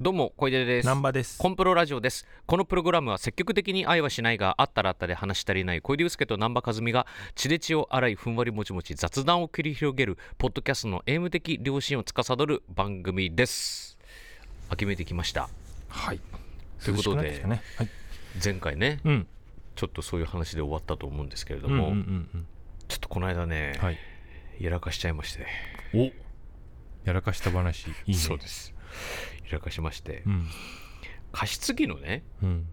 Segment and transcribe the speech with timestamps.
[0.00, 0.84] どうも小出です。
[0.84, 1.38] 南波です。
[1.38, 2.24] コンプロラジオです。
[2.46, 5.80] このプログラムは積極的に愛はしないがあったらあったで話し足りない。
[5.80, 13.98] 小出祐介と南波和美が血で血を洗いふんわりもちもち雑談を繰り広げるポッドキャストのエイム的良心を司る番組です。
[14.68, 15.48] 秋めいてきました。
[15.88, 16.20] はい。
[16.84, 17.78] ということで涼しくなってきたね。
[17.78, 17.88] はい。
[18.44, 19.26] 前回ねうん。
[19.74, 22.46] ちょっとそういう話で終わったと思うんですけれどうんうんも、うん。
[22.86, 23.98] ちょっとこの間ね、うんはい。
[24.60, 25.44] やらかしちゃいまして。
[25.92, 26.12] お。
[27.04, 27.88] やらかした話。
[27.88, 28.14] いいね。
[28.14, 28.72] そうです
[29.48, 30.46] やらかしまして、うん。
[31.32, 32.66] 加湿器のねうん。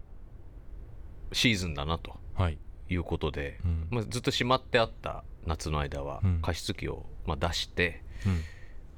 [1.32, 2.58] シーズンだなとはい。
[2.88, 3.88] いうことで、うん。
[3.90, 6.42] まあ、ずっとしまってあった夏の間はうん。
[6.42, 8.02] 加湿器をまあ出して、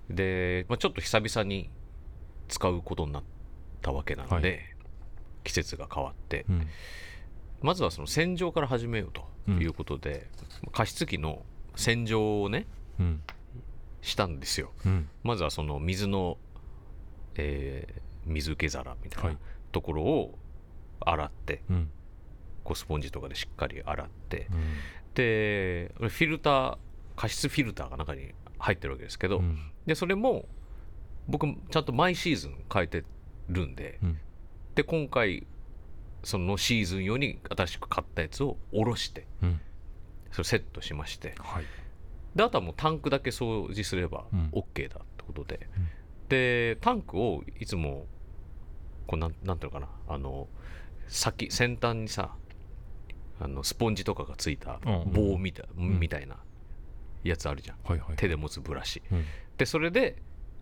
[0.09, 0.17] うん。
[0.17, 1.71] で、まあ、ちょっと久々に
[2.49, 3.23] 使うことになっ
[3.83, 4.79] たわけなので、は
[5.45, 6.67] 季節が変わってうん。
[7.61, 10.29] まずはその洗浄から始めようということで、
[10.73, 11.43] 加湿器の
[11.77, 12.67] 洗浄をね
[13.01, 13.23] うん。
[14.01, 14.73] したんですよ。
[14.87, 15.09] うん。
[15.23, 16.39] まずはその水の、
[17.37, 19.39] えー水受け皿みたいはない。
[19.73, 20.39] ところを
[21.01, 21.91] 洗って、うん。
[22.63, 24.59] こうスポンジとかでしっかり洗ってうん。
[25.15, 26.79] でフィルター
[27.17, 29.59] 加湿フィルターが中に入ってるわけですけど、うん。
[29.87, 30.45] でそれも
[31.27, 33.05] 僕ちゃんと毎シーズン変えて
[33.49, 34.19] るんで、うん。
[34.75, 35.47] で今回
[36.23, 39.61] そのシーズン用に新しく買ったやつを下ろしてうん。
[40.33, 41.65] それセットしましてはい。
[42.37, 44.51] であとはもうタンクだけ掃除すればうん。
[44.53, 45.89] OK だってことで、うん
[46.29, 48.07] でタンクをいつも
[49.07, 50.15] こうなんなんていうのかな。
[50.15, 50.49] あの
[51.07, 52.35] 先先端にさ
[53.41, 55.99] あのスポンジとかがついた棒みた,、ん。
[55.99, 56.37] みたいな
[57.25, 57.77] やつあるじゃん。
[57.85, 58.17] はいはい。
[58.17, 59.03] 手で持つブラシ。
[59.11, 59.25] うん。
[59.57, 60.17] でそれで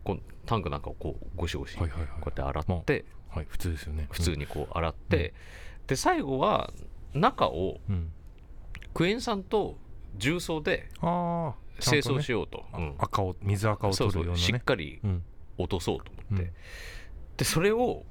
[0.05, 1.95] こうタンクなんかをこうゴシゴシこうや
[2.31, 4.07] って洗って、はい普通ですよね。
[4.11, 5.35] 普通にこう洗って、
[5.89, 6.73] で最後は
[7.13, 7.81] 中を
[8.95, 9.79] クエン酸と
[10.17, 12.95] 重曹で清掃しよようと、うん。
[12.99, 14.59] 赤を水赤を取るようなね。
[14.59, 15.25] っかりうん
[15.59, 16.53] 落とそうと思って、うん。
[17.37, 18.05] でそれを、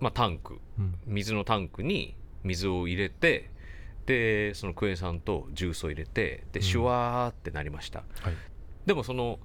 [0.00, 0.94] まあ、タンクうん。
[1.06, 2.14] 水のタンクに
[2.44, 3.50] 水を入れて
[4.06, 6.62] でそのクエン酸と重曹入れてでうん。
[6.62, 8.34] シュワーってなりました、はい。
[8.86, 9.38] でもその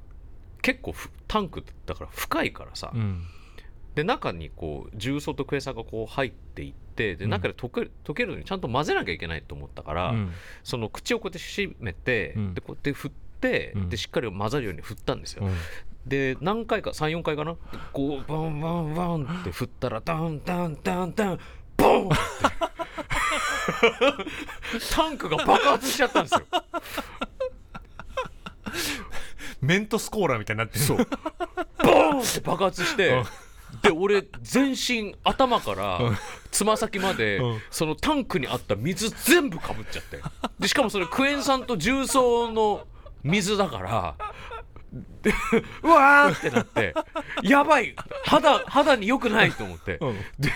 [0.61, 3.23] 結構ふタンクだから深いからさ、うん。
[3.95, 7.31] で中にこう重曹とクエン酸がこう入っていってでうん。
[7.31, 10.31] 中で溶ける溶けるのにちゃんと混ぜなきゃいけないと思ったから、うん。
[10.63, 12.53] その口をこうやって閉めて、うん。
[12.53, 13.89] でこうやって振って、うん。
[13.89, 15.53] でしっかり混ざるように振ったんですよ、うん
[16.05, 17.55] で何回か34回かな？
[17.93, 21.39] こうバンバンバンって振ったらダンダンダンダン
[21.77, 22.15] ボンって。
[24.93, 26.41] タンクが爆発しちゃったんですよ。
[29.61, 30.83] メントスコーラみたいになってる。
[30.83, 30.97] そう。
[30.97, 33.23] ボーンって爆発して
[33.81, 35.99] で俺全身頭から
[36.51, 37.61] つま先までうん。
[37.71, 40.21] そのタンクにあった水全部かぶっちゃって
[40.59, 42.85] でしかもそれクエン酸と重曹の
[43.23, 44.25] 水だからで
[45.81, 46.93] うわーってなって
[47.41, 47.95] やばい
[48.25, 49.97] 肌肌に良くないと思って。
[50.01, 50.15] うん。
[50.39, 50.51] で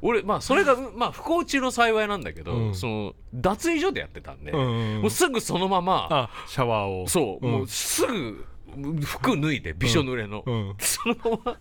[0.00, 2.74] 俺まあそれがまあ不幸中の幸いなんだけど、うん。
[2.74, 7.08] その脱衣所でやってたんで、うんもうすぐそのままあシャワーを。
[7.08, 7.50] そう、ん。
[7.50, 8.46] もうすぐ
[9.04, 10.74] 服脱いでびしょ濡れの、うん。
[10.78, 11.56] そのま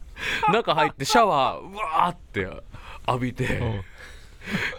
[0.47, 2.47] ま中入ってシャワーうわーって
[3.07, 3.81] 浴びて、うん。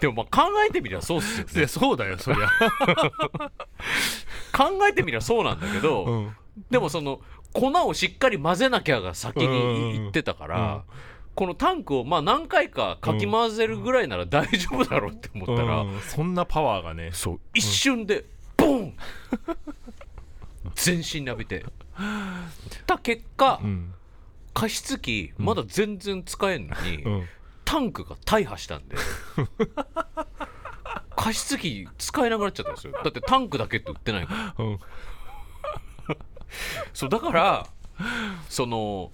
[0.01, 1.53] でもまあ考えてみりゃそうっすよね。
[1.57, 2.49] いやそうだよそりゃ。
[4.57, 6.37] 考えてみりゃそうなんだけど、うん
[6.71, 7.21] でもその
[7.53, 10.83] 粉をしっかり混ぜなきゃが先に言ってたから、うん。
[11.35, 16.01] このタンクをまあ何回かかき混ぜるぐらいなら大丈夫だろうって思ったら、うん。
[16.01, 17.11] そんなパワーがね。
[17.13, 18.25] そう一瞬で
[18.57, 18.95] ボン！
[20.75, 21.65] 全身に浴びて。
[22.87, 23.95] た結果、うん。
[24.53, 27.29] 加湿器まだ全然使えんのに、うん。
[27.65, 28.97] タンクが大破したんで。
[31.17, 32.93] 加湿器使えなくなっちゃったんですよ。
[32.93, 34.65] だってタンクだけって売ってないから。
[34.65, 34.79] うん
[36.93, 37.67] そうだから
[38.49, 39.11] その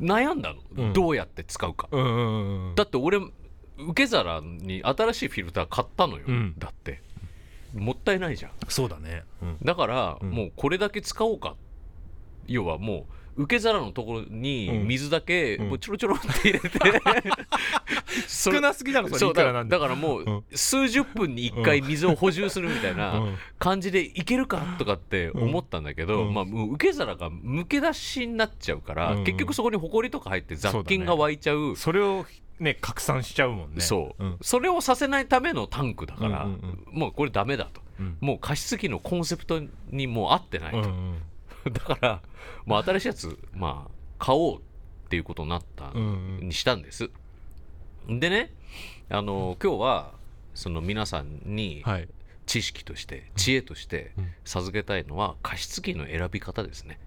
[0.00, 0.92] 悩んだの、うん。
[0.92, 1.88] どうやって使うか。
[1.90, 6.54] うんうんうんだって俺受け皿に新しいフィルター買ったのよ、うん。
[6.58, 7.02] だって。
[7.74, 8.52] もったいないじゃん。
[8.68, 9.24] そうだね。
[9.42, 9.58] うん。
[9.62, 10.30] だから、うん。
[10.30, 11.56] もうこれだけ使おうか。
[12.46, 14.88] 要はもう受け皿のところにうん。
[14.88, 16.70] 水だけうちょろちょろって入れて、
[18.26, 19.32] 少なすぎだろそれ。
[19.32, 20.44] だだからもううん。
[20.52, 26.34] 数十分に1回水を補充するみたいなうん感じでいけるかとかって思ったんだけど、うん。
[26.34, 29.24] まあ、受け皿がむけ出しになっちゃうから、うん。
[29.24, 31.76] 結局そこにほこりとか入って雑菌が湧いちゃう。
[31.76, 32.26] それを
[32.58, 33.80] ね拡散しちゃうもんね。
[33.80, 34.38] そう、うん。
[34.40, 36.48] それをさせないためのタンクだから、
[36.90, 37.80] もうこれダメだと。
[37.80, 37.88] うん
[38.20, 39.60] もう加湿器のコンセプト
[39.90, 41.22] にもう合ってないと、うんうん
[41.72, 42.22] だから、
[42.64, 44.62] もう新しいやつ、まあ、買おうっ
[45.08, 46.48] ていうことになった、うんうん。
[46.48, 47.10] にしたんです。
[48.08, 48.52] でね、
[49.08, 50.14] あの、今日は、
[50.54, 52.08] その皆さんにはい。
[52.46, 54.32] 知識として、知恵としてうん。
[54.44, 56.98] 授けたいのは、加湿器の選び方ですね。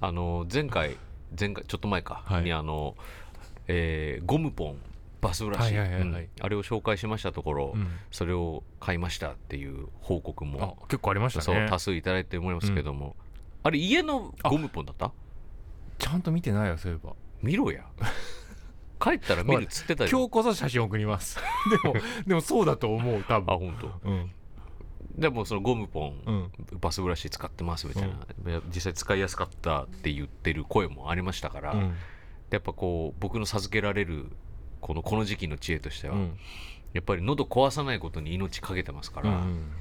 [0.00, 0.96] あの、前回、
[1.38, 2.44] 前回ちょっと前か、はい。
[2.44, 2.96] にあの、
[3.66, 4.78] えーゴムポン
[5.20, 6.22] バスブラシ、はいはいはいはい。
[6.22, 6.28] うん。
[6.40, 7.88] あれを紹介しましたところ、うん。
[8.10, 11.66] それを買いましたっていう報告あも、結構ありましたね。
[11.68, 13.16] 多数いただいて思いますけども、
[13.62, 15.12] あれ家のゴムポンだった？
[15.98, 17.14] ちゃんと見てないよそういえば。
[17.42, 17.84] 見ろや。
[19.00, 21.38] 帰ったら見るっつってたじゃん今日こそ写真送ります。
[21.82, 21.94] でも
[22.26, 24.08] でもそうだと思う多あ分本当？
[24.10, 24.30] うん。
[25.16, 26.52] でもそのゴムポン、うん。
[26.80, 31.94] バスブラシ使ってますみたいな、実際使いやすかったって言ってる声もありましたから、うん。
[32.50, 34.26] やっぱこう僕の授けられる
[34.80, 36.38] このこの時期の知恵としては、うん。
[36.92, 39.72] やっぱり喉壊さないことに命かけてますから、うん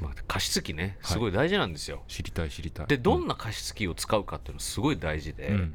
[0.00, 1.12] まあ、加湿器ねはい。
[1.12, 2.86] すごい大事なんですよ、知りたい知りたい。
[2.86, 5.74] でどんな加湿器を使うかっていうのすごい大事で、うん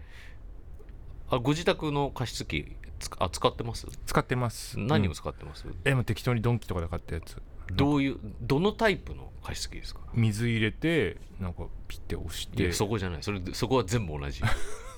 [1.29, 3.87] あご自宅の加湿器つあ使ってます？
[4.05, 4.79] 使ってます。
[4.79, 7.41] 何をうん使ってます、えもう適当にドンキとかで買ったやつ。
[7.71, 10.01] どういうどのタイプの加湿器ですか？
[10.13, 12.71] 水入れてなんかピッて押して。
[12.71, 13.23] そこじゃない。
[13.23, 14.41] それそこは全部同じ。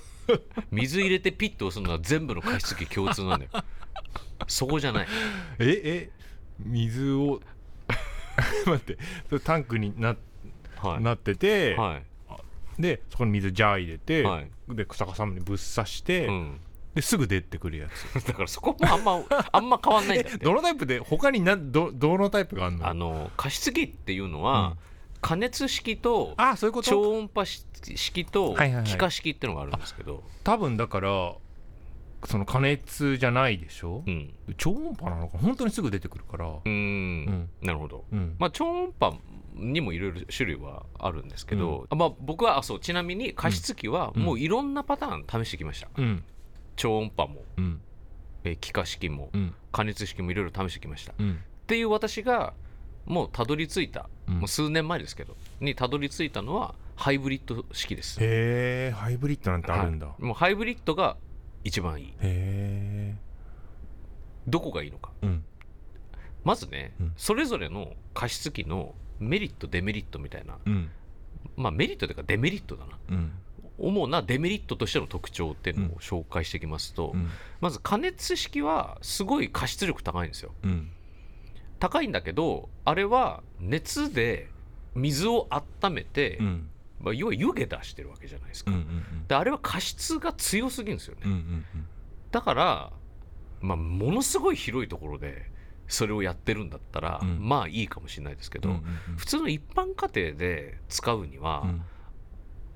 [0.72, 3.52] 水入れてピッと押すのは全部の加湿器共通なんだよ。
[4.48, 5.08] そこじゃない。
[5.60, 6.10] ええ
[6.60, 7.42] 水を
[8.66, 8.98] 待って
[9.40, 10.16] タンクにな,、
[10.78, 11.04] はい。
[11.04, 12.82] なってて、はい。
[12.82, 14.50] でそこに水ジャー入れて、はい。
[14.70, 16.60] で逆さまにぶっ刺して、うん、
[16.94, 18.14] ですぐ出てくるやつ。
[18.28, 19.22] だからそこもあんま
[19.52, 22.88] あんま変わんないんだどのタイプで他になどどのタイプがあるの？
[22.88, 24.78] あの加湿器っていうのは、うん。
[25.22, 26.90] 加熱式とあそういうこと？
[26.90, 28.84] 超音波式とはいはいはい。
[28.84, 31.34] 気化式っていうのがあるんですけど、多分だから
[32.26, 34.34] その加熱じゃないでしょ、うん。
[34.58, 35.38] 超音波なのか？
[35.38, 36.48] 本当にすぐ出てくるから。
[36.48, 37.50] うーんん。
[37.62, 38.06] なるほど。
[38.12, 39.18] うん、まあ超音波
[39.56, 42.80] にもいろいろ種類はあるんですけど、まあ、僕はあそう。
[42.80, 44.24] ちなみに加湿器はうん。
[44.24, 46.24] もういろんなパターン試してきました、うん。
[46.76, 47.82] 超音波も、うん。
[48.44, 49.54] えー気化式もうん。
[49.72, 51.14] 加熱式もいろいろ試してきました。
[51.14, 51.40] っうん。
[51.68, 52.54] ていう私が
[53.06, 54.34] もうたどり着いた、うん。
[54.40, 58.18] もう数年前ですけどにたどり着いたのはハイブリッド式です。
[58.22, 60.24] へえハイブリッドなんてあるんだ、はい。
[60.24, 61.18] もうハイブリッドが
[61.66, 62.14] 一番いい。
[64.48, 65.12] どこがいいのか。
[65.24, 65.44] うん。
[66.44, 67.14] まずね、うん。
[67.18, 70.60] それぞれの加湿器のメリットデメリットみたいな。
[70.64, 70.90] うん。
[71.58, 72.98] まあメリットというかデメリットだな。
[73.10, 73.32] うん。
[73.78, 77.30] 主なデメリットとしての特徴っていうのを紹介していきますと、うん。
[77.60, 80.54] まず加熱式はすごい加湿力高いんですよ。
[80.64, 80.92] うん。
[81.80, 84.50] 高いんだけどあれは熱で
[84.94, 86.70] 水を温めて、うん
[87.06, 91.66] まあ、要は湯気出してるわけじゃないですか、うんうんであれは加湿が強すぎるんですよね、うんうん
[92.32, 92.92] だから、
[93.62, 95.50] まあ、ものすごい広いところで
[95.88, 97.40] それをやってるんだったら、うん。
[97.48, 101.82] まあいいかもしれないですけど、うんうん普通の一般家庭で使うには、うん。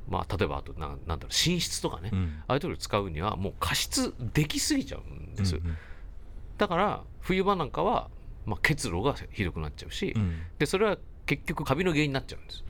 [0.08, 2.44] まあ、例えばあとななんだろう寝室とかね、うん。
[2.48, 5.78] ああいうところで使うにはもう加湿できすぎちゃうんです、うん。
[6.58, 8.10] だから冬場なんかは、
[8.46, 10.40] まあ、結露がひどくなっちゃうし、うん。
[10.58, 12.64] でそれは結局カビの原因になっちゃうんです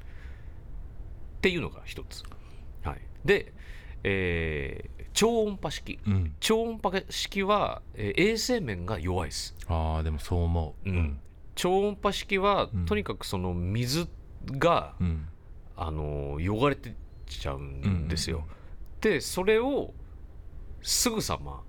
[1.40, 2.24] っていうのが一つ、
[2.84, 3.54] はい、で、
[4.04, 6.00] えー超音波式。
[6.06, 6.36] うん。
[6.40, 9.56] 超音波式は、えー衛生面が弱いです。
[9.68, 10.90] ああでもそう思う。
[10.90, 11.20] うん。
[11.56, 12.86] 超音波式は、うん。
[12.86, 14.08] とにかくその水
[14.46, 15.28] が、うん。
[15.76, 16.94] あのー汚れてっ
[17.26, 18.50] ちゃうんですよ、うんうん
[19.02, 19.94] でそれを
[20.82, 21.64] すぐさま、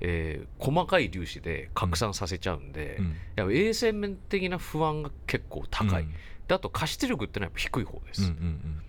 [0.00, 3.00] えー細かい粒子で拡散させちゃうんで、
[3.38, 3.56] うん。
[3.56, 6.12] 衛生面的な不安が結構高い、うん。
[6.46, 8.82] であと加湿力ってのはやっぱ低い方です、うんうん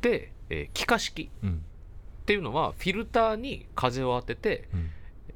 [0.00, 1.50] で、えー気化式うん。
[1.50, 4.90] っていうのはフィルターに風を当てて、うん。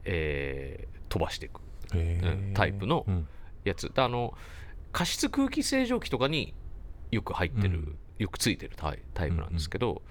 [0.04, 1.60] えー飛ばしていく。
[2.54, 3.28] タイプのうん。
[3.64, 3.92] やつ。
[3.92, 4.34] であの
[4.92, 6.54] 加湿空気清浄機とかに
[7.10, 7.98] よく入ってる、うん。
[8.18, 10.02] よくついてるタイタイプなんですけど、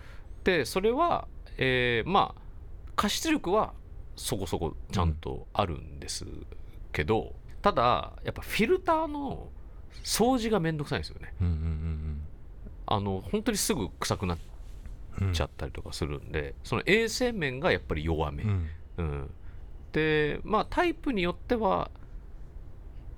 [0.44, 1.28] でそれは、
[1.58, 2.42] えーまあ
[2.96, 3.74] 加湿力は
[4.16, 6.26] そこそこちゃんとあるんです
[6.92, 9.50] けど、ただやっぱフィルターの
[10.04, 11.34] 掃除がめんどくさいんですよね。
[11.42, 11.54] うんうん
[12.94, 14.38] あの本当にすぐ臭くなっ
[15.20, 18.70] うんうんちゃったりとかするんで、その衛生面がやっぱり弱め、うん。
[18.98, 19.30] うん、
[19.92, 21.92] でまあタイプによっては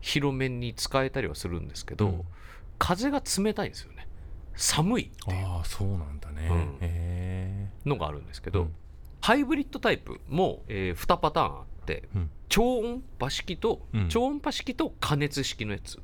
[0.02, 2.22] 広めに使えたりはするんですけど、うん。
[2.80, 4.08] 風が冷たいんですよね。
[4.56, 5.46] 寒いっていう。
[5.46, 8.74] ああそうなんだね、のがあるんですけど、うん。
[9.22, 12.30] ハイブリッドタイプも、え2パターンあってうん。
[12.50, 14.10] 超音波式と、うん。
[14.10, 16.00] 超音波式と加熱式のやつ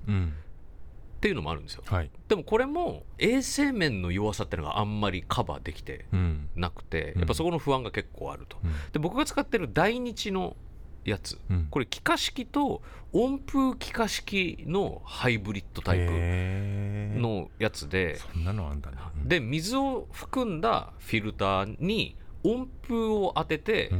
[1.19, 1.83] っうんていうのもあるんですよ。
[1.85, 2.09] はい。
[2.29, 6.49] でもこれも衛生面の弱さっていうのがあんまりカバーできてうん。
[6.55, 7.19] なくてうん。
[7.19, 8.71] やっぱそこの不安が結構あると、うん。
[8.93, 10.55] で僕が使ってる大日の
[11.03, 11.67] やつうん。
[11.69, 18.97] これ気化式と温風気化式のハイブリッドタイプのやつでそんなのあんだね。
[19.25, 23.91] で水を含んだフィルターに温風を当てて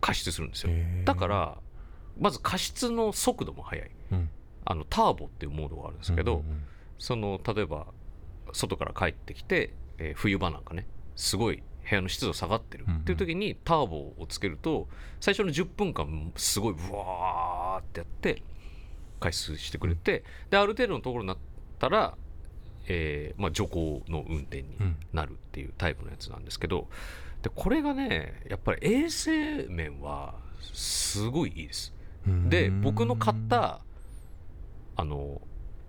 [0.00, 0.72] 加湿するんですよ。
[1.04, 1.58] だから
[2.18, 3.86] まず加湿の速度も速い。
[3.86, 3.97] うん
[4.70, 6.62] あのターボっていうモードがあるんですけど、うんうん
[7.00, 7.86] その例えば
[8.52, 10.84] 外から帰ってきて、えー冬場なんかね
[11.14, 12.86] すごい部屋の湿度下がってる。
[12.88, 14.88] っていう時にターボをつけると
[15.20, 18.42] 最初の10分間すごいブワーってやって
[19.20, 21.36] 回数してくれてである程度のところになっ
[21.78, 22.16] たら、
[22.88, 24.96] えーまあ、徐行の運転にうん。
[25.12, 26.88] なるっていうタイプのやつなんですけど
[27.42, 30.34] でこれがねやっぱり衛生面は
[30.72, 31.94] すごいいいです。
[32.48, 33.80] で僕の買った
[34.98, 35.40] あの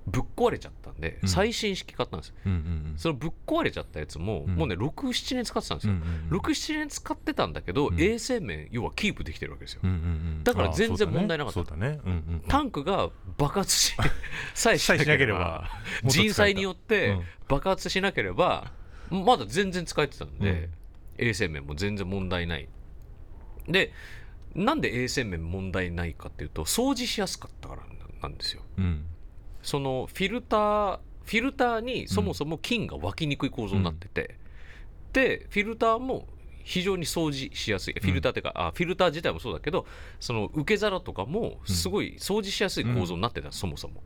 [0.05, 1.29] ぶっ壊れちゃったんでうん。
[1.29, 2.35] 最新式買ったんですよ。
[2.45, 4.55] うんうんそのぶっ壊れちゃったやつも、うん。
[4.55, 5.93] もうね67年使ってたんですよ、
[6.31, 8.01] 67年使ってたんだけど、うん。
[8.01, 9.99] 衛生面要はキープできてるわけですよ、うんうんう
[10.39, 10.43] ん。
[10.43, 11.61] だから全然問題なかった。
[11.61, 11.99] うだね。
[12.01, 12.21] そうだね。
[12.27, 13.95] うんうんタンクが爆発し
[14.53, 15.69] さえしなければ。
[16.05, 17.23] 人災によってうん。
[17.47, 18.71] 爆発しなければ
[19.09, 20.69] まだ全然使えてたんで、
[21.17, 22.69] 衛生面も全然問題ない。
[23.67, 23.91] で
[24.55, 27.83] なんで衛生面問題ないかっていうと掃除しやすかったから
[28.21, 28.61] なんですよ。
[28.77, 29.05] うん。
[29.61, 34.37] そのフィルターフィルターにそもそも菌が湧きにくい構造になってて、
[35.13, 36.27] でフィルターも
[36.63, 37.95] 非常に掃除しやすい。
[37.99, 39.85] フィルターっていうか、あフィルター自体もそうだけど
[40.19, 44.03] その受け皿とかもすごい掃除しやすい構造になってた、そもそも。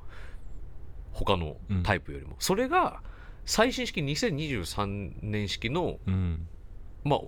[1.14, 3.02] 他のタイプよりも、それが
[3.46, 6.48] 最新式2023年式の、うん。
[7.04, 7.20] まあ、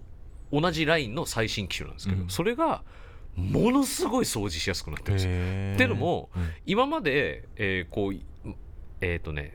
[0.51, 2.29] 同じラインの最新機種なんですけど、うん。
[2.29, 2.83] それが
[3.35, 6.49] ものすごい掃除しやすくなってるんですよっていうのもうん。
[6.65, 8.25] 今まで、えーこうい
[9.01, 9.53] えっ、とね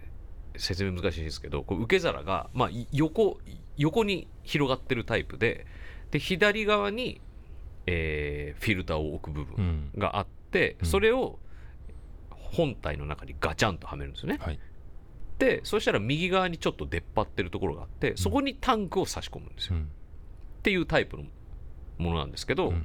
[0.56, 3.38] 説明難しいですけどこう受け皿が、まあ、い横
[3.76, 5.66] 横に広がってるタイプで
[6.10, 7.20] で左側に、
[7.86, 9.90] えーフィルターを置く部う分ん。
[9.98, 10.86] があって、うん。
[10.86, 11.38] それを
[12.30, 14.38] 本体の中にガチャンとはめるんですよね。
[14.40, 14.58] はい。
[15.38, 19.82] でそしたら右側にちょっと出っ張ってるところがあってそこにタンクを差し込むんですよ、うん。
[19.84, 19.86] っ
[20.62, 21.22] ていうタイプの
[21.96, 22.84] ものなんですけど、うん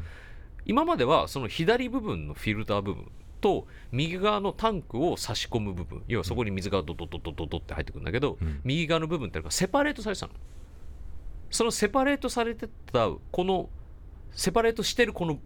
[0.65, 8.61] 今まではその左部分のフィルター部分と右側のタンクを差し込む部分要はそこに水がドドドドドドって入ってくるんだけど、うん。
[8.63, 10.33] 右側の部分っていうのがセパレートされてたの
[11.51, 13.69] そのセパレートされてたこの
[14.31, 15.39] セパレートしてるこの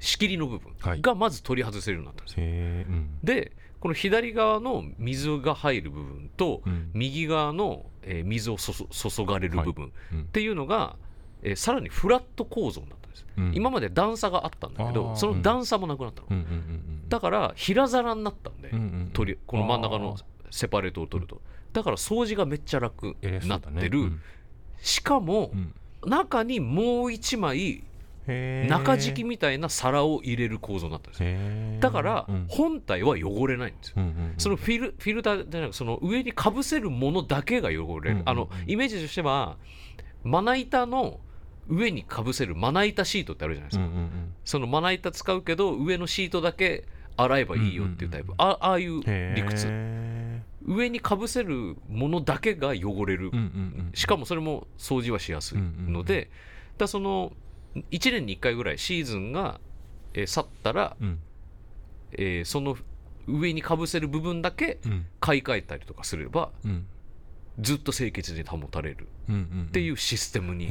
[0.00, 0.98] 仕切りの部はい。
[0.98, 2.40] 分がまず取り外せるようになったんです。
[2.40, 3.10] よ、へーうん。
[3.22, 6.90] でこの左側の水が入る部分とうん。
[6.94, 10.24] 右側の、えー水を注がれる部分っうん。
[10.26, 10.96] ていうのが、
[11.42, 13.52] えーさらにフラット構造になっです、うん。
[13.54, 15.16] 今まで段差があったんだけあどー。
[15.16, 16.36] その段差もなくなったの、うん。
[16.36, 19.12] うんうんうんだから平皿になったんで、うんうん
[19.46, 20.16] この真ん中の
[20.50, 21.42] セパレートを取ると。
[21.72, 23.14] だから掃除がめっちゃ楽に
[23.48, 23.88] なってそうだね。
[23.88, 24.12] る、
[24.80, 25.58] しかもうん。
[25.58, 27.84] うん中にもう一枚
[28.26, 32.46] 中敷きみたいな皿を入れる構造になったんですだからうん。
[32.48, 33.94] 本体は汚れないんですよ。
[33.98, 38.28] うんうんうんそのフィルフィルターじゃなくその上にかぶせるものだけが汚れる、うんうんうん。
[38.28, 39.56] あのイメージとしては
[40.24, 41.20] まな板の
[41.68, 44.34] 上にかぶせるまな板シートってあるじゃないですか、うんうんうん。
[44.44, 46.84] そのまな板使うけど上のシートだけ
[47.16, 49.02] 洗えばいいよっていうタイプ、あああいう
[49.34, 49.70] 理屈。
[50.64, 53.46] 上にかぶせるものだけが汚れる、うんうんう
[53.90, 56.30] んしかもそれも掃除はしやすいので、だか
[56.80, 57.32] らその
[57.74, 59.60] 1年に1回ぐらいシーズンが、
[60.14, 61.18] えー去ったら、うん。
[62.12, 62.76] えーその
[63.28, 65.06] 上にかぶせる部分だけうん。
[65.20, 66.86] 買い替えたりとかすればうん
[67.60, 70.68] ずっと清潔に保たれるうんうんっていうシステムに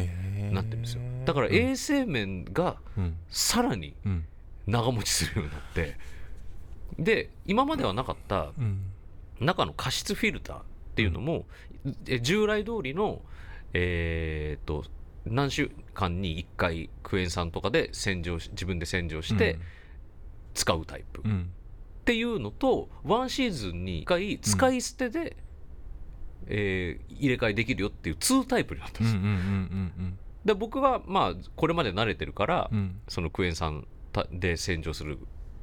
[0.52, 1.02] なってるんですよ。
[1.26, 1.54] だからうん。
[1.54, 3.18] 衛生面がうん。
[3.30, 4.26] さらにうん。
[4.68, 5.98] 長持ちするようになって
[7.00, 8.82] で今まではなかったうん。
[9.40, 10.64] 中の加湿フィルターっ
[10.96, 11.46] ていうのも、
[12.08, 13.22] え従来通りの
[13.74, 14.84] えーっと
[15.26, 19.58] 何週間に1回クエン酸とかで洗浄し自分で洗浄して
[20.54, 21.50] 使うタイプっうん。
[22.06, 25.38] ていうのとワンシーズンに1回使い捨てで、
[26.48, 29.16] えー入れ替えできるよっていう2タイプになったんです。
[29.16, 32.78] よ、うんうんで僕はまあこれまで慣れてるから、うん。
[32.78, 35.20] うんそのクエン酸たで洗浄する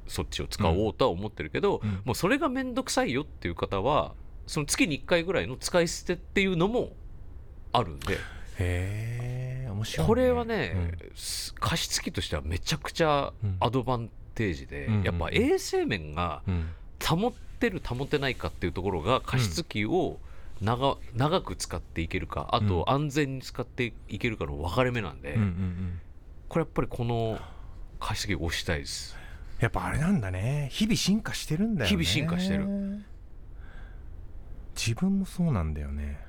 [0.06, 4.14] そっちを使おうとは思ってるけど、うんもうそれが面倒くさいよっていう方は
[4.46, 6.92] その月に1回ぐらいの使い捨てっていうのも
[7.72, 8.14] あるんで。
[8.60, 13.56] へえ面白いこれはね、す加湿器としてはめちゃくちゃうん。
[13.60, 15.02] アドバンテージで、うん。
[15.02, 16.68] やっぱ衛生面がうん。
[17.04, 20.18] 保ってる保てないかっていうところが加湿器を
[20.60, 26.00] 長長く使っていけるかあと安全に使っていけるかの分かれ目なんで、うんうんうん。
[26.48, 27.38] これやっぱりこの
[28.00, 29.16] 加湿器を推したいです。
[29.60, 30.68] やっぱあれなんだね。
[30.72, 31.88] 日々進化してるんだよね。
[31.88, 32.66] 日々進化してる。
[34.76, 36.20] 自分もそうなんだよね。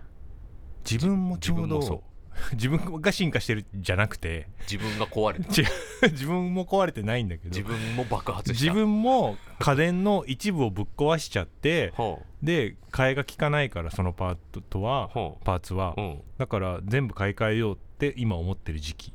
[0.90, 1.98] 自分もちょう自分もそう。
[1.98, 2.04] ど
[2.54, 4.48] 自分が進化してるじゃなくて。
[4.70, 5.50] 自分が壊れた。
[5.62, 5.66] 違
[6.10, 6.12] う。
[6.12, 7.50] 自分も壊れてないんだけど。
[7.50, 8.64] 自分も爆発した。
[8.64, 15.94] 自分も家電の一部をぶっ壊しちゃってほで替えが効かないからそのパートとはほパーツは。
[15.98, 19.14] う、うん、だから全部買い替えようって今思ってる時期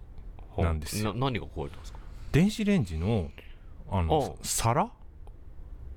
[0.58, 1.14] なんですよ。
[1.14, 1.98] な何が壊れたんですか？
[2.32, 3.30] 電子レンジの
[3.90, 4.90] あのあ皿？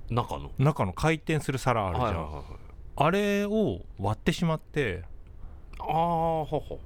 [0.09, 0.51] 中の？
[0.57, 2.45] 中の回転する皿あるじゃん、はいはいはいはい。
[2.99, 5.03] あれを割ってしまって
[5.79, 6.79] ああほうほ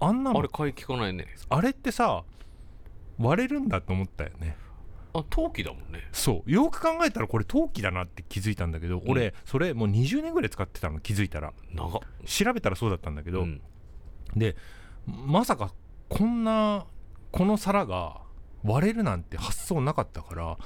[0.00, 1.26] あんなのあれ買い聞かないね。
[1.48, 2.24] あれってさ
[3.18, 4.56] 割れるんだと思ったよね。
[5.14, 6.08] あ陶器だもんね。
[6.12, 6.50] そう。
[6.50, 11.52] よく考えたらこれ陶器だなって気づいたんだけど、俺それもう20年ぐらい使ってたの気づいたら。
[11.72, 12.00] 長っ。
[12.26, 13.62] 調べたらそうだったんだけど、うん。
[14.34, 14.56] で
[15.06, 15.72] まさか
[16.08, 16.86] こんな
[17.30, 18.22] この皿が
[18.64, 20.56] 割れるなんて発想なかったから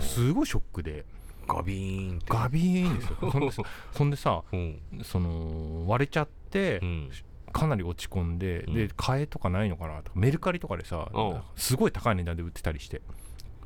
[0.00, 1.04] すごいショックで。
[1.46, 2.26] ガビーンって。
[2.28, 3.16] ガビーンですよ。
[3.30, 3.50] そんで
[3.92, 4.80] そんでさ うん。
[5.02, 7.10] その割れちゃってうん
[7.52, 8.74] かなり落ち込んで、うん。
[8.74, 11.40] で替えとかないのかなとかメルカリとかでさうん。
[11.56, 13.02] すごい高い値段で売ってたりして。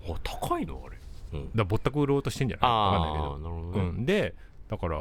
[0.08, 0.98] あ高いのあれ。
[1.32, 1.50] うん。
[1.54, 2.70] だぼったく売ろうとしてんじゃない？
[2.70, 3.38] わかんないけど。
[3.38, 3.88] なるほどね。
[3.88, 4.34] うん、で
[4.68, 4.98] だから、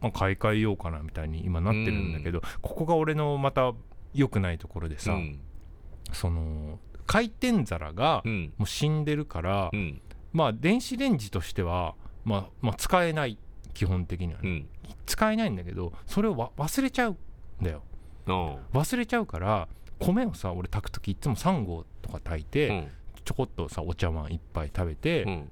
[0.00, 3.72] まあ、買い替えようかなみたいに今なってるんだけど、ここが俺のまた
[4.12, 5.40] 良くないところでさ、うん。
[6.12, 8.52] その回転皿がうん。
[8.58, 10.00] もう死んでるから、うん。
[10.32, 13.38] まあ電子レンジとしては、まあ、まあ使えない
[13.72, 14.68] 基本的にはね、うん。
[15.06, 17.16] 使えないんだけどそれをわ忘れちゃうん
[17.62, 17.82] だよ。
[17.84, 17.93] あ
[18.26, 22.88] 忘れちゃうから米をさ俺炊く時いつも3合とか炊いて、
[23.24, 25.50] ちょこっとさお茶碗一杯食べて、うん。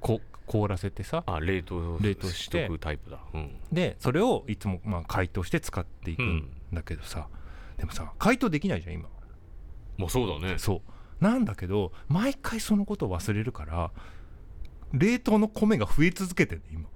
[0.00, 3.20] こ凍らせてさあ冷凍冷凍しタイプだ。
[3.32, 3.52] うん。
[3.70, 7.28] でそれをいつもまあ解凍して使っていくんだけどさ、
[7.76, 9.08] でもさ解凍できないじゃん今。
[9.96, 10.58] まあそうだね。
[10.58, 10.82] そ
[11.20, 11.24] う。
[11.24, 13.92] なんだけど毎回そのことを忘れるから
[14.92, 16.88] 冷凍の米が増え続けてる今。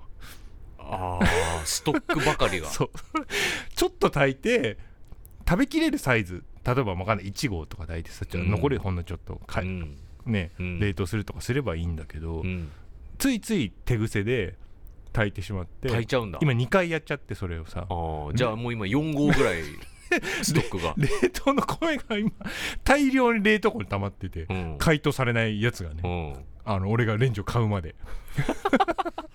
[0.79, 2.69] ああストックばかりが。
[2.73, 2.91] そう。
[3.77, 4.79] ちょっと炊いて
[5.49, 8.51] 食べきれるサイズ例えばわかんない1合とか炊いてさちょうん。
[8.51, 9.97] 残りほんのちょっとか、うん。
[10.27, 10.81] ね、うん。
[10.81, 12.71] 冷凍するとかすればいいんだけど、うん。
[13.19, 14.57] ついつい手癖で
[15.13, 16.39] 炊いてしまって炊いちゃうんだ。
[16.43, 17.87] 今2回やっちゃってそれをさ。
[18.35, 19.63] じゃあもう今4合ぐらい
[20.43, 20.95] ストックが。
[20.97, 22.31] 冷凍の米が今
[22.83, 24.77] 大量に冷凍庫に溜まっててうん。
[24.79, 26.45] 解凍されないやつがうねん。
[26.65, 27.95] あの俺がレンジを買うまで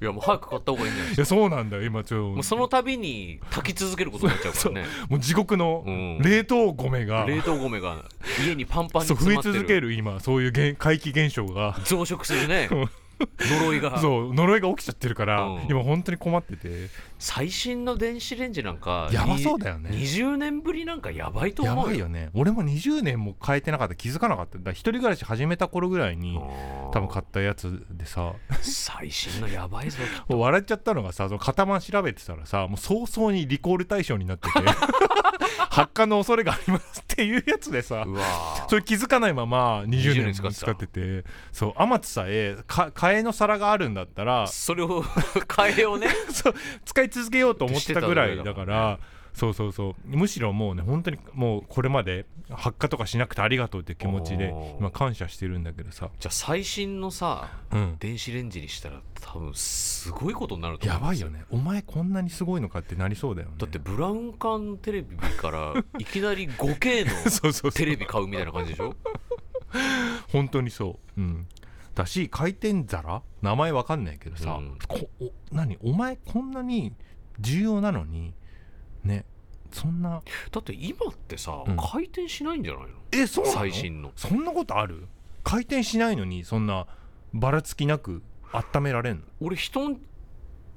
[0.00, 4.84] いやもう早く買った方がいいんじゃないいやそうなんだよ今ちょもうその度に炊き続けることになっちゃうからね。
[5.08, 8.04] もう地獄のうん冷凍米が、冷凍米が
[8.46, 9.54] 家にパンパンに詰まってる。
[9.54, 11.76] 続ける今そういう現怪奇現象が。
[11.84, 12.68] 増殖するね。
[12.70, 12.88] う ん
[13.20, 13.98] 呪いが。
[13.98, 15.66] そう呪いが起きちゃってるから、うん。
[15.68, 16.88] 今本当に困ってて。
[17.18, 19.90] 最新の電子レンジなんかやばそうだよね。
[19.90, 22.30] に20年ぶりなんかやばいとや思うばいよね。
[22.34, 23.94] 俺も20年も変えてなかった。
[23.94, 26.38] 気づかなかっただ一人暮らし始めた頃ぐらいに
[26.92, 28.34] 多分買ったやつでさ。
[28.60, 34.58] 最新のやばいぞ 笑っちゃったのがさその型番調べてたらさもう早々にリコール対象になってて
[35.70, 38.04] 発火の恐れがありますっていうやつでさ
[38.68, 40.60] それ気づかないまま20 20年年使ってた。
[40.62, 45.02] 使っててそう天津さえか替えの皿があるんだったらそれを
[45.56, 46.08] 変えようね。
[46.32, 48.98] そう使い続けようと思ってたぐらいだから
[49.34, 49.94] そうそうそう。
[50.16, 56.10] むしろもうね本当にもうこれまで発火とかしなくてありがとうって気持ちで今感謝してるんだけどさ。
[56.18, 57.96] じゃあ最新のさうん。
[58.00, 61.44] 電子レンジにしたら多分すごいことになると思やうんですばいよね。
[61.50, 63.54] お前こんなにすごいのかってなりそうだよね。
[63.58, 68.96] だってブラウン管テレビからいきなり 5K の テレビ買うみたいな感じでしょ？
[70.32, 71.20] 本当にそう。
[71.20, 71.46] うん
[71.98, 73.22] だし回転皿？
[73.42, 74.78] 名前わかんないけどさ、うん。
[74.86, 75.76] こお何？
[75.82, 76.94] お前こんなに
[77.40, 78.34] 重要なのに
[79.02, 79.24] ね
[79.72, 80.22] そんな。
[80.52, 81.76] だって今ってさ、うん。
[81.76, 82.90] 回転しないんじゃないの？
[83.10, 83.58] えそうなの？
[83.58, 84.12] 最新の。
[84.14, 85.08] そんなことある？
[85.42, 86.86] 回転しないのにそんな
[87.34, 89.22] ばらつきなく温められんの？
[89.40, 90.00] 俺人ん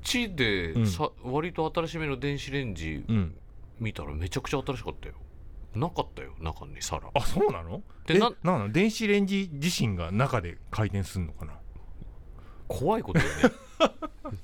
[0.03, 0.87] 家でうん。
[0.87, 3.35] さ、割と新しめの電子レンジうん。
[3.79, 5.13] 見たらめちゃくちゃ新しかったよ
[5.75, 7.81] なかったよ中に皿あそうなの？
[8.09, 8.71] えでななの？
[8.71, 11.53] 電子レンジ自身が中で回転するのかな？
[12.67, 13.31] 怖いことよね。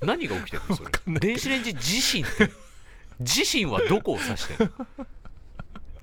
[0.02, 0.76] 何が起きてるの？
[0.76, 0.90] それ。
[1.20, 2.50] 電子レンジ自身って
[3.20, 5.06] 自身はどこを指してるの？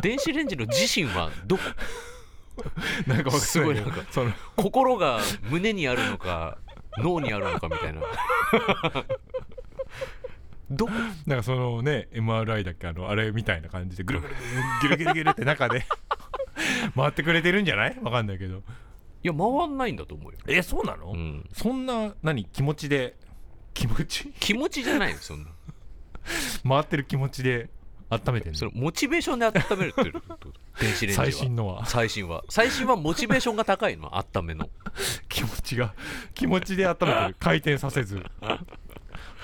[0.02, 1.64] 電子レンジの自身はどこ？
[3.08, 6.58] なんかすごいなんかその心が胸にあるのか
[7.00, 8.02] 脳にあるのかみたいな
[10.70, 10.92] どこ？
[11.26, 14.36] なんかそのね MRI だっけあのあれみたいな感じでぐるぐる
[14.82, 15.86] ぐるぐるぐるって中で
[16.96, 17.98] 回ってくれてるんじゃない？
[18.02, 18.64] わかんないけど。
[19.24, 23.16] いや回んないんだと思うよ、えそうなの、うん、そんな何気持ちで？
[23.74, 24.32] 気持ち？
[24.40, 25.50] 気持ちじゃないよそんな。
[26.68, 27.70] 回ってる気持ちで
[28.10, 30.22] 温めてるそのモチベーションで温めるってる
[30.80, 31.26] 電子レンジは。
[31.26, 31.86] 最新のは。
[31.88, 32.44] 最新は。
[32.50, 34.70] 最新はモチベーションが高いの温めの。
[35.28, 35.94] 気持ちが
[36.36, 37.36] 気持ちで温めてる。
[37.40, 38.24] 回転させず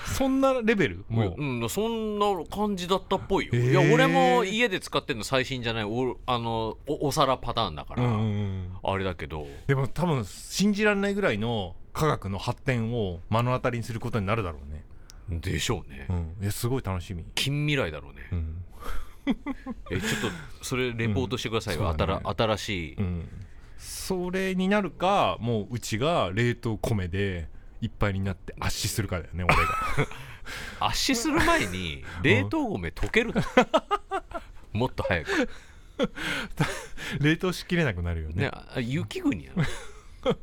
[0.04, 1.04] そんなレベル？
[1.08, 3.70] もう、うん、そんな感じだったっぽいよ、えー。
[3.70, 9.46] いや俺も家で使ってるの最新じゃないおあのおお皿パターンだから、うんあれだけど。
[9.66, 14.84] でも多分信じられないぐらいの科学の発展を目の当たりにすることになるだろうね、
[15.40, 16.06] でしょうね、
[16.40, 18.64] うん、すごい楽しみ、近未来だろうね、うん。
[19.90, 21.96] えちょっとそれレポートしてくださいよ、うん。
[21.96, 22.04] ね。
[22.04, 23.28] 新新しい、うん、
[23.78, 27.48] それになるかもううちが冷凍米で
[27.82, 29.62] いっぱいになって圧死するかだよね俺が。
[30.86, 33.42] 圧死する前に冷凍米溶けるの？
[34.72, 35.48] もっと早く。
[37.20, 38.44] 冷凍しきれなくなるよね。
[38.44, 39.64] ねあ雪国やの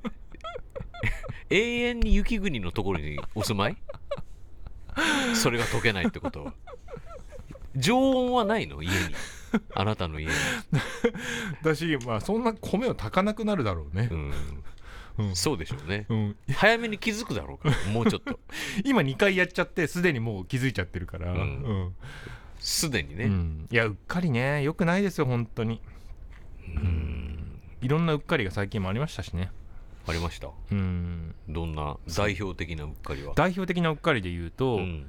[1.50, 3.78] 永遠に雪国のところにお住まい？
[5.34, 6.54] それが解けないってことは。
[7.76, 8.84] 常温はないの？
[8.84, 9.16] 家に。
[9.74, 10.32] あなたの家に、
[11.64, 14.10] だしまあそんな米を炊かなくなるだろうね。
[14.12, 14.34] う、ん、
[15.20, 15.36] うん。
[15.36, 16.06] そうでしょうね。
[16.10, 18.40] うん、早めに気づくだろうから もうちょっと。
[18.84, 21.44] 今2回やっちゃってすでにもう気づいちゃってるから、ううん。
[21.44, 21.96] ん
[22.60, 23.68] すでにね、うん。
[23.72, 24.64] いやうっかりね。
[24.64, 25.82] よくないですよ本当に。
[26.68, 27.60] うん。
[27.82, 29.52] いろんなうっかりが最近もありましたしね。
[30.08, 30.50] ありました？
[30.72, 31.36] うん。
[31.48, 33.34] どんな代表的なうっかりは？
[33.36, 35.08] 代表的なうっかりで言うと、うん。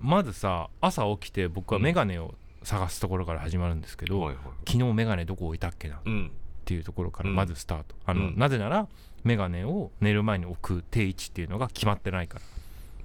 [0.00, 4.28] まずさ朝起きて僕は眼鏡を探すところから始まるんですけど、
[4.66, 5.96] 昨日眼鏡どこ置いたっけな？
[5.96, 6.30] っうん。
[6.64, 7.36] ていうところからうん。
[7.36, 8.38] まずスタート、あのうん。
[8.38, 8.88] なぜなら
[9.24, 12.44] 眼鏡を寝る前に置く定位置っていうのが決まってないから。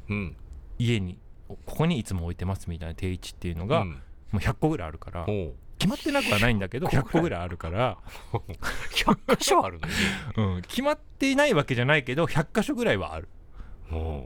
[0.10, 0.36] うん。
[0.78, 3.90] 家にここにいつも置いてますみたいな定位置っていうのが、うん。
[3.90, 3.98] も
[4.34, 5.26] う100個ぐらいあるから
[5.80, 7.98] 決まってなくはないんだけど100 100個ぐらいあるから、
[8.94, 9.80] 100箇所ある
[10.38, 10.44] の？
[10.44, 13.28] にうん、決まっていないわけじゃないけど100箇所ぐらいはある。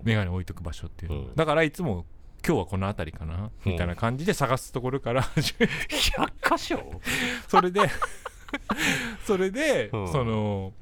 [0.03, 2.06] 眼鏡置いとく場所っていうだからいつも
[2.45, 5.21] 今日はこの辺りかなみたいな感じで探すところから。
[5.21, 7.01] 始めて100箇所？
[7.47, 7.79] それで
[9.23, 9.97] それで、う。
[9.99, 10.73] んその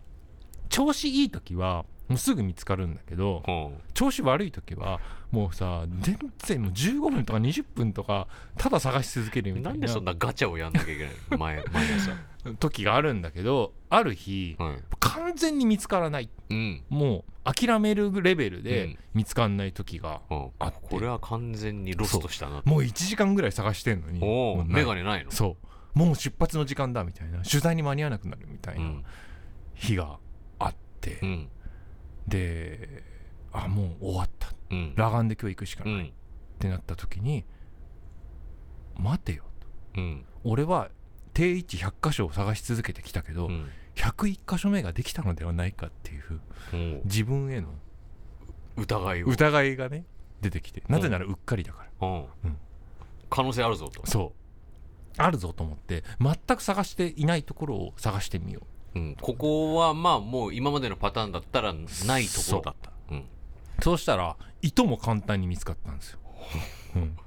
[0.72, 5.00] 調子いい時はもうすぐ見つかるんだけどほ調子悪い時は
[5.32, 9.76] もうさ全然もう15分とか20分とかただ探し続けるうみたな。
[9.76, 11.38] いんでそんなガチャをやんなきゃいけないの？
[11.40, 12.12] 毎毎朝。
[12.60, 14.78] 時があるんだけどある日はい。
[15.00, 16.30] 完全に見つからない。
[16.50, 16.84] うん。
[16.90, 18.98] もう諦めるレベルうでん。
[19.14, 20.36] 見つかんない時がう。
[20.36, 20.80] んあって。
[20.90, 22.62] これは完全にロストしたな。
[22.66, 24.20] もう1時間ぐらい探してんのに。
[24.24, 25.32] おおもうないメガネないの？
[25.32, 25.56] そ
[25.96, 26.00] う。
[26.00, 27.40] もう出発の時間だみたいな。
[27.44, 29.04] 取材に間に合わなくなるみたいうなん。
[29.76, 30.18] 日が
[31.22, 31.50] うん。
[32.28, 33.04] で
[33.52, 34.50] あもう終わった。
[34.70, 34.94] うん。
[34.96, 36.06] 裸眼で今日行くしかうない。
[36.06, 36.14] っん。
[36.60, 37.44] てなった時に、
[38.98, 39.44] 待てよ
[39.98, 40.26] うん。
[40.44, 40.90] 俺は
[41.34, 43.70] 定位置100箇所を探し続けてきたけど、うん。
[43.96, 46.40] 101箇所目ができたのではないかっていう
[46.74, 46.76] う。
[46.78, 47.68] ん自分への
[48.78, 49.28] 疑いを。
[49.28, 50.06] 疑いがね
[50.42, 50.84] 出てきて。
[50.88, 52.24] なぜならうっかりだから。
[53.30, 54.06] 可能性あるぞと。
[54.06, 54.42] そう。
[55.18, 59.18] あるぞと思って全く探していないところを探してみよううん。
[59.20, 62.92] ここはまあもう今までのパターンだったらないところだった。
[63.12, 63.16] う。
[63.16, 63.26] ん。
[63.82, 66.20] そうしたら糸も簡単に見つかったんですよ、
[66.96, 67.18] うん、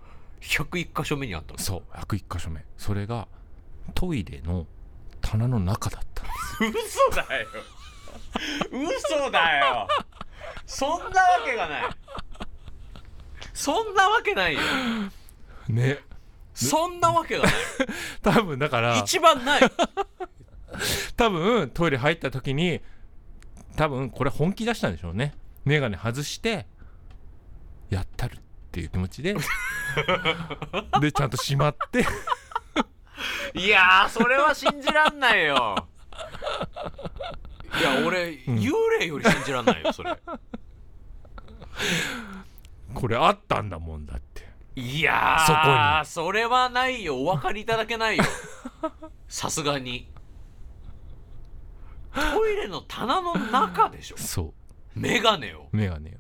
[0.41, 1.59] 101箇所目にあったの。
[1.59, 1.83] そう。
[1.97, 2.65] 101箇所目。
[2.77, 3.27] それが
[3.95, 4.67] トイレの
[5.21, 6.27] 棚の中だったん
[6.73, 7.49] です 嘘だよ。
[8.71, 9.89] 嘘だよ。
[10.67, 11.85] そんなわけがない。
[13.53, 14.61] そんなわけないよ。
[15.69, 16.01] ね。
[16.55, 17.53] そんなわけがない。
[18.23, 19.63] 多分だから一番ない
[21.17, 22.81] 多分トイレ入った時に
[23.77, 25.35] 多分これ本気出したんでしょうね。
[25.65, 26.67] 眼鏡外して
[27.91, 29.35] やったるっていう気持ちで。
[31.01, 32.07] でちゃんとしまって。
[33.55, 35.89] いやーそれは信じらんないよ。
[37.81, 40.17] いや俺、幽霊より信じらんないよそれ。
[42.95, 44.45] これあったんだもんだって。
[44.77, 47.17] いやそこーそれはないよ。
[47.17, 48.25] お分かりいただけないよ。
[49.29, 50.09] さすがに
[52.15, 54.17] トイレの棚の中でしょ。
[54.17, 54.43] そ
[54.97, 54.99] う。
[54.99, 55.69] メガネを。
[55.73, 56.13] 眼鏡を。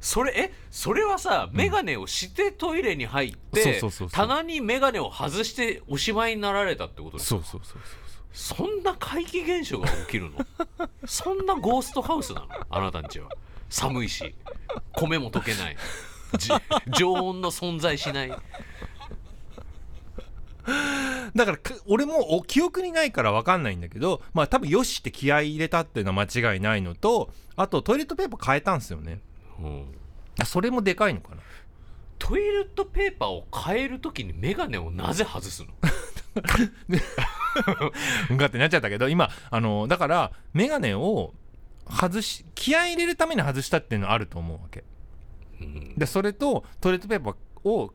[0.00, 0.52] それえ？
[0.70, 4.10] それはさメガネをしてトイレに入って、そうそうそうそう。
[4.10, 7.78] 棚にメガネを外しておしまいになられたってことですそうそうそう
[8.54, 8.66] そう。
[8.66, 10.38] そんな怪奇現象が起きるの？
[11.04, 12.48] そんなゴーストハウスなの？
[12.70, 13.28] あなたんちは。
[13.68, 14.34] 寒いし。
[14.92, 15.76] 米も溶けない。
[16.38, 16.48] じ
[16.96, 18.32] 常温の存在しない
[21.34, 29.20] だからか俺もお記憶にないから分かんないんだけどまあ多分よしって気合い入れたっていうのは間違いないのとあとトイレットペーパー変えたんですよね。
[29.60, 29.84] うん。
[30.40, 31.42] あそれもでかいのかな。
[32.18, 35.70] トイレットペーパーを変えるときにメガネをなぜ外すの？
[38.30, 38.36] うん。
[38.36, 41.34] がってなっちゃったけど今あのだから眼鏡を
[41.88, 44.84] 外し気合い入れるために外したっていうのはあると思うわけ。
[45.60, 45.94] うん。
[45.96, 47.92] でそれとトイレットペーパーを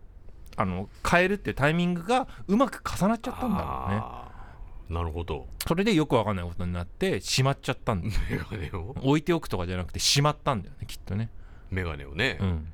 [0.57, 4.95] あの変えるっていうタイミングがうまく重なっちゃったんだろうね。
[4.97, 5.47] なるほど。
[5.67, 8.95] それでよくわかんないことになってしまっちゃったんだメガネを？
[9.01, 11.29] 置いておくとかじゃなくてしまったんだよねきっとね。
[11.71, 12.37] メガネをね。
[12.39, 12.67] うん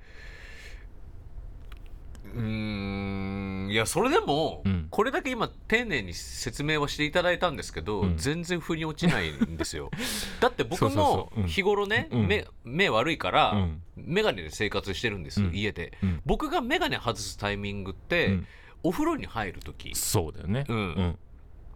[2.34, 4.88] うーんいやそれでも、うん。
[4.90, 8.18] これだけ今丁寧に説明はしていただいたんですけど、うん。
[8.18, 9.90] 全然腑に落ちないんですよ。
[10.42, 12.28] だって僕も日頃ね、うん。
[12.28, 13.82] 目目悪いから、うん。
[13.96, 15.56] メガネで生活してるんです、うん。
[15.56, 15.98] 家で。
[16.04, 16.22] うん。
[16.26, 18.48] 僕がメガネ外すタイミングって、うん。
[18.84, 19.96] お風呂に入る時。
[19.96, 20.66] そうだよね。
[20.68, 20.78] うん。
[20.78, 21.20] うん。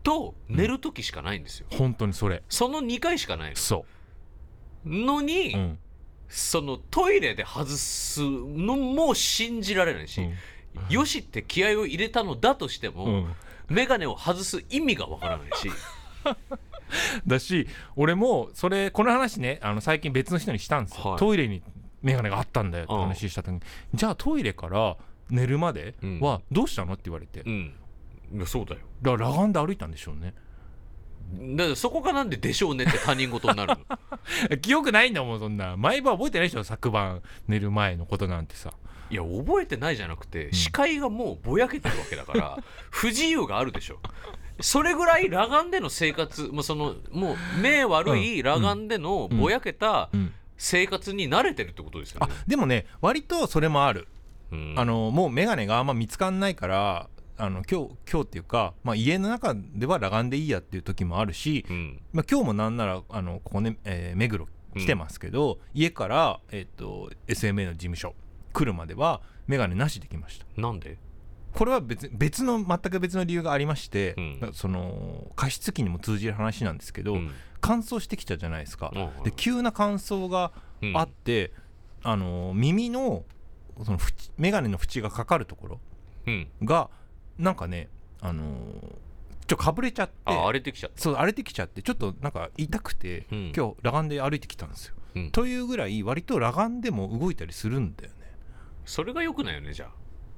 [0.03, 1.67] と寝る時しかないんですよ。
[1.71, 2.43] 本当にそれ。
[2.49, 3.86] その2回しかないそ
[4.86, 5.79] のに、ううん。
[6.27, 10.34] そのトイレで外すのも信じられないし、うん
[10.90, 13.36] よしって気合を入れたのだとしても、うん。
[13.70, 15.70] 眼鏡を外す意味がわからないし。
[17.26, 21.20] だし俺もそれこの話ねあの最近別の人にしたんですよ、はい。
[21.20, 21.64] トイレに
[22.04, 23.62] 眼鏡があったんだよって話した時に、
[23.94, 24.96] じゃあトイレから
[25.30, 27.74] 寝るまではどうしたのって言われて、だかうん。
[28.36, 28.82] いやそうだよ。
[29.02, 30.34] ら裸眼で歩いたんでしょうね。
[31.56, 33.78] だからそこがなんででしょうねって他人事になる
[34.50, 34.58] の？
[34.62, 35.76] 記憶ないんだもんそんな。
[35.78, 38.72] 毎晩覚えてないでしょ昨晩寝る前のことなんてさ
[39.15, 42.58] いや覚えてないじゃなくて視界がもうぼやけてるわけだから
[42.91, 43.99] 不自由があるでしょ。
[44.62, 50.34] それぐらい裸眼での生活もうそのもう目悪い裸眼でのぼやけたうん。
[50.58, 54.08] 生活に慣れてるってことですよあね、でもね割とそれもある、
[54.54, 54.73] うん。
[54.78, 62.01] あのもう眼鏡があんま見つかんないからあの今日今日っていうか、まあ、家の中では裸眼でいいやっていう時もあるし、うん。
[62.13, 64.47] まあ、今日もなんならあのここね、えー目黒
[64.78, 68.13] 来てますけど、家から、えっと SMA の事務所
[68.56, 70.46] 来るまでは眼鏡なしで来ました。
[70.60, 70.98] なんで？
[71.54, 74.52] これは別別の全く別の理由がありまして、うん。
[74.54, 77.32] その加湿器にも通じる話なんですけど、うん。
[77.62, 80.98] 乾燥してきたじゃないですか、うんで急な乾燥がうん。
[80.98, 81.52] あって、
[82.04, 83.26] あの耳の
[83.84, 85.80] その縁眼鏡の縁がかかるところ
[86.28, 86.48] うん。
[86.63, 86.89] が
[87.38, 87.89] なんかね
[88.22, 88.48] あのー
[89.48, 91.00] ちょっとかぶれちゃってあ荒れてきちゃった。
[91.00, 93.54] そう荒れてきちゃってちょっとなんか痛くて、うん。
[93.56, 95.32] 今日裸眼で歩いてきたんですよ、うん。
[95.32, 98.25] というぐらい割と裸眼でも動いたりするんだよね
[98.86, 99.89] それが良くないよねじゃあ。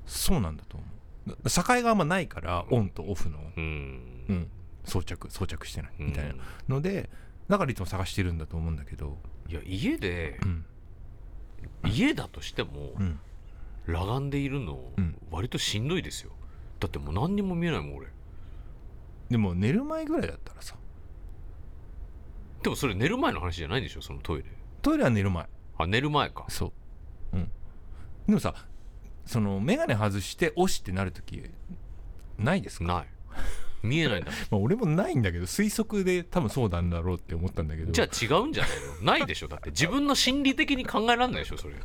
[0.05, 1.49] そうなんだと思う。
[1.49, 4.25] 境があんまないからオンとオフの、うん。
[4.29, 4.47] うん、
[4.86, 6.39] 装着装着してないみたいなうん。
[6.69, 7.10] ので
[7.49, 9.17] だからいつも探してるんだと思うんだけど。
[9.49, 10.65] いや家でうん。
[11.86, 13.19] 家だとしてもうん。
[13.86, 15.17] 裸眼でいるのうん。
[15.31, 16.31] 割としんどいですよ。
[16.79, 18.07] だってもう何にも見えないもん俺。
[19.29, 20.75] でも寝る前ぐらいだったらさ。
[22.63, 24.45] でもそれ寝る前の話じゃないんでしょそのトイレ。
[24.81, 25.45] トイレは寝る前。
[25.77, 26.45] あ寝る前か。
[26.47, 26.67] そう。
[26.69, 26.87] うん
[28.27, 28.53] でもさ
[29.25, 31.41] その眼鏡外して押しってなるとき
[32.37, 33.07] ないですか、ない。
[33.83, 34.31] 見えないんだ。
[34.51, 37.91] まあ、俺もないんだけど推測で多分そうなんだろうって思ったんだけど。
[37.91, 39.01] じゃあ違うんじゃないの？
[39.05, 39.47] ないでしょ？
[39.47, 41.75] だって自分の心理的に考えられないでしょそれ。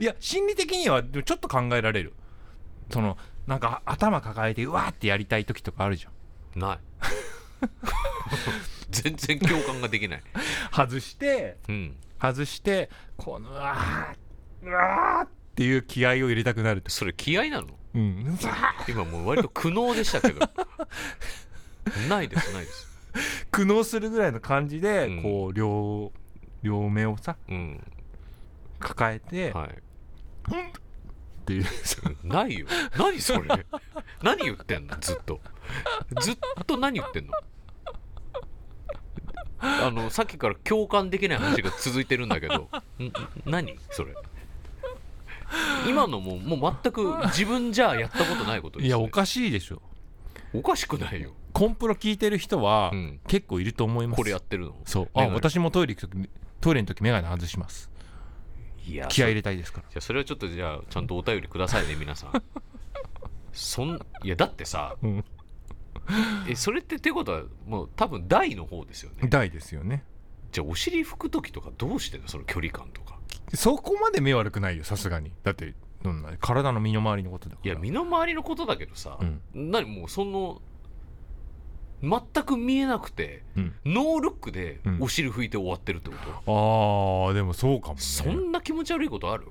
[0.00, 2.14] いや心理的にはちょっと考えられる。
[2.90, 6.10] そのなんか頭抱えてうわーってやりたい時とかあるじゃ
[6.58, 6.60] ん。
[6.60, 6.78] ない。
[8.90, 10.22] 全然共感ができない。
[10.72, 11.96] 外してうん。
[12.20, 15.32] 外してこのうわーうわーって
[15.64, 16.90] いう気合を入れたくなると。
[16.90, 17.68] それ気合なの？
[17.94, 18.38] うん。
[18.88, 20.40] 今もう割と苦悩でしたけど。
[22.08, 22.88] ないですないです。
[23.50, 25.22] 苦悩するぐらいの感じで、うん。
[25.22, 26.12] こう両
[26.62, 27.92] 両目をさうん。
[28.78, 29.70] 抱えて、はい。
[29.70, 29.72] っ
[31.46, 31.64] ていう。
[32.22, 32.66] ないよ。
[32.98, 33.66] 何それ？
[34.22, 34.96] 何言ってんの？
[35.00, 35.40] ずっと。
[36.20, 37.32] ずっと何言ってんの？
[39.58, 42.68] あのさっきから共感できない話が続いてるんだけど。
[42.98, 43.12] ん
[43.46, 44.14] 何それ？
[45.88, 49.80] 今のももう全く自分じゃやったことないことです、ね、いやおかしいでしょ。
[50.52, 54.16] おかしくないよ、コンプロ聞いてる人はうん、結構いると思います。
[54.16, 54.76] これやってるの？
[54.84, 55.10] そう。
[55.14, 56.30] あ私もトイレ行く時
[56.60, 57.90] トイレの時眼鏡外します。
[58.86, 59.84] いや気合い入れたいですから。
[59.90, 62.42] じゃあそれはちょっとじゃあちゃんとお便りくださいね皆さん。
[63.52, 65.24] そんいやだってさうん。
[66.48, 69.28] えそれってってことはもう多分大の方ですよね。
[69.28, 70.04] 大ですよね。
[70.52, 72.28] じゃあお尻拭く時とかどうしてんの？
[72.28, 73.15] その距離感とか
[73.54, 75.32] そこまで目悪くないよさすがに。
[75.42, 77.70] だってどんな体の身の回りのことだから。
[77.72, 79.40] いや身の回りのことだけどさ、うん。
[79.54, 80.60] 何もうその
[82.02, 83.74] 全く見えなくてうん。
[83.84, 84.98] ノールックでうん。
[85.02, 88.00] お尻拭いて終わってるってこと、あーでもそうかもね。
[88.00, 89.46] そんな気持ち悪いことある？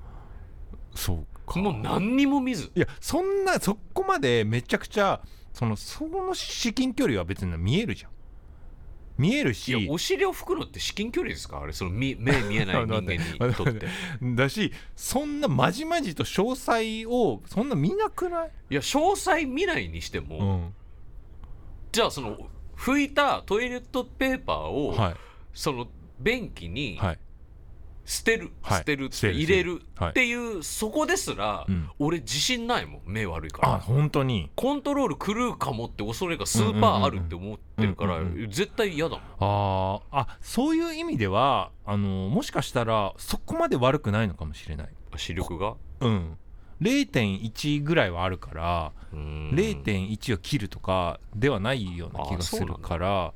[0.94, 1.58] そうか。
[1.58, 2.70] もう何にも見ず。
[2.74, 5.20] いやそんなそこまでめちゃくちゃ
[5.52, 8.10] そのその至近距離は別に見えるじゃん
[9.18, 9.86] 見えるし。
[9.88, 11.60] お尻を拭くのって至近距離ですか？
[11.60, 13.14] あれその見目見えない 人間
[13.48, 13.86] にとって。
[14.34, 20.74] だしそんなまじまじと詳細をそんな見なくない、いや詳細見ないにしても、うん。
[21.92, 22.36] じゃあその
[22.76, 25.14] 拭いたトイレットペーパーを、はい。
[25.54, 25.88] その
[26.20, 27.18] 便器にはい
[28.06, 28.78] 捨てる、はい。
[28.78, 30.10] 捨てる捨てる入れるはい。
[30.10, 31.90] っていう、そこですら、うん。
[31.98, 33.74] 俺自信ないもん目悪いから。
[33.74, 34.50] あ本当に。
[34.54, 38.50] コントロール狂うかもって恐れがスーパーあるって思ってるから、うんうんうんうん。
[38.50, 39.20] 絶対嫌だもん。
[39.40, 44.88] あーあそういう意味ではあのもしかしたらそこまで悪くないのかもしれない。
[45.16, 45.74] 視力が？
[46.00, 46.38] うん。
[46.80, 53.32] 0.1ぐらいはあるからうーん0.1を切るとかではないような気がするから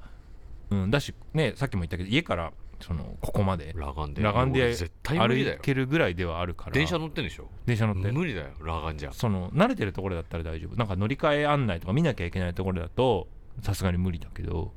[0.70, 0.90] うん。
[0.90, 3.72] だしねさっきも言ったけど家からそのここまで。
[3.72, 4.22] 裸眼で。
[4.22, 5.56] 裸眼で俺絶対無理だよ。
[5.58, 6.72] 歩けるぐらいではあるから。
[6.72, 7.48] 電車乗ってんでしょ？
[7.66, 9.12] 電車乗って無理だよ裸眼じゃ。
[9.12, 10.76] その慣れてるところだったら大丈夫。
[10.76, 13.28] なんか乗り換え案内とか見なきゃいけないところだと
[13.62, 14.72] さすがに無理だけど。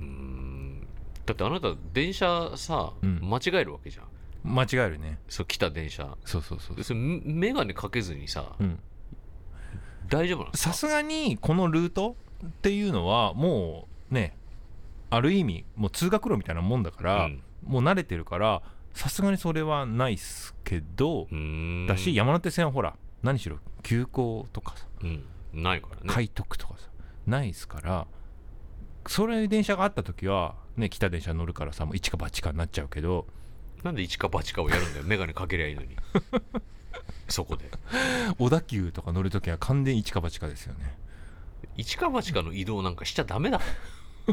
[0.00, 0.86] うーん。
[1.26, 3.20] だってあなた電車さ、うん。
[3.22, 4.06] 間違えるわけじゃん。
[4.44, 5.18] 間違えるね。
[5.28, 6.16] そう来た電車。
[6.24, 6.82] そうそうそう。
[6.82, 8.78] それ眼鏡かけずにさ、うん。
[10.08, 10.56] 大丈夫なの？
[10.56, 14.37] さすがにこのルートっていうのはもうね
[15.10, 17.42] ある意味もう通学路みたいなもんだから、うん。
[17.64, 18.62] もう慣れてるから
[18.94, 21.26] さすがにそれはないっすけど、
[21.86, 25.24] だし山手線はほら何しろ急行とかさうん。
[25.52, 26.02] ないからね。
[26.06, 26.88] 快特とかさ
[27.26, 28.06] ないっすから
[29.06, 33.26] それ電車があった時はね来た電車乗るからさもう一か八かになっちゃうけど
[33.82, 35.04] なんで一か八かをやるんだよ。
[35.04, 35.88] 眼鏡かけりゃいいのに。
[37.28, 37.70] そこで。
[38.38, 40.98] 小田急とか乗る時は完全に一か八かですよね。
[41.76, 43.60] 一か八かの移動なんかしちゃダメだ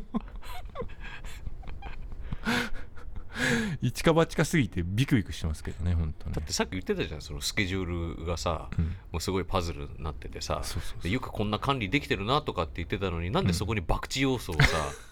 [3.81, 6.31] 一か八かすぎてビクビクしてますけどね本当ね。
[6.35, 8.85] だってさっき言ってたじゃんそのスケジュールがさ、うん。
[8.85, 10.61] もうすごいパズルになっててさ
[11.03, 14.67] よくこんな管理できてるなとかって言ってたのになんでそこに博打要素をさ、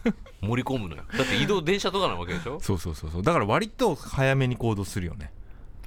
[0.42, 1.04] 盛り込むのよ。
[1.18, 2.60] だって移動電車とかなわけでしょ？
[2.62, 3.24] そうそうそうそう。
[3.24, 5.32] だから割と早めに行動するよね。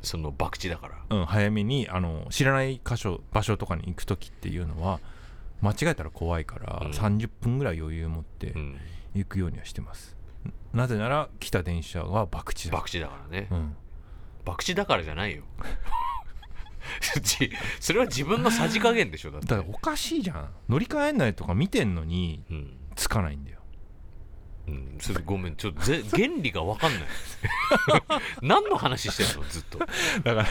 [0.03, 1.17] その博打だから。
[1.17, 5.01] うん、早めにあの知らない箇所場所とかに行く時っていうのは
[5.61, 6.91] 間違えたら怖いから、うん。
[6.91, 8.77] 30分ぐらい余裕持ってうん。
[9.15, 10.17] 行くようにはしてます、
[10.75, 13.49] なぜなら来た電車は博打だ、博打だからね。
[13.51, 13.77] うん、
[14.45, 15.43] 博打だからじゃないよ。
[17.21, 19.47] じそれは自分のさじ加減でしょだって。
[19.47, 20.51] だからおかしいじゃん。
[20.69, 22.77] 乗り換えないとか見てんのにうん。
[22.95, 23.61] つかないんだよ。
[24.69, 27.03] うん、それごめんちょっとぜ原理が分かんない。
[28.43, 29.79] 何の話してんのずっと。
[29.79, 30.47] だから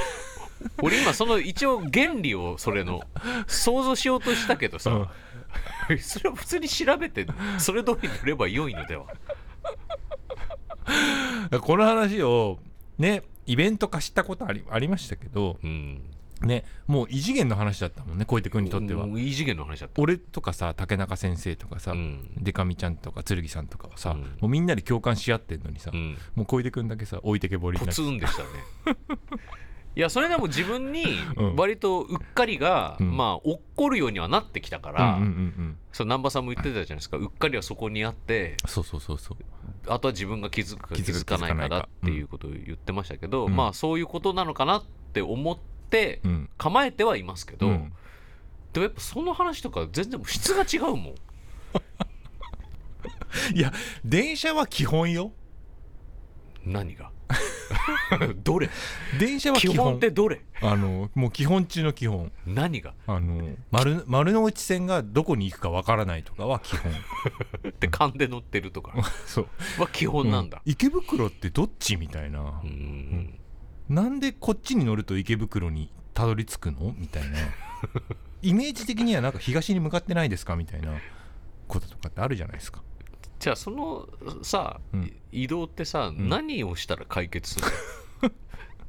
[0.82, 3.02] 俺今その一応原理をそれの
[3.48, 5.12] 想像しようとしたけどさ、
[6.00, 7.26] それを普通に調べて
[7.58, 9.06] それ通りに乗れば良いのでは。
[11.62, 12.60] この話を
[12.98, 16.02] ねイベント化したことありありましたけどうん。
[16.42, 19.08] ねもう異次元の話だったもんね小出君にとっては。
[19.18, 20.02] 異次元の話だった。
[20.02, 22.30] 俺とかさ竹中先生とかさ、うん。
[22.38, 24.20] デカミちゃんとか剣さんとかはさ、うん。
[24.22, 26.18] もうみんなで共感し合ってんのにさ、うん。
[26.36, 28.48] もう小出君だけさ置いてけぼりにポなってツンでしたね
[29.96, 31.06] いやそれでも自分に
[31.38, 31.56] うん。
[31.56, 33.16] 割とうっかりが、うん。
[33.16, 35.78] まあ起こるようにはなってきたから、うんうんうんうん。
[35.94, 37.18] その南波さんも言ってたじゃないですか。
[37.18, 39.38] うっかりはそこにあってそうそうそうそう。
[39.88, 43.56] あとは自分が気づくか気気づかないかだっていうことを言ってましたけど、うん。
[43.56, 45.58] まあそういうことなのかなって思っ
[45.90, 46.50] てうん。
[46.58, 47.94] 構えてはいますけど、うん。
[48.74, 51.16] でもやっぱその話とか全然質が違うもん。
[53.56, 53.72] いや
[54.04, 55.32] 電車は基本よ。
[56.66, 57.12] 何が？
[58.44, 58.70] どれ？
[59.20, 60.42] 電車は基基本本ってどれ？
[60.62, 62.32] あのもう基本中の基本。
[62.46, 62.94] 何が？
[63.08, 66.92] あの丸丸の内線がどこに行くかわからないとかは基本。
[67.70, 68.94] って勘で乗ってるとか。
[69.26, 69.48] そう。
[69.82, 70.60] は基本なんだ。
[70.60, 72.62] う池袋ってどっちみたいな。
[72.64, 73.40] う、ん。
[73.90, 76.94] なんでこっちに乗ると池袋にたどり着くの？
[76.98, 77.38] みたいな。
[78.42, 80.56] イメージ的にはなんか東に向かってないですか？
[80.56, 80.92] みたいな
[81.68, 82.84] こととかってあるじゃないですか
[83.40, 84.08] じゃあその
[84.42, 85.14] さ、うん。
[85.32, 86.30] 移動ってさ、ん。
[86.30, 87.66] 何をしたら解決する
[88.24, 88.32] の？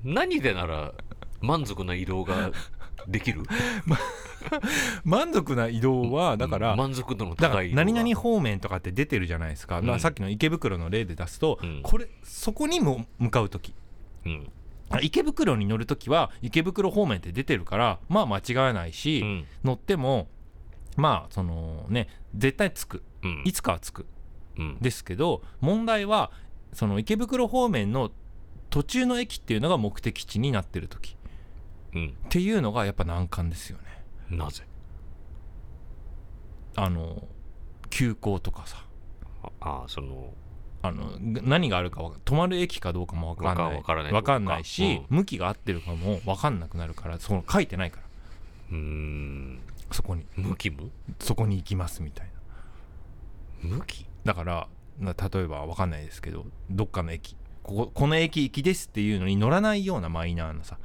[0.15, 0.93] 何でなら
[1.41, 2.53] 満足な移動が
[3.09, 3.43] できる？
[5.05, 9.87] 満足な移動はだから、満足度の高い何々方面とかって出てるじゃないですか、うん。
[9.87, 11.81] まあさっきの池袋の例で出すと、うん。
[11.83, 13.75] これそこにも向かう時。
[14.25, 14.51] うん。
[14.91, 19.47] あ池袋に乗る時は池袋方面って出てるからまあ間違わないし、うん。
[19.65, 20.29] 乗っても
[20.97, 23.03] まあそのね絶対着く。
[23.23, 23.43] うん。
[23.45, 24.01] いつかは着く。
[24.01, 24.07] うん
[24.81, 26.31] ですけど問題は
[26.73, 28.11] その池袋方面の
[28.71, 31.17] 途中の駅っていうのが目的地になってる時。
[31.95, 32.17] うん。
[32.27, 34.37] っていうのがやっぱ難関ですよね。
[34.37, 34.65] なぜ？
[36.75, 37.27] あの
[37.89, 38.85] 急行とかさ。
[39.61, 40.35] ああその
[40.83, 43.77] あの何があるか止まる駅かどうかも分かんない。
[43.77, 48.03] わからないわかんないし、う向きが合ってるかも分かんなくなるからその書いてないから。
[48.73, 49.61] うーん。
[49.93, 50.27] そこに。
[50.37, 50.91] 向きも？
[51.21, 52.31] そこに行きますみたい
[53.65, 53.77] な。
[53.77, 54.07] 向き？
[54.27, 60.79] だからな例えば分かんないですけどどっかの駅こここの駅行きですっていうのに乗らないようなマイナーなさ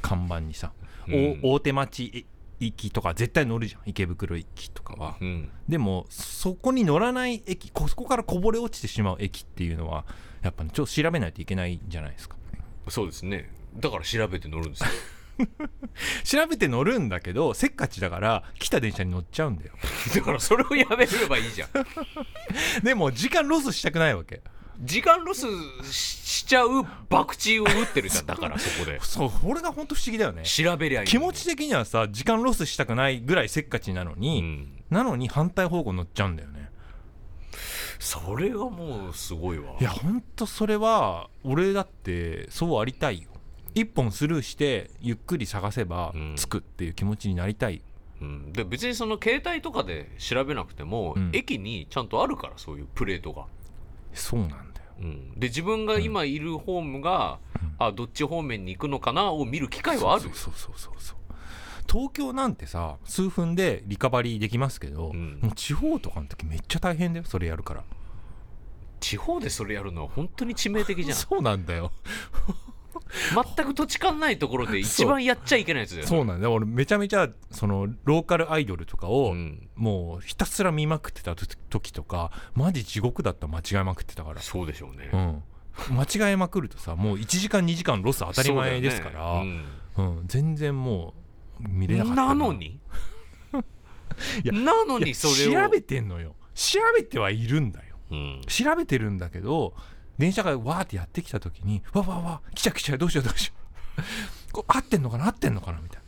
[0.00, 0.72] 看板にさ、
[1.08, 1.40] おうん。
[1.42, 2.26] 大手町
[2.60, 3.82] 行きとか絶対乗るじゃん。
[3.86, 5.16] 池袋行きとかは。
[5.20, 5.50] うん。
[5.68, 10.04] でもそこに乗らない駅こそこからこぼれ落ちてしまう駅っていうのは
[10.42, 12.36] やっぱねちょっと調べないといけないんじゃないですか。
[12.88, 13.50] そうですね。
[13.76, 14.86] だから調べて乗るんですよ
[16.24, 19.72] 調べて乗るんだけどせっかちだから来た電車に乗っちゃうんだよ。
[20.14, 21.70] だからそれをやめればいいじゃん。
[22.82, 24.42] でも時間ロスしたくないわけ。
[24.80, 25.46] 時間ロス
[25.90, 28.26] しちゃう博打を打ってるじゃん。
[28.26, 29.00] だからそこで。
[29.02, 30.44] そうこれが本当不思議だよね。
[30.44, 34.82] 調べりゃいい気持ち的にはさ時間ロスしたくないぐらいせっかちなのうに、ん。
[34.90, 36.70] なのに反対方向乗っちゃうんだよね。
[37.98, 39.74] それがもうすごいわ。
[39.80, 43.27] いやほんとそれは俺だってそうありたいよ
[43.80, 46.34] 一本スルーしてゆっくり探せばうん。
[46.36, 47.82] 着くっていう気持ちになりたい、
[48.20, 51.30] うん、で別にその携帯とかで調べなくても、うん。
[51.32, 53.46] 駅にちゃんとあるからそういうプレートが、
[54.12, 54.62] そうなんだよ。
[55.00, 57.38] うん、で自分が今いるホームが、
[57.78, 60.22] あどっち方面に行くのかなを見る機会はある。
[60.22, 61.18] そうそうそうそうそう。
[61.90, 65.38] 東京なんてさ数分でリカバリーできますけど、うん。
[65.40, 67.84] もう地方とかの時めっちゃ大変だよそれやるから。
[69.00, 71.16] 地方でそれやるのは本当に致命的じゃん。
[71.16, 71.92] そうなんだよ
[73.56, 76.08] 全く土地勘ないところで一番やっちゃいけないやつだよね。
[76.08, 76.24] そう。
[76.24, 76.46] なんだ。
[76.46, 79.68] よ俺めちゃめちゃそのローカルアイドルとかを、うん。
[79.74, 84.40] もうひたすら見まくってた時とかマジ地獄だった間違えまくってたから。
[84.40, 85.10] そうでしょうね。
[85.12, 85.42] うん。
[85.96, 89.12] 間違えまくるとさもう1時間2時間ロス当たり前ですから。
[89.12, 89.64] そうだよね。
[89.96, 91.14] うん、全然も
[91.60, 92.34] う見うんれなかったな。
[92.34, 92.80] のに？
[94.44, 96.34] いやなのにそれを調べてんのよ。
[96.54, 97.96] 調べてはいるんだよ。
[98.10, 98.42] うん。
[98.46, 99.74] 調べてるんだけど
[100.18, 103.54] 電車がわーってやってきた時にわわわ来ちゃ来ちゃどうしようどうしよ
[103.98, 104.02] う。
[104.52, 106.02] こう合ってんのかな合ってんのかなみたい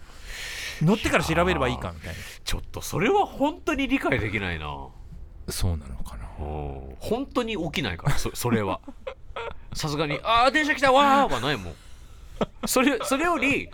[0.81, 0.87] な。
[0.87, 4.67] 乗ってから調べればいいかみたいちょっとそれは本当に理解できないな。
[4.67, 6.25] なそうなのかな。
[6.41, 8.81] うん本当に起きないからそ それは。
[9.73, 11.75] さすがに「ああ電車来たわー」はないもん。
[12.67, 13.71] それそれより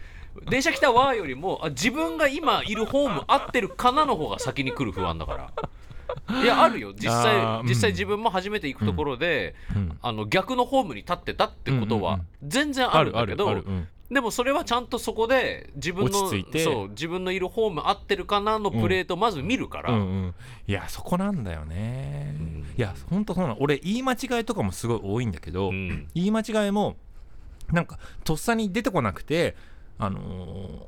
[0.48, 5.52] 電車来たわーよりもあ自分が今いるホーム合ってるかなの方が先に来る不安だから
[6.42, 6.92] いやあるよ。
[6.94, 9.98] 実際実際自分も初めて行くところで、うん。
[10.02, 12.48] あの逆のホームに立ってたってことはうんうんうん。
[12.48, 13.62] 全然あるんだけど、
[14.10, 16.36] でもそれはちゃんとそこで自分のそ
[16.84, 20.34] う自分のいるホーム合ってるかなのプレートをまず見るから、うんうん、
[20.68, 22.66] いやそこなんだよね、うん。
[22.76, 23.56] いやほんとそうなの。
[23.60, 26.08] 俺言い間違いとかもすごい多いんだけど、うん。
[26.14, 26.96] 言い間違いも
[27.72, 29.56] なんかとっさに出てこなくて
[29.98, 30.86] あのー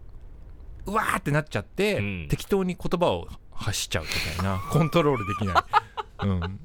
[0.87, 2.27] うわーってなっちゃって、うん。
[2.31, 3.29] 適当に言葉を
[3.59, 5.61] 発しちゃうみたいな コントロールできな
[6.25, 6.61] い、うん、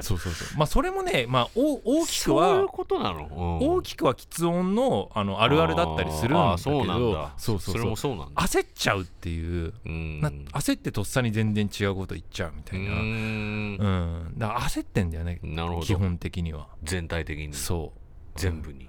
[0.00, 0.58] そうそうそう。
[0.58, 3.68] まあそれもね、まあ、お大きくそういうはことなの、うん。
[3.68, 7.32] 大きくは喫音のあのあるあるだったりするんだけどだ。
[7.36, 7.90] そうそうそう。
[7.90, 8.42] もそうなんだ。
[8.42, 10.20] 焦っちゃうっていううん。
[10.20, 13.76] な焦ってとっさに全然違うこと言っちゃうみたいな、うーん。
[13.78, 15.86] うん、だ焦ってんだよねなるほど。
[15.86, 16.68] 基本的には。
[16.82, 17.54] 全体的に。
[17.54, 18.38] そう。
[18.38, 18.88] 全部に、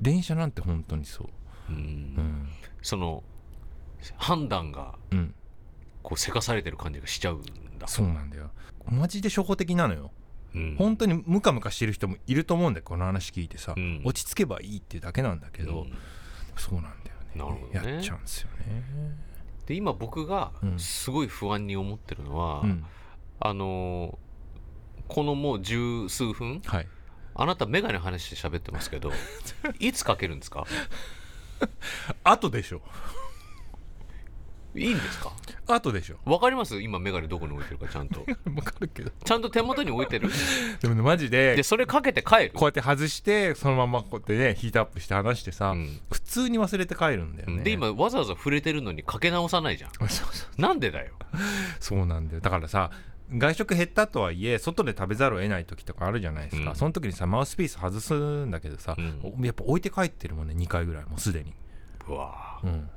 [0.00, 1.28] 電車なんて本当にそう。
[1.70, 1.76] うん。
[1.76, 2.48] うん。
[2.82, 3.22] その
[4.16, 5.34] 判断がうん
[6.08, 7.86] こうせかされてる感じがしちゃうんだ。
[7.86, 8.50] そうなんだよ。
[8.90, 10.10] マジで初歩的なのよ。
[10.54, 10.74] うん。
[10.78, 14.00] 本当にムカムカしてる人もいると思うんだよこの話聞いてさ、うん。
[14.06, 15.92] 落ち着けばいいっていうだけなんだけど、うん。
[16.56, 17.26] そうなんだよね。
[17.34, 17.92] なるほどね。
[17.92, 18.84] やっちゃうんですよね。
[19.66, 20.78] で今僕がうん。
[20.78, 22.86] すごい不安に思ってるのは、うん。
[23.40, 24.28] あのー
[25.08, 26.88] このもう十数分はい。
[27.34, 29.10] あなた眼鏡話して喋ってますけど
[29.80, 30.64] いつかけるんですか？
[32.24, 32.82] 後でしょ
[34.78, 35.32] いいんですか？
[35.66, 36.16] 後でしょ。
[36.24, 36.80] わかります？
[36.80, 38.20] 今眼鏡どこに置いてるかちゃんと。
[38.56, 39.10] わかるけど。
[39.24, 40.28] ちゃんと手元に置いてる？
[40.80, 42.50] でもねマジででそれかけて帰る？
[42.54, 46.00] こうやって外してそのままこうやってねヒートアップして話してさ、うん。
[46.10, 47.62] 普通に忘れて帰るんだよね。
[47.64, 49.90] で今わざわざ触れてるのにかけ直さないじゃん。
[49.98, 51.12] そうそうなんでだよ？
[51.80, 52.40] そうなんだよ。
[52.40, 52.90] だからさ
[53.36, 56.76] 外食減ったとはいえ外で食べざるを得ない時とかあるじゃないですか、うん。
[56.76, 59.44] その時にさマウスピース外すんだけどさ、うん。
[59.44, 61.52] やっぱ置いて帰ってるもんね2回ぐらいもうすでに、
[62.08, 62.88] うわうん、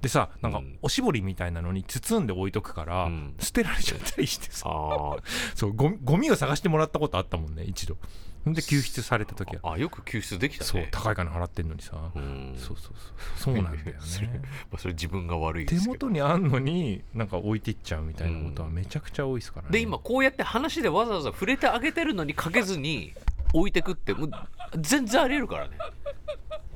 [0.00, 0.78] でさなんかうん。
[0.82, 3.34] おしぼりみたいなのに包んで置いとくから、うん。
[3.38, 4.68] 捨てられちゃったりしてさ。
[4.68, 5.16] あ
[5.56, 7.96] そうゴミゴミを探してもらったことあったもんね一度。
[8.44, 9.62] ほんで救出された時は。
[9.62, 10.70] ーあよく救出できたね。
[10.70, 12.54] そう高い金払ってんのにさ、うん。
[12.58, 12.92] そうそう
[13.38, 13.54] そう。
[13.54, 14.40] そうなんだよ それね
[14.70, 15.92] まあそれ自分が悪いで手すけど。
[16.06, 23.14] 元にあんのになんか置いていっちゃうみたいなことはめちゃくちゃ多いですからね、で今こうやって話でわざわざ触れてあげてるのにかけずに
[23.54, 24.30] 置いてくってもう
[24.78, 25.78] 全然ありえるからね。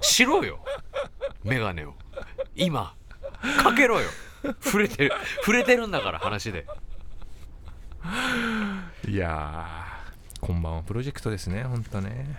[0.01, 0.61] しろよ。
[1.45, 1.95] 眼鏡を。
[2.55, 2.95] 今
[3.63, 4.09] かけろよ。
[4.61, 6.65] 触れてる触れてるんだから話で。
[9.09, 12.39] いやーこんばんはプロジェクトですねほんとね。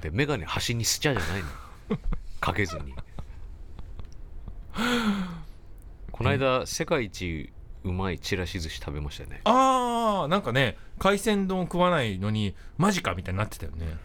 [0.00, 1.42] で眼鏡端にしちゃじゃない
[1.90, 1.98] の
[2.40, 2.94] かけずに。
[6.12, 7.52] この間世界一
[7.86, 9.40] うまいちらし寿司食べましたよね。
[9.44, 13.96] あーなんかね海鮮丼食わないのにマジかみたいになってたよね。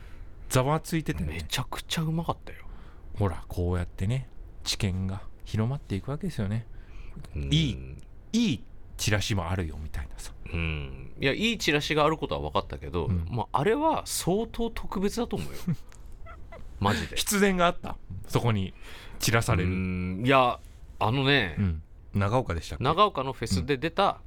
[0.49, 1.33] ざわついててね。
[1.33, 2.59] めちゃくちゃうまかったよ。
[3.17, 4.27] ほらこうやってね
[4.63, 6.65] 知見が広まっていくわけですよね。
[7.35, 7.43] うん。
[7.51, 7.77] いい
[8.33, 8.63] いい
[8.97, 10.31] チラシもあるよみたいなさ。
[10.53, 11.11] うん。
[11.19, 13.25] いやいいチラシがあることは分かったけど、うん。
[13.31, 15.59] まあ、あれは相当特別だと思うよ。
[16.79, 17.15] マジで。
[17.15, 17.97] 必然があった。
[18.27, 18.73] そこに
[19.19, 20.23] 散らされうる、ん。
[20.25, 20.59] いや
[20.99, 21.83] あのね、うん
[22.13, 24.19] 長岡でした長岡のフェスで出た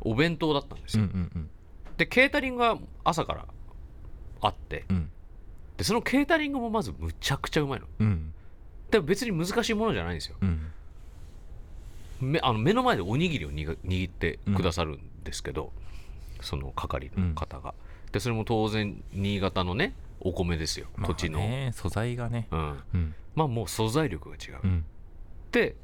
[0.00, 1.50] お弁当だったんですうんよ、うん。
[1.96, 3.46] でケータリングが朝から
[4.40, 4.96] あってうん。
[4.96, 5.10] うん
[5.80, 7.86] でそのケータリングもまずむちゃくちゃうまいの。
[8.00, 8.34] うん。
[8.90, 10.36] でも別に難しいものじゃないんですよ。
[10.42, 10.70] うん。
[12.20, 15.72] めあの目の前でおにぎりを握ってくださるんですけど、
[16.42, 17.72] その係の方が、
[18.12, 20.86] でそれも当然新潟のねお米ですよ。
[21.06, 22.46] 土地の、まあね素材がね。
[22.50, 23.14] うん、うん。
[23.34, 24.84] まあもう素材力が違う、うん。
[25.50, 25.76] で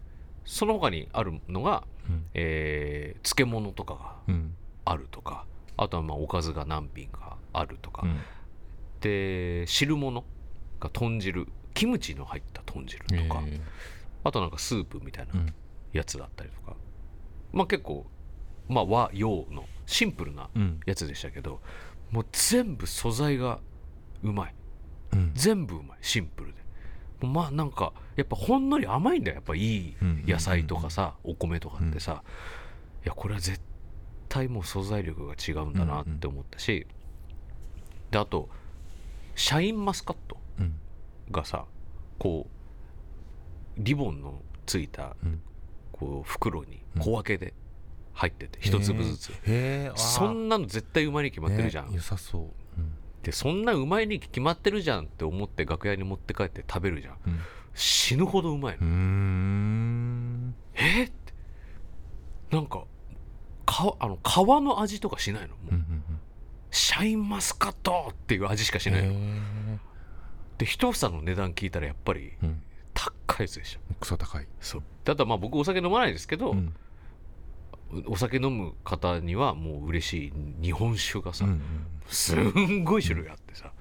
[0.46, 2.24] その他にあるのが、うん。
[2.34, 4.54] えー漬物とかがうん。
[4.84, 5.44] あるとか
[5.76, 8.18] あとはまあおかずが何品かあるとか、うん。
[9.00, 10.24] で汁物
[10.80, 13.60] が豚汁キムチの入った豚汁とか、え
[14.24, 15.54] あとなんかスープみたいなうん。
[15.92, 16.76] やつだったりとか、
[17.52, 18.06] まあ結構
[18.68, 20.80] まあ和洋のシンプルなうん。
[20.86, 21.60] やつでしたけど
[22.10, 23.58] もう全部素材が
[24.22, 24.54] うまい。
[25.12, 25.32] うん。
[25.34, 25.98] 全部うまい。
[26.00, 26.55] シンプルで
[27.20, 29.96] まあなんかやっぱほんのり甘いんだよやっぱいい
[30.26, 32.22] 野菜とかさお米とかってさ。
[33.04, 33.60] いやこれは絶
[34.28, 36.88] 対もう素材力が違うんだなって思ったし
[38.10, 38.48] であと
[39.36, 40.74] シャインマスカットうん。
[41.30, 41.66] がさ
[42.18, 45.40] こうリボンのついたうん。
[45.92, 47.54] こう袋に小分けで
[48.12, 49.32] 入ってて一粒ずつ。
[49.94, 52.65] そんなの絶対うまいに決まってるじゃん、良さそう
[53.26, 57.16] でそんなうまいに決まってるじゃんって思って楽屋に持って帰って食べるじゃん。
[57.26, 57.40] うん。
[57.74, 61.14] 死ぬほどうまいの、えっって。
[62.52, 62.84] なんか
[63.64, 64.28] かあの皮
[64.62, 65.48] の味とかしないの？
[65.48, 66.02] もう、うんうん
[66.70, 69.14] シャインマスカットっていう味しかしないの、
[70.58, 72.62] で一房の値段聞いたらやっぱりえうん。
[72.94, 73.80] 高いやつでしょ。
[73.98, 74.46] クソ高い。
[74.60, 74.82] そう。
[75.02, 76.72] ただまあ僕お酒飲まないですけど、うん
[78.06, 80.32] お酒飲む方にはもう嬉しい
[80.62, 81.60] 日本酒がさ、うん
[82.08, 83.72] すんごい種類あってさ、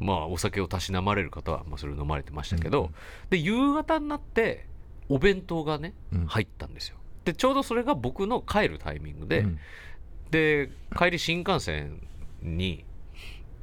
[0.00, 2.90] まあお酒をたしなまれる方はまあそれを飲まれてましたけど、うん
[3.30, 4.66] で夕方になって
[5.08, 6.26] お弁当がねうん。
[6.26, 6.96] 入ったんですよ。
[7.24, 9.58] でちょうどそれが僕の帰るタイミングで、うん。
[10.30, 12.06] で帰り新幹線
[12.42, 12.84] に、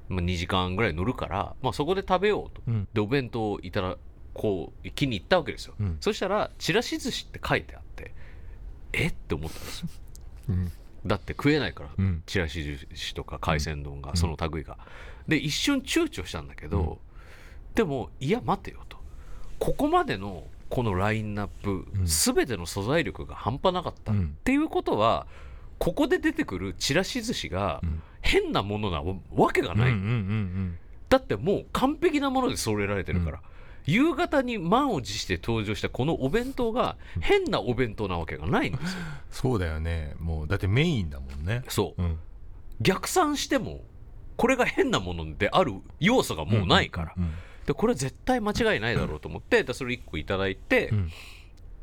[0.10, 2.62] まあ、2時間ぐらい乗るから、まあ、そこで食べようと。
[2.68, 2.88] うん。
[2.94, 3.98] でお弁当をいただ
[4.34, 5.98] こう気に入ったわけですよ、うん。
[6.02, 7.87] そしたらちらし寿司って書いてあって
[8.94, 9.08] え？
[9.08, 9.88] って思ったんですよ。
[10.50, 10.72] うん。
[11.06, 11.90] だって食えないから。
[11.98, 12.24] うん。
[12.26, 14.78] ちらし寿司とか海鮮丼がその類が、
[15.28, 16.98] で一瞬躊躇したんだけど、うん。
[17.76, 18.98] でもいや待てよと。
[19.60, 22.06] ここまでのこのラインナップ、うん。
[22.06, 24.38] 全ての素材力が半端なかった、っうん。
[24.44, 25.28] ていうことは
[25.80, 28.02] ここで出てくるちらし寿司がうん。
[28.20, 29.94] 変なものなわけがない、
[31.08, 33.42] だってもう完璧なもので揃えられてるから、
[33.88, 39.00] 夕方に満を持して登場したこのお弁当が変なお弁当なわけがないんですよ。
[39.32, 40.14] そうだよね。
[40.20, 41.64] もうだってメインだもんね。
[41.70, 42.02] そう。
[42.02, 42.20] うん。
[42.82, 43.82] 逆算しても
[44.36, 47.32] これが変なものである要素がもうないから、うん
[47.66, 51.12] でこれ絶対間違いないだろうと思ってでそれ1個いただいてう、ん。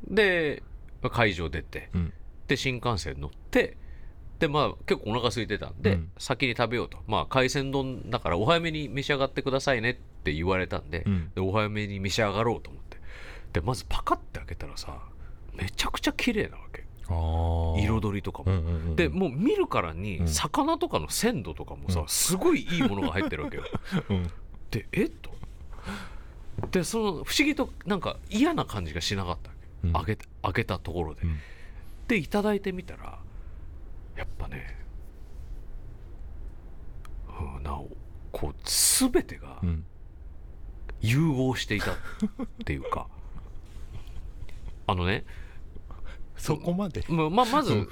[0.08, 0.62] で
[1.02, 2.12] まあ会場出てうん。
[2.48, 3.76] で新幹線乗って
[4.38, 6.10] でまあ結構お腹空いてたんで、うん。
[6.18, 6.98] 先に食べようと。
[7.06, 11.30] まあ海鮮丼だからお早めに召し上がってくださいねって言われたんで,、うん。
[11.34, 12.98] でお早めに召し上がろうと思って。
[13.52, 14.98] でまずパカッて開けたらさ
[15.54, 16.84] めちゃくちゃ綺麗なわけ。
[17.06, 18.96] 彩りとかも、うんうんうん。
[18.96, 20.28] でもう見るからにうん。
[20.28, 22.08] 魚とかの鮮度とかもさ、うん。
[22.08, 23.64] すごいいいものが入ってるわけよ。
[24.10, 24.30] うん。
[24.70, 25.30] でえっと？
[26.70, 29.92] でその不思議となんか嫌な感じがしなかったわけ、うん。
[29.92, 31.38] 開けた開けたところで、うん。
[32.08, 33.18] でいただいてみたら
[34.16, 34.76] やっぱね、
[37.56, 37.88] うん、なお
[38.32, 39.84] こう全てがうん。
[41.00, 41.96] 融合していたっ
[42.64, 43.06] ていうか。
[44.86, 45.24] あのね
[46.36, 47.04] そこまで。
[47.08, 47.88] まままずうん。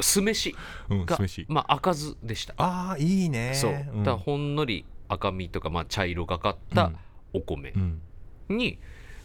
[0.00, 0.58] 酢飯が
[0.90, 1.06] うん
[1.48, 2.54] まあ、赤酢でした。
[2.56, 3.54] ああいいね。
[3.54, 3.72] そう。
[3.72, 4.04] だん。
[4.04, 6.92] からほんのり赤みとか、まあ、茶色がかった
[7.32, 8.00] お米うん。
[8.48, 8.78] に、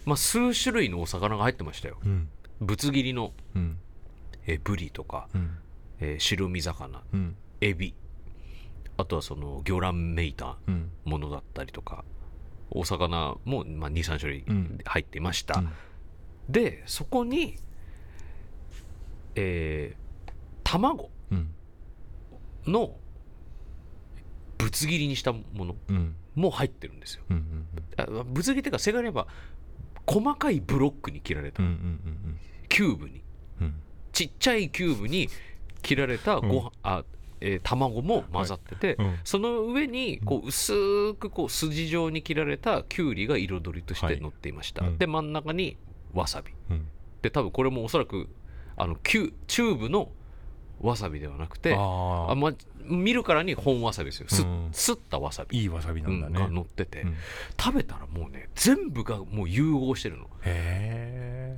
[0.05, 1.97] まあ、数種類のお魚が入ってましたよ。
[2.03, 2.29] うん。
[2.61, 3.79] ぶつ切りのうん。
[4.45, 5.57] えーブリとか、うん
[6.01, 7.35] えー白身魚うん。
[7.61, 7.93] エビ
[8.97, 10.91] あとはその魚卵めいたうん。
[11.05, 12.03] ものだったりとか
[12.71, 14.79] お魚も、まあ、23種類うん。
[14.85, 15.69] 入っていました、うん。
[16.49, 17.57] でそこに
[19.35, 20.31] えー
[20.63, 21.49] 卵うん。
[22.67, 22.95] の
[24.57, 26.15] ぶつ切りにしたものうん。
[26.35, 27.23] も入ってるんですよ。
[28.25, 29.27] ぶつ切りっていうか正確に言えば
[30.05, 31.63] 細かいブロックに切られた。
[32.69, 33.21] キューブに。
[33.61, 33.73] うん。
[34.11, 35.27] ちっちゃいキューブに
[35.81, 37.03] 切られたご飯、あ
[37.41, 39.19] えー卵も混ざってて、うん。
[39.23, 44.97] その上にこう薄くこう筋状に切られたきゅうりが彩りとして乗っていました、はいうん。
[44.97, 45.77] で真ん中に
[46.13, 46.51] わさび。
[46.69, 46.87] うん。
[47.21, 48.27] で多分これもおそらく
[48.75, 50.09] あのキュチューブの
[50.81, 52.53] わさびではなくてあま
[52.85, 54.27] 見るからに本わさびですよ。
[54.29, 54.69] す,、うん。
[54.71, 55.59] すったわさび。
[55.59, 57.15] いいわさびなんだうんがね乗ってて、うん。
[57.57, 60.27] 食べたらもうね全部がもう融合してるの。
[60.43, 61.57] へ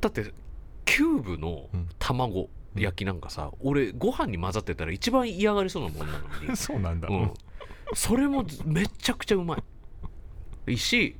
[0.00, 0.32] だって
[0.84, 1.88] キューブのうん。
[1.98, 6.24] 卵焼きなんかさ、俺ご飯に混ざってたら一番嫌がりそうなもんなのに。
[6.50, 7.08] え そうなんだ。
[7.08, 7.32] うん、
[7.94, 9.56] それもめちゃくちゃうま
[10.66, 10.72] い。
[10.74, 11.16] いし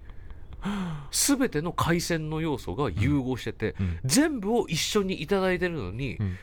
[1.10, 3.98] 全ての海鮮の要素が融合してて、うん。
[4.04, 6.38] 全部を一緒にいただいてるのに、うん。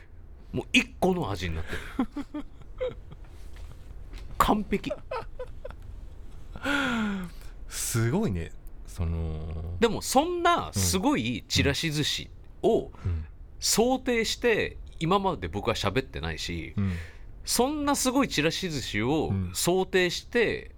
[0.52, 1.70] もう一個の味になって
[2.38, 2.44] る。
[4.38, 4.92] 完璧。
[7.68, 8.52] すごいね。
[8.86, 9.38] その
[9.78, 12.30] でもそんなすごいちらし寿司
[12.62, 13.24] をうん。
[13.60, 16.92] 想定して今まで僕は喋ってないしうん。
[17.44, 19.50] そんなすごいちらし寿司をうん。
[19.54, 20.70] 想定して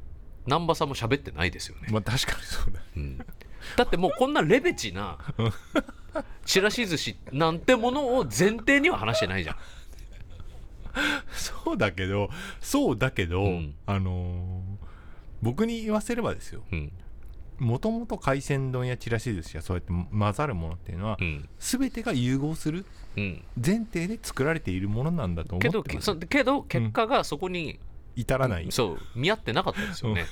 [0.46, 2.80] 南波さんも喋ってないですよね、まあ確かにそうだ。
[2.96, 3.18] うん。
[3.76, 5.18] だってもうこんなレベチな
[6.44, 9.56] ちらし寿司なんてものを前提には話してないじゃん。
[11.32, 12.28] そうだけど
[12.60, 13.74] そうだけど、うん。
[13.86, 14.82] あのー
[15.42, 16.62] 僕に言わせればですよ。
[16.70, 16.92] うん
[17.62, 21.48] もともと海鮮丼やちらし寿司やそうやって混ざるものっていうのは、うん。
[21.60, 22.84] 全てが融合する
[23.16, 23.44] うん。
[23.64, 27.78] 前提で作られているものなんだと思けどってますそけど結果がそこに、
[28.16, 30.26] 至らない、そう見合ってなかったですよね。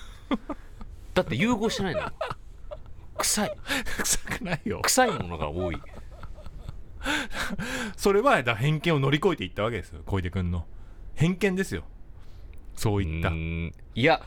[1.15, 2.01] だって融合してないの。
[2.01, 2.13] よ
[3.19, 3.57] 臭い。
[4.03, 4.81] 臭くないよ。
[4.83, 5.81] 臭いものが多い。
[7.97, 10.67] それは偏見を乗り越えていったわけですよ小出君の。
[11.15, 11.85] 偏見ですよ。
[12.75, 13.31] そういった。
[13.31, 13.73] い
[14.03, 14.21] や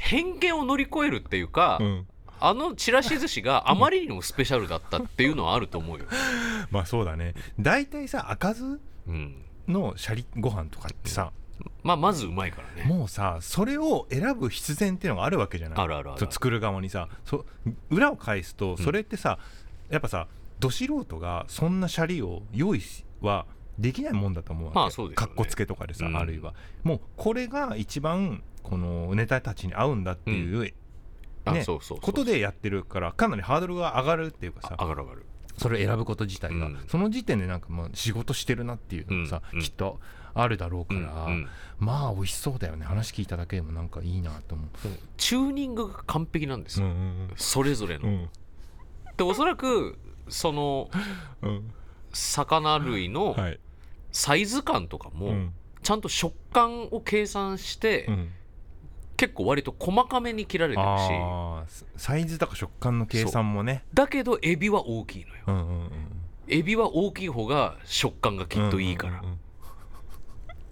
[0.00, 2.06] 偏見を乗り越えるっていうか、うん
[2.44, 6.06] あのちらし寿司があまりにもスペシャルだったっていうのはあると思うよ、
[6.70, 7.34] まあそうだね。
[7.58, 9.34] 大体さ赤酢うん、
[9.68, 11.32] のシャリご飯とかってさ、
[11.82, 12.88] まあまずうまいからね。
[12.88, 15.78] もうさそれを選ぶ必然っていうのがあるわけじゃない。
[15.78, 17.08] あるある作る側にさ。
[17.24, 17.44] そ
[17.90, 19.38] 裏を返すとそれってさ、
[19.90, 20.28] やっぱさ
[20.60, 22.82] ど素人がそんなシャリを用意
[23.20, 23.46] は
[23.78, 24.74] できないもんだと思うわけ。
[24.76, 25.26] まあそうですよね。
[25.28, 26.16] かっこつけとかでさ、うん。
[26.16, 26.54] あるいは。
[26.82, 30.68] もうこれが一番このネタたちに合うんだっていう、あ
[31.46, 31.64] ね。
[31.64, 34.76] そうそうことでやってるからかなりハードルが上がるっていうかさ。
[34.78, 35.26] あ上がる上がる。
[35.58, 36.78] それを選ぶこと自体が、うん。
[36.88, 39.64] その時点でなんかもう仕事してるなっていうのがさ、うんうん。
[39.64, 40.00] きっと
[40.34, 41.48] あるだろうから、うんうん。
[41.78, 42.86] まあ美味しそうだよね。
[42.86, 44.68] 話聞いただけでもなんかいいなと思う。
[45.16, 46.88] チューニングが完璧なんですよ、
[47.36, 48.28] それぞれの、うん。
[49.16, 50.90] でおそらくその
[51.42, 51.70] うん。
[52.12, 53.58] 魚類のはい。
[54.10, 55.54] サイズ感とかも、うん。
[55.82, 58.32] ちゃんと食感を計算して、うん
[59.22, 61.04] 結構割と細かめに切られてるし。
[61.96, 63.84] サイズとか食感の計算もね。
[63.94, 65.42] だけどエビは大きいのよ。
[65.46, 65.90] うんうんうん。
[66.48, 69.38] エビは大きい方が食感がきっといいから、うん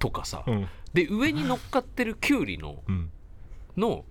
[0.01, 0.55] とかさ、うん。
[0.55, 0.69] うん。
[0.93, 3.11] で上に乗っかってるきゅうりのうん。
[3.77, 4.05] の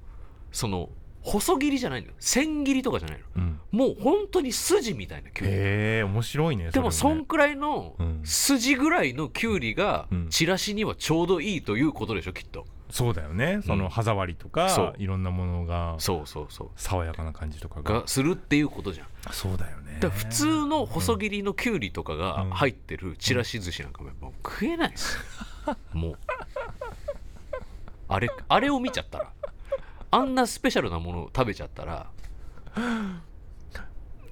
[0.54, 0.88] その
[1.22, 2.14] 細切りじゃないのよ。
[2.18, 3.26] 千切りとかじゃないの。
[3.36, 3.60] うん。
[3.72, 8.22] もう本当に筋みたいなきゅうりへえ面白いねでもそんくらいのうん。
[8.24, 10.30] 筋ぐらいのきゅうりがうん。
[10.30, 13.62] チラシにはちょうどいいということでしょきっとそうだよね。
[13.66, 14.96] その歯触りとか、そう。
[14.98, 16.70] いろんなものがそうそうそう。
[16.76, 18.02] 爽やかな感じとかが。
[18.02, 22.50] がするっていうことじゃんそうだよね普通の細切りのきゅうりとかがうん。
[22.50, 25.18] 入ってるちらし寿司なんかももう食えないです。
[25.68, 26.18] よ もう。
[28.08, 29.32] あれあれを見ちゃったら。
[30.12, 32.08] あんなスペシャルなものを食べちゃったら。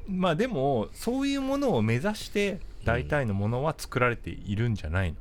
[0.08, 5.18] まあでもそういうものを目指して大体のものは作られているんじゃないの、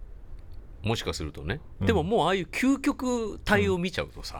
[0.86, 1.86] もしかするとね、うん。
[1.86, 4.38] でももうああいう究極体を見ちゃうとさ、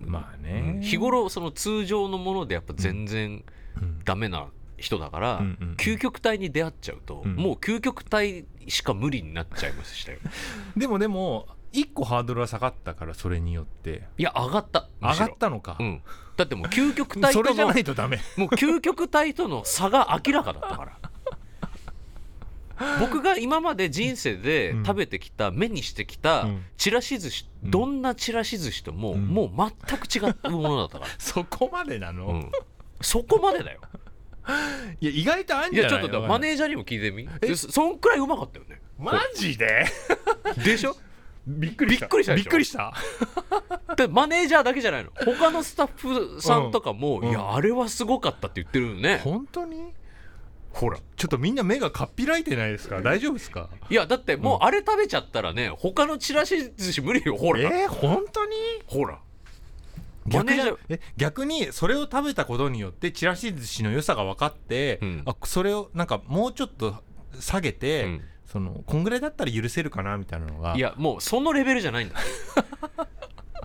[0.00, 3.42] まあね、うん日頃その通常のものでやっぱ全然
[3.76, 4.00] うん。
[4.04, 5.42] ダメな人だから、
[5.76, 7.36] 究極体に出会っちゃうと、うん。
[7.36, 10.18] もう究極体しか無理になっちゃいましたよ。
[10.76, 14.08] でもでも一個ハードルは下がったからそれによって。
[14.18, 14.88] いや上がった。
[15.00, 16.02] む上がったのか、うん、
[16.36, 18.20] だってもう究極体と それじゃのないとダメ。
[18.36, 20.98] もう究極体との差が明らかだったから
[22.98, 26.64] 僕が今まで人生で食べてきた、目にしてきたうん。
[26.76, 27.70] ちらし寿司、うん。
[27.70, 29.26] どんなちらし寿司とも、うん。
[29.28, 29.50] もう
[29.88, 32.50] 全く違うものだったか そこまでなの、ら、うん、
[33.00, 33.80] そこまでだよ。
[35.00, 35.92] いや意外とあんいじゃない？
[35.92, 37.28] やちょっとマネージャーにも聞いてみ？
[37.56, 38.80] そそんくらいうまかったよね。
[38.98, 39.84] マジで？
[40.64, 40.96] でしょ？
[41.46, 42.06] びっくりした。
[42.06, 42.92] びっくりしたびっくりした？
[43.96, 45.10] でマネージャーだけじゃないの。
[45.24, 47.28] 他のスタッフさんとかも、うん。
[47.28, 49.20] いやあれはすごかったって言ってるよね。
[49.22, 49.92] 本当に？
[50.72, 53.00] ほらちょっとみんな目がかっぴらいてないですか？
[53.02, 53.68] 大丈夫ですか？
[53.90, 58.54] いやだってもうあれ食べちゃったらね他のちらし寿司無理よほら、えー、本当に？
[58.86, 59.18] ほら。
[60.26, 65.22] マ逆にえ逆にそれを食べたことによってちらし寿司の良さが分かって、うん。
[65.26, 66.94] あそれをなんかもうちょっと
[67.40, 68.20] 下げて、うん。
[68.46, 70.74] そのこんぐらいだったら許せるかなみたいなのが。
[70.76, 72.16] いやもうそのレベルじゃないんだ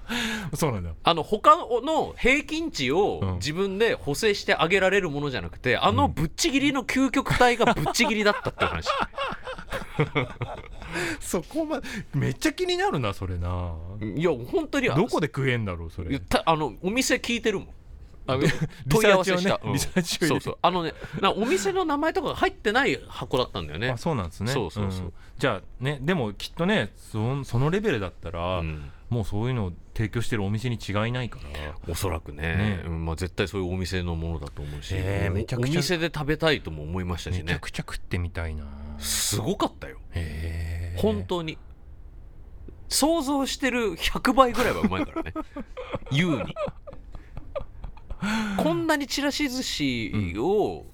[0.54, 0.90] そうなんだ。
[0.90, 3.36] よあの他の平均値をうん。
[3.36, 8.88] 自分で補正してあげられるものじゃなくて、あのぶっちぎりの究極体がぶっちぎりだったって話。
[11.20, 13.74] そこまでめっちゃ気になるなそれな。
[14.16, 16.20] いや本当にどこで食えんだろうそれ。
[16.20, 17.70] たあのお店聞いてるもん。
[18.28, 18.48] あリ
[18.90, 20.28] 問い合わせした、ねリサーチを入れて。
[20.28, 20.58] そうそう。
[20.62, 23.90] あのねなお店の名前とかが入ってない箱だったんだよね。
[23.92, 24.52] あそうなんですね。
[24.52, 25.06] そうそうそう。
[25.08, 25.14] ん。
[25.38, 31.76] じゃあねでもきっとねそそのレベルだったら、うんもうそういうのを提供してるお店に違いないから。
[31.88, 32.42] おそらくね。
[32.56, 32.84] ね。
[32.86, 38.66] うんまあ、絶対そういうお店のものだと思うし、へーめちゃくちゃお店で食べたいとも思いましたしめちゃねくちゃ食ってみたいな。
[39.00, 39.98] すごかったよ。
[40.12, 41.58] へえ本当に。
[42.88, 45.34] 想像してる100倍ぐらいはうまいからね。
[46.12, 46.56] 優に。
[48.58, 50.86] こんなにちらし寿司を、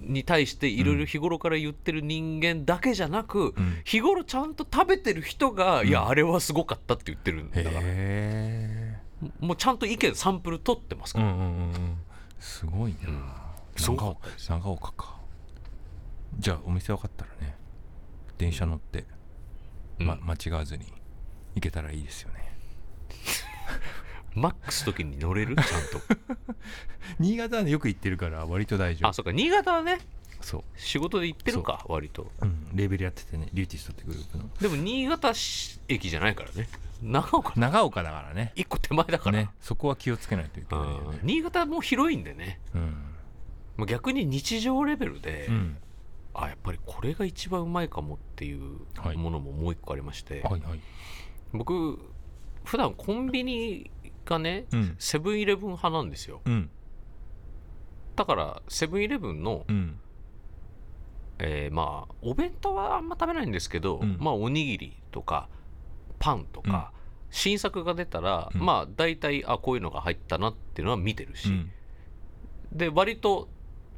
[0.00, 3.80] に対していろいろ日頃から言ってる人間だけじゃなく、うん。
[3.84, 7.80] 日頃ちゃんと食べてる人が、いやあれはすごかったって言ってるんだから。
[7.80, 9.00] へえ
[9.40, 11.46] もうちゃんと意見サンプル取ってますから、うんうんうんう
[11.76, 11.96] ん。
[12.38, 13.24] すごいな、うん。
[13.76, 15.20] 長岡岡か
[16.38, 17.54] じゃあお店分かったらね
[18.38, 19.04] 電車乗って、
[19.98, 20.26] ま、うん。
[20.26, 20.86] 間違わずに
[21.54, 22.50] 行けたらいいですよね
[24.34, 25.56] マックス時に乗れる？
[25.58, 26.00] ちゃんと。
[27.18, 29.10] 新潟はねよく行ってるから割と大丈夫。
[29.10, 29.32] あそうか。
[29.32, 29.98] 新潟はね
[30.40, 32.30] そう、仕事で行ってるか割と。
[32.40, 34.50] うん、レーベルやっててねリューティストってグループの。
[34.60, 36.68] でも新潟市駅じゃないからね。
[37.02, 37.52] 長岡。
[37.56, 38.52] 長岡だからね。
[38.56, 39.50] 一個手前だから、ね。
[39.60, 41.18] そこは気をつけないといけないね。
[41.22, 42.60] 新潟も広いんでね。
[42.74, 43.04] うん、
[43.76, 45.76] まあ逆に日常レベルで、うん、
[46.34, 49.16] あやっぱりこれが一番うまいかもっていうはい。
[49.16, 50.80] ものももう一個ありまして、はいはい。
[51.52, 51.98] 僕
[52.64, 53.90] 普段コンビニ
[54.24, 54.96] がねうん。
[54.98, 56.40] セブンイレブン派なんですよ。
[56.44, 56.70] うん。
[58.16, 59.98] だからセブンイレブンの、うん。
[61.38, 64.16] えーまあお弁当はあんま食べないんですけど、うん。
[64.20, 65.48] まあおにぎりとか
[66.18, 66.92] パンとか、
[67.30, 68.60] 新作が出たら、うん。
[68.60, 71.70] まあ大体あこういうのが入ったなっていうのは見てるし、うん。
[72.72, 73.48] で割と、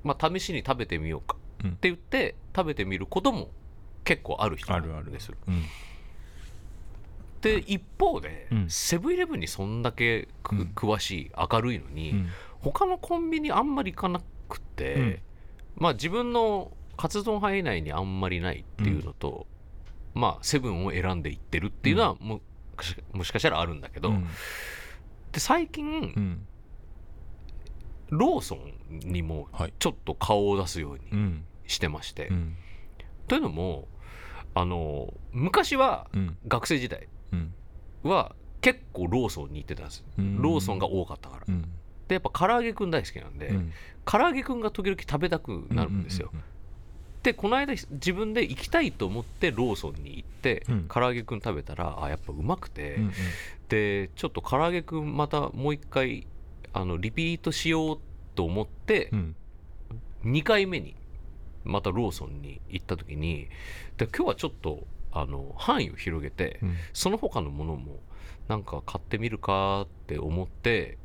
[0.04, 1.70] まあ、試しに食べてみようかうん。
[1.70, 3.50] って言って食べてみることも
[4.04, 5.10] 結構ある人なあるある。
[5.10, 5.62] んですようん
[7.42, 8.70] で一方で、うん。
[8.70, 10.72] セブンイレブンにそんだけく、うん。
[10.74, 12.28] 詳しい明るいのに、うん。
[12.60, 15.18] 他のコンビニあんまり行かなくて、うん。
[15.76, 19.46] まあ自分の活動範囲内にあんまりないっていうのと、
[20.14, 22.40] まあセブンを選んで行ってるっていうのはも,、
[23.12, 24.26] もしかしたらあるんだけど、うん。
[25.32, 26.46] で最近、うん。
[28.10, 29.74] ローソンにもはい。
[29.78, 31.44] ちょっと顔を出すようにうん。
[31.66, 32.56] してまして、うん。
[33.26, 33.88] というのも
[34.54, 36.36] あの昔はうん。
[36.46, 37.11] 学生時代うん
[38.02, 40.40] は結構ローソンに行ってたんですうん。
[40.40, 41.42] ローソンが多かったから。
[41.48, 41.62] うん。
[42.08, 43.72] でやっぱ唐揚げくん大好きなんで、うん。
[44.04, 46.42] 唐揚げくんが時々食べたくなるんですよ、うん
[47.22, 50.88] でこの間自分で行きたいと思ってローソンに行って、うん。
[50.88, 53.12] 唐揚げくん食べたらあやっぱうまくて、うんうん。
[53.68, 56.26] でちょっと唐揚げくんまたもう一回
[56.72, 57.98] あのリピートしよう
[58.34, 59.36] と思ってう、ん。
[60.24, 60.96] 2回目に
[61.64, 63.48] またローソンに行った時に
[63.96, 66.74] で今日はちょっとあの範囲を広げて、うん。
[66.92, 68.00] その他のものも
[68.48, 70.98] なんか買ってみるかって思って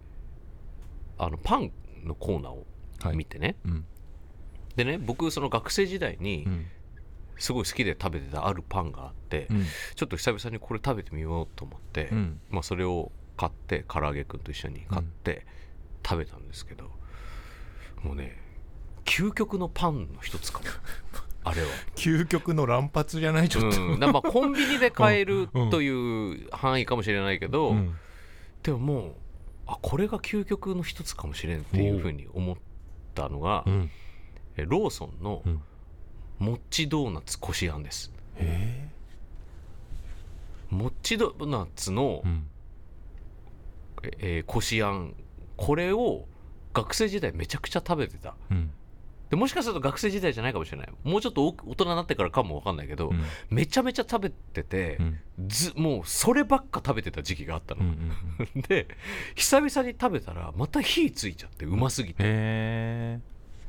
[1.17, 1.71] あのパン
[2.03, 2.65] のコーナーを
[3.01, 3.15] はい。
[3.15, 3.85] 見てね、うん。
[4.75, 6.65] でね僕その学生時代にうん。
[7.39, 9.65] すごい好きで食べてたあるパンがあって、うん。
[9.95, 12.39] ちょっと久々にこれ食べてみようと思って、うん。
[12.49, 15.45] まあ、それを買って唐揚げくんと一緒に買って
[16.03, 16.89] 食べたんですけど、
[18.01, 18.41] もうね
[19.05, 20.65] 究極のパンの一つかも
[21.47, 21.67] あれは。
[21.95, 23.81] 究極の乱発じゃないちょっと。
[23.81, 27.95] うん、まあコンビニで買えるうんという範囲かもしれないけど、うん。
[28.63, 29.13] でももう
[29.65, 32.55] あこれが究極の一つかもしれんっていうふうに思っ
[33.15, 33.89] たのが、うん。
[34.57, 35.61] えローソンのうん。
[36.39, 38.11] もっちドーナツこしあんです。
[38.35, 38.89] へ
[40.69, 42.23] もっちドーナツの
[44.19, 45.15] え、こしあん。
[45.55, 46.25] これを
[46.73, 48.35] 学生時代めちゃくちゃ食べてた。
[48.51, 48.71] うん
[49.29, 50.89] でもしかすると学生時代じゃないかもしれない。
[51.03, 53.23] もうちょっと大大人になってからかもわかんないけど、うん。
[53.49, 55.19] めちゃめちゃ食べててう、ん。
[55.47, 57.87] ずもうそればっか食べてた時期があったの、うん
[58.55, 58.87] うん で
[59.35, 63.19] 久々に食べたらまた火ついちゃってうますぎて、で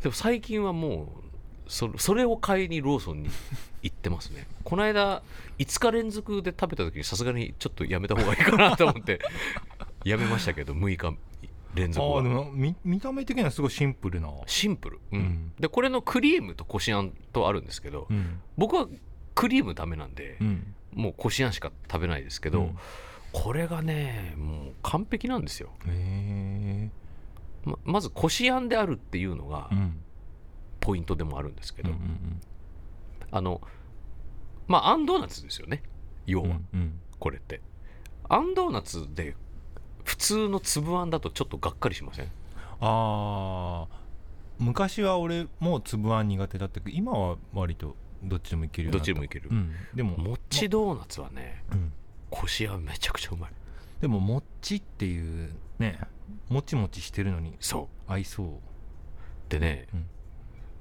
[0.05, 1.29] も最近はもう
[1.69, 3.31] そそれを買いにローソンに
[3.83, 4.47] 行ってますね。
[4.65, 5.23] この間
[5.59, 9.21] 5日連続で食べた時にさすがにちょっとやめた方がいいかなと思って
[10.05, 11.17] やめましたけど6日
[11.79, 14.31] 連続ああではも見見た目的にはすごいシンプルな。
[14.47, 15.20] シンプル、うん。
[15.20, 15.53] うん。
[15.59, 18.41] でこれのクリームとこしあんとあるんですけど、うん。
[18.57, 18.89] 僕は
[19.35, 20.74] クリームダメなんでう、ん。
[20.93, 22.79] もうこしあんしか食べないですけど、うん。
[23.33, 25.70] これがねもう完璧なんですよ。
[25.87, 26.91] へえ
[27.64, 30.01] ままずこしあんであるっていうのがうん。
[30.81, 32.41] ポイントでもあるんですけど、うんうん
[33.31, 33.61] あの
[34.66, 35.83] まああんドーナツですよね。
[36.26, 37.01] 要は、うんうん。
[37.18, 37.61] これって。
[38.29, 39.39] あんドーナツで普
[40.19, 42.27] 通の粒あんだとちょっとがっかりしません？
[42.27, 42.29] あ
[42.81, 43.87] あ
[44.59, 49.49] 昔は俺もう粒あん苦手だったけど今は割とどっちでもいけるよどっちでもいける。
[49.51, 51.93] うん、でももっちドーナツはねうん。
[52.31, 53.51] こしあんめちゃくちゃうまい。
[54.01, 55.99] でももっちっていうね
[56.49, 58.12] もちもちしてるのにそう。
[58.12, 58.49] 合いそう。
[59.49, 59.87] でね、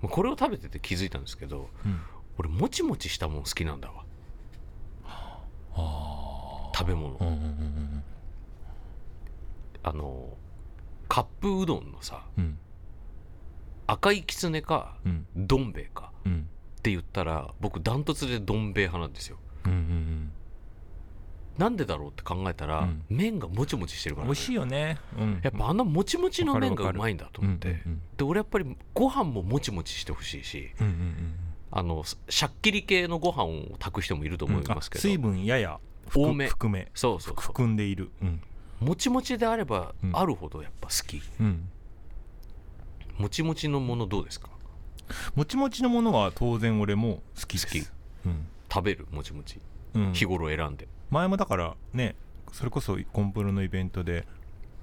[0.03, 0.09] うん。
[0.09, 1.99] これを食べてて気づいたんですけどうん。
[2.37, 4.03] 俺もちもちしたもん好きなんだわ。
[5.05, 5.41] あ
[5.75, 7.15] あ食べ物。
[7.15, 7.39] うんうんうん
[9.87, 10.37] あの
[11.07, 12.57] カップうどんのさうん。
[13.87, 15.25] 赤いきつねかうん。
[15.35, 16.49] どん兵衛かうん。
[16.77, 19.37] って言ったら僕ダントツでどん兵衛派なんですよ。
[19.65, 20.31] うんうん
[21.57, 23.03] なんでだろうって考えたら、うん。
[23.09, 24.99] 麺がもちもちしてるから、うん美味しいよね。
[25.17, 25.39] うん。
[25.41, 31.35] やっぱあんなもちもちの麺がうまいんだとうん思って、うんで俺やっぱりご飯ももちもちしてほしいしうんうんうん。
[31.71, 36.47] あのしゃっきり系のご飯を炊く人もいると思いますけど、あ水分やや含多め。
[36.47, 36.91] 含め。
[36.93, 37.41] そうそうそう。
[37.41, 38.11] 含んでいる。
[38.21, 38.41] うん
[38.79, 40.15] もちもちであればうん。
[40.15, 41.69] あるほどやっぱ好き、うん。
[43.17, 44.49] もちもちのものどうですか？
[45.35, 47.65] もちもちのものは当然俺も好きです。
[47.67, 47.79] 好き。
[48.25, 48.47] うん。
[48.71, 49.07] 食べる？
[49.11, 49.59] もちもち。
[49.95, 50.13] うん。
[50.13, 50.87] 日頃選んで。
[51.09, 52.15] 前もだからね
[52.51, 54.27] それこそコンプロのイベントで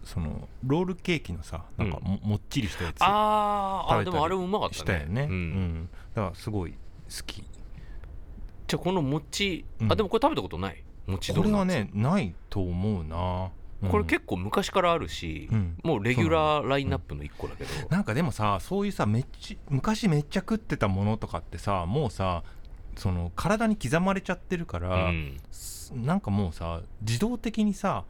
[0.02, 5.00] そのロールケーキのさなんかも,、もっちりしたやつあーあでもあれもうまかったね。
[5.00, 5.34] よね、ううん。
[5.82, 6.76] んだからすごい好
[7.26, 7.44] き。
[8.66, 9.92] じゃあこの餅、うん。
[9.92, 10.82] あでもこれ食べたことない？
[11.06, 13.50] 餅ドこれーナツはねないと思うな、うん
[13.90, 15.78] これ結構昔からあるし、うん。
[15.82, 22.42] もうレギュラーラインナップの一個だけど、なんかでもさそういうさめっち昔めっちゃ食ってたものとかってさもうさ
[22.96, 25.36] その体に刻まれちゃってるから、うん。
[25.50, 28.04] すなんかもうさ自動的にさ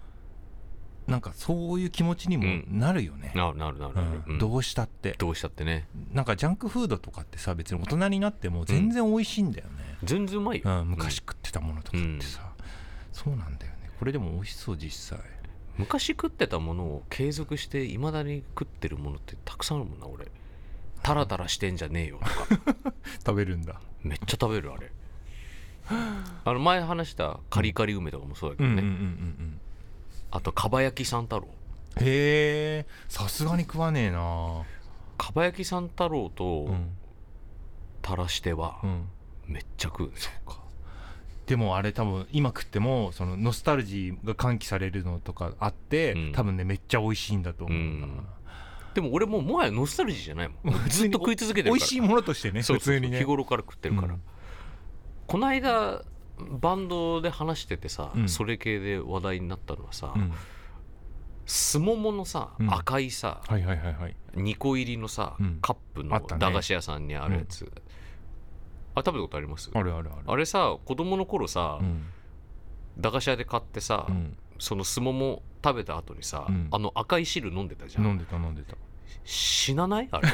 [1.07, 3.95] なんかそういう気持ちにもなるよね、なるなるなる。
[3.95, 4.33] なる、うん。
[4.33, 4.39] うん。
[4.39, 5.15] どうしたって。
[5.19, 5.87] どうしたってね。
[6.13, 12.41] なんかジャンクフードとかってさ別に大人になっても全然美味しいんだよね、全然うまいよ、うん昔食ってたものとかってさ、
[13.13, 13.91] そうなんだよね。
[13.99, 15.34] これでも美味しそう実際
[15.77, 20.27] 昔食ってたものを継続していまだに食ってるものってたくさんあるもんな俺。
[21.03, 22.93] タラタラしてんじゃねえよとか。
[23.27, 23.81] 食べるんだ。
[24.03, 24.91] めっちゃ食べるあれ。
[25.91, 29.07] あの前話したカリカリ梅とかもそうだけうんどね、うんうんうんう
[29.51, 29.61] ん
[30.31, 31.47] あとかば焼き三太郎。
[32.01, 34.65] へえさすがに食わねえな。
[35.17, 36.91] かば焼き三太郎うとん。
[38.03, 39.09] たらしてはうん。
[39.47, 40.13] めっちゃ食うね、
[41.47, 46.33] でもあれ多分今食ってもそのノスタルジーが喚起されるのとかあって、うん。
[46.33, 48.27] 多分ねめっちゃ美味しいんだと思うな、うん。
[48.95, 50.75] でも俺もうもはやノスタルジーじゃないもん。
[50.89, 51.79] ずっと食い続けてるから。
[51.79, 53.19] 美味しいものとしてね普通にね。
[53.19, 54.23] 日頃から食ってるから、うん。
[55.27, 56.03] この間
[56.39, 58.29] バンドで話しててさ、うん。
[58.29, 60.33] それ系で話題になったのはさ、うん。
[61.47, 62.75] すもものさ、うん。
[62.75, 64.17] 赤いさはいはいはいはい。
[64.33, 65.59] 2個入りのさ、うん。
[65.61, 67.71] カップの駄菓子屋さんにあるやつ、
[68.95, 69.71] あ食べたことあります？
[69.75, 70.23] あるあるある。
[70.27, 72.05] あれさ子供の頃さ、うん。
[72.99, 74.37] 駄菓子屋で買ってさ、うん。
[74.59, 76.69] そのすもも食べた後にさ、うん。
[76.71, 78.07] あの赤い汁飲んでたじゃん。
[78.07, 78.77] 飲んでた飲んでた。
[79.25, 80.09] 死なない？
[80.11, 80.29] あれ。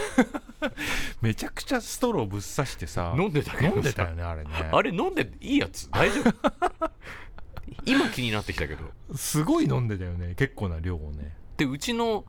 [1.22, 3.74] めちゃくちゃストローぶっ刺してさ飲んでたけどさ。
[3.74, 4.50] 飲んでたよねあれね。
[4.72, 5.90] あれ飲んでいいやつ。
[5.90, 6.90] 大丈夫？
[7.86, 8.84] 今気になってきたけど。
[9.16, 11.34] すごい飲んでたよね結構な量をね。
[11.56, 12.24] でうちの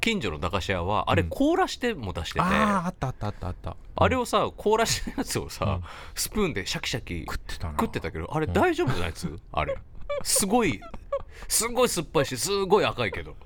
[0.00, 1.28] 近所の駄菓子屋はあれうん。
[1.28, 2.48] 凍らしても出してて、ああ
[2.84, 4.08] ああったあったあったあった。
[4.08, 5.82] れををさ凍らしたやつをさ、うん。
[6.14, 7.74] スプーンでシャキシャキ食ってたな。
[7.78, 8.52] 食ってたけどあれうん。
[8.52, 9.38] 大丈夫なやつ？
[9.52, 9.76] あれ。
[10.22, 10.80] すごい
[11.48, 13.36] すごい酸っぱいしすごい赤いけど。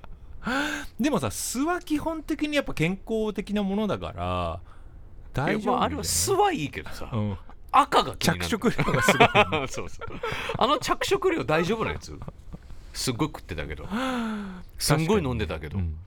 [0.99, 4.59] でもさ酢は基本的にやっぱ健康的なものだから
[5.33, 7.37] 大丈夫まああれは酢はいいけどさ、うん、
[7.71, 9.27] 赤が着色料がすごい。
[9.67, 10.07] そうそう。
[10.57, 12.17] あの着色料大丈夫なやつ？
[12.93, 13.87] すっごい食ってたけど。
[14.77, 15.97] すんごい飲んでたけど、うん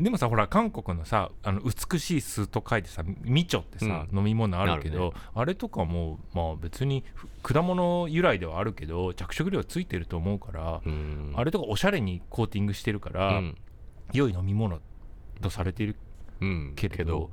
[0.00, 5.12] でもさほら韓国のさあの美しい酢と書いてさみちょってさ、飲み物あるけどね。
[5.34, 11.32] あれとかもまあ別にふ果物由来ではあるけど着色料ついてると思うから、うん。
[11.36, 13.56] あれとかおしゃれにコーティングしてるから、うん。
[14.12, 14.80] 良い飲み物
[15.40, 15.96] とされている
[16.40, 16.72] うん。
[16.76, 17.30] けれど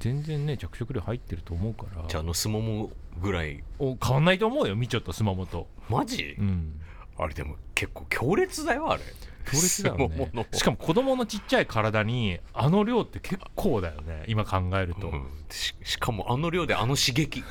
[0.00, 2.04] 全然ね着色料入ってると思うから。
[2.08, 2.90] じゃああのすもも
[3.20, 3.62] ぐらい。
[3.78, 6.80] お変わんないと思うよみちょとスマモと、マジ、うん、
[7.16, 9.02] あれでも結構強烈だよあれ
[9.50, 10.46] 強烈だよね。
[10.52, 14.24] しかも子供のちっちゃい体にあの量って結構だよね。
[14.28, 15.26] 今考えると、うん。
[15.50, 17.42] ししかもあの量であの刺激。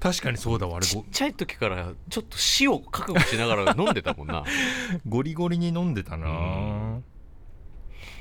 [0.00, 0.86] 確かにそうだわあれ。
[0.86, 4.44] ちっごちゃい時からちょっと死を覚悟しながら飲んでたもんな。
[5.06, 7.04] ゴリゴリに飲んでたな、うん。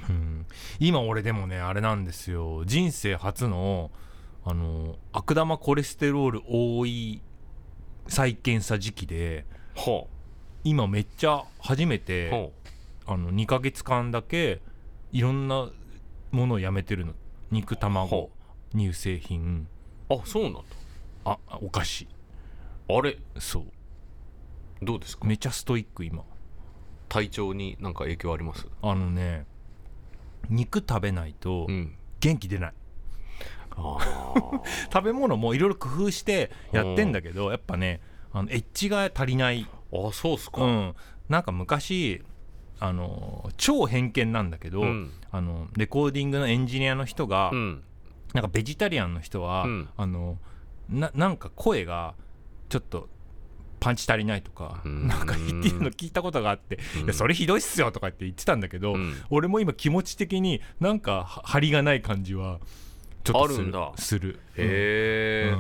[0.10, 0.46] うん。
[0.80, 2.64] 今俺でもねあれなんですよ。
[2.66, 3.92] 人生初の
[4.44, 7.22] あの悪玉コレステロール多い
[8.08, 10.08] 再検査時期でほ
[10.66, 12.52] 今めっちゃ初めうてほ
[13.06, 14.62] あの2ヶ月間だけ
[15.12, 15.70] いろんな
[16.32, 17.14] ものをやめてるの。
[17.52, 18.30] 肉卵ほ
[18.76, 19.68] 乳製品。
[20.10, 20.62] うあそうなんだ。
[21.26, 22.08] あお菓子。
[22.90, 23.18] あれ？
[23.38, 23.66] そう。
[24.82, 25.26] どうですか？
[25.26, 26.24] めちゃストイック今。
[27.08, 28.68] 体調になんか影響あります？
[28.82, 29.46] あのね
[30.50, 31.96] 肉食べないとうん。
[32.20, 32.74] 元気出ない、
[33.76, 33.98] あ
[34.92, 38.02] 食べ物もいろいろ工夫してやってんだけどやっぱね
[38.34, 40.96] あのエッジが足りない、ーあそうっすか、うん、
[41.30, 42.22] なんか昔
[42.80, 45.12] あの超偏見なんだけど、うん。
[45.32, 47.84] あのレコーディングのエンジニアの人が、うん。
[48.34, 49.90] なんかベジタリアンの人は、うん。
[49.96, 50.38] あの
[50.90, 52.16] ななんか声が
[52.70, 53.08] ちょっと
[53.80, 55.08] パンチ足りないとか、うん。
[55.08, 57.04] なんか言ってるの聞いたことがあって、うん。
[57.06, 59.14] いやそれひどいっすよとかって言ってたんだけど、うん。
[59.30, 62.60] 俺も今気持ち的になんかは張りがない感じは
[63.24, 63.60] ちょっとする。
[63.60, 63.92] あるんだ。
[63.96, 64.40] する。
[64.58, 65.54] へえ、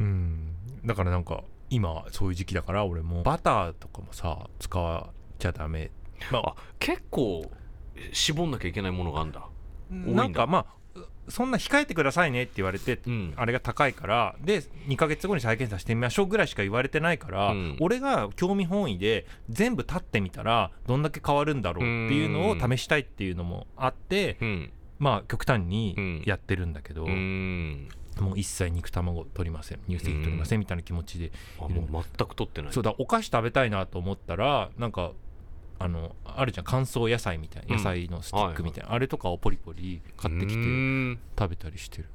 [0.00, 0.56] うん、うん。
[0.84, 3.22] だからなんか今そういう時期だから俺も。
[3.22, 5.90] バターとかもさ使っちゃダメ。
[6.32, 7.50] あ結構
[8.12, 9.46] 絞んなきゃいけないものがあるんだ。
[9.90, 10.74] なんかまあ
[11.28, 13.32] そんな控えてくださいねって言われて、うん。
[13.36, 17.76] あれが高いからで2ヶ月後に再検査してみましょうぐらいしか言われてないから、うん。
[17.80, 24.72] 俺が興味本位で全部立ってみたらどんだけ変わるんだろうっていうのを試したいっていうのもあって、うん。
[24.98, 26.22] まあ極端にうん。
[26.26, 27.88] やってるんだけど、うん
[28.20, 29.80] もう一切肉卵取りません。
[29.88, 32.72] 乳製品取りませんみたいな気持ちで、あもう全く取ってない。
[32.72, 35.12] そうだお菓子食べたいなと思ったらなんか
[35.78, 36.64] あのあるじゃん。
[36.66, 37.78] 乾燥野菜みたいなうん。
[37.78, 41.18] 野菜のスティックみたいな、あれとかをポリポリ買ってきてうん。
[41.38, 42.08] 食べたりしてる、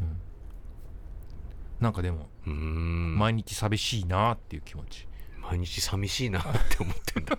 [0.00, 0.16] うん、
[1.80, 3.16] なんかでもうん。
[3.18, 5.06] 毎日寂しいなっていう気持ち、
[5.40, 7.38] 毎日寂しいなって思ってんだ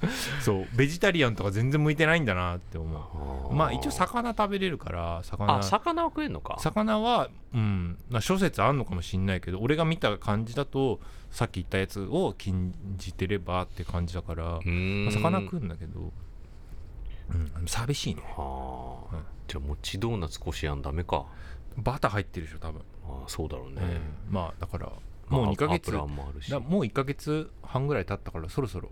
[0.40, 3.54] そうベジタリアンとか全然向いてないんだなって思う。
[3.54, 5.58] まあ一応さ魚食べれるから魚。
[5.58, 6.56] あ魚は食えんのか。
[6.60, 7.98] 魚はうん。
[8.08, 14.60] まあ諸説あんのかもしんないけど俺が見た感じだとさっき言ったやつを禁じてればって感じだから、まあ
[15.12, 16.12] 魚食うんだけど、
[17.58, 18.22] うん、寂しいね。
[18.36, 19.24] はあ、うん。
[19.48, 21.26] じゃあ餅ドーナツこしあんダメか。
[21.76, 23.82] バター入ってるでしょ多分、ああそうだろうね、
[24.28, 24.34] うん。
[24.34, 24.92] まあだから
[25.28, 26.50] まあもう2ヶ月油もあるし。
[26.50, 28.90] だもう1ヶ月半ぐらい経ったからそろそろ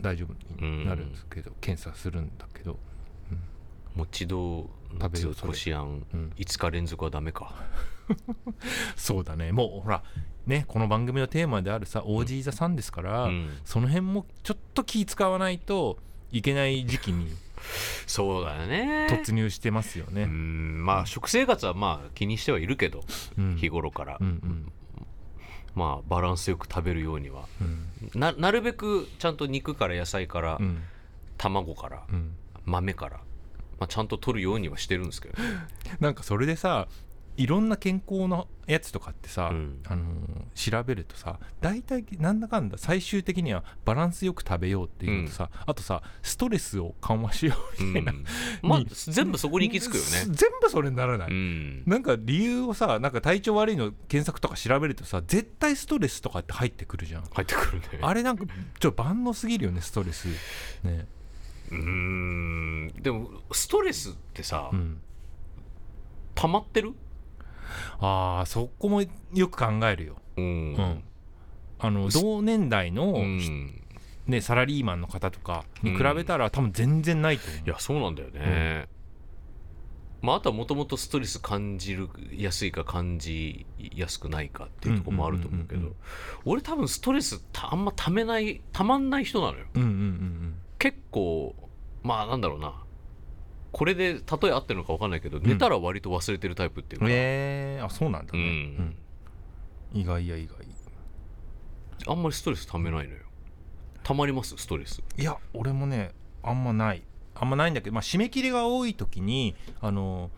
[0.00, 2.78] 大丈夫になるんですけど、検査するんだけど、
[3.94, 6.32] 餅ドーナツ食べようこしあんうん。
[6.36, 7.54] 5日連続はダメか。
[8.96, 9.52] そうだね。
[9.52, 10.02] もうほら
[10.46, 13.58] ねこの番組のテーマであるさオージー・ザ・さんですから、うん。
[13.64, 15.98] その辺もちょっと気使わないと
[16.30, 17.28] いけない時期に
[18.06, 19.06] そうだよね。
[19.10, 20.24] 突入してますようね。
[20.24, 20.84] ん。
[20.84, 23.04] まあ食生活はまあ気にしてはいるけど
[23.38, 23.56] うん。
[23.56, 24.72] 日頃から、うんうん
[25.74, 27.46] まあバランスよく食べるようには。
[27.60, 28.20] うん。
[28.20, 30.82] ななるべくちゃんと肉から野菜から、うん。
[31.38, 32.36] 卵からうん。
[32.64, 33.16] 豆から、
[33.80, 35.48] まあ、ちゃんと取るようにはしてるんですけどね。
[36.00, 36.86] なんかそれでさ
[37.36, 39.80] いろんな健康のやつとかってさ、うん。
[39.86, 48.24] あのー調べるとさ大体なんだかんだ最終的にはバランスよく食べようっていうのとさ、あとさストレスを緩和しようみたいな、うん。
[48.62, 50.08] まあに全部そこに行き着くよね。
[50.36, 51.82] 全部それにならない、うん。
[51.86, 57.24] なんか理由をさなんか体調悪いの検索とか調べるとさ絶対ストレスとかって入ってくるじゃん。
[57.32, 57.86] 入ってくるね。
[58.02, 58.44] あれなんか
[58.78, 60.28] ちょっと万能すぎるよねストレス。
[60.84, 61.06] ね。
[61.70, 62.92] うーん。
[63.00, 65.00] でもストレスってさ、うん。
[66.34, 66.92] 溜まってる？
[68.00, 70.16] ああそこもよく考えるよ。
[70.36, 70.48] うん、う
[70.80, 71.04] ん。
[71.78, 73.78] あの同年代の、うん。
[74.26, 77.66] ね、サラリーマンの方とかに比べたら、多分全然ないと思う。
[77.66, 78.86] いやそうなんだよね、
[80.22, 85.96] まあ、あとはもともとストレス感じるやすいか感じやすくないかっていうところもあると思うけどうんうんうんうん。
[86.44, 89.66] 俺多分ストレスたあんまためないたまんない人なのよ。
[89.74, 90.54] うんうんうん。
[90.78, 91.56] 結構
[92.04, 92.74] まあなんだろうな
[93.72, 94.18] これで例
[94.48, 98.46] え合ってるのか分かんないけど、寝たら割と忘れてるタイプっていううんか、えー、あそうなんだね、うん。
[99.94, 100.00] うん。
[100.00, 100.56] 意外や意外。
[102.06, 103.20] あんまりストレスためないのよ。
[104.02, 105.02] たまりますストレス。
[105.16, 106.12] いや俺もね
[106.42, 107.02] あんまない。
[107.34, 110.30] あんまないんだけど、まあ、締め切りが多い時にあの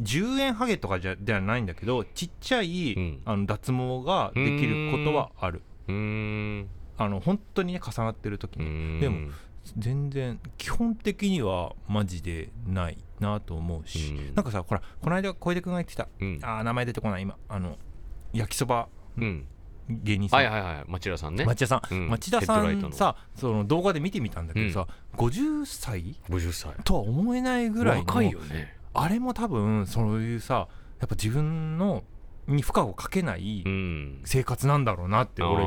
[0.00, 3.22] 10円ハゲとかじゃではないんだけどちっちゃい、うん。
[3.24, 5.62] あの脱毛ができることはある。
[5.88, 8.64] あの本当にね重なってる時に、
[8.98, 9.00] ん。
[9.00, 9.30] でも
[9.76, 14.34] 全然基本的にはマジでないなと思うし、うん。
[14.34, 16.08] なんかさほらこの間小出君が言ってた。
[16.20, 16.38] うん。
[16.42, 17.36] あー名前出てこない今。
[17.48, 17.76] あの
[18.32, 19.46] 焼きそばうん。
[19.90, 21.44] 芸人さん、はいはいはい町田さんね。
[21.44, 22.08] 町田さん、うん。
[22.10, 22.88] 町田さヘッドライトの。
[22.88, 26.16] んさその動画で見てみたんだけどさ、50歳。
[26.28, 26.72] 50歳。
[26.84, 28.76] とは思えないぐらいの若いよね。
[28.94, 30.68] あれも多分そういうさ
[31.00, 32.02] やっぱ自分の
[32.48, 34.22] に負荷をかけないうん。
[34.24, 35.64] 生活なんだろうなって俺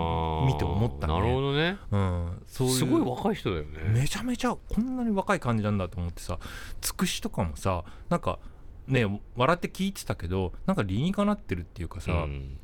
[0.47, 1.13] 見て思ったね。
[1.13, 1.77] あーなるほどね。
[1.91, 3.79] うん、そうすごい若い人だよね。
[3.87, 6.39] めちゃめちゃこんなに若い感じなんだと思ってさ
[6.81, 8.39] つくしとかもさなんか
[8.87, 9.05] ね
[9.35, 12.57] 笑って聞いてたけどなんか理にかなってるっていうかさ、うん。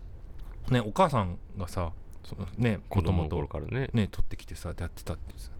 [0.72, 1.91] ねお母さんがさ
[2.26, 3.89] そのね子供とからね。
[3.93, 5.51] ね取ってきてさやってたってさ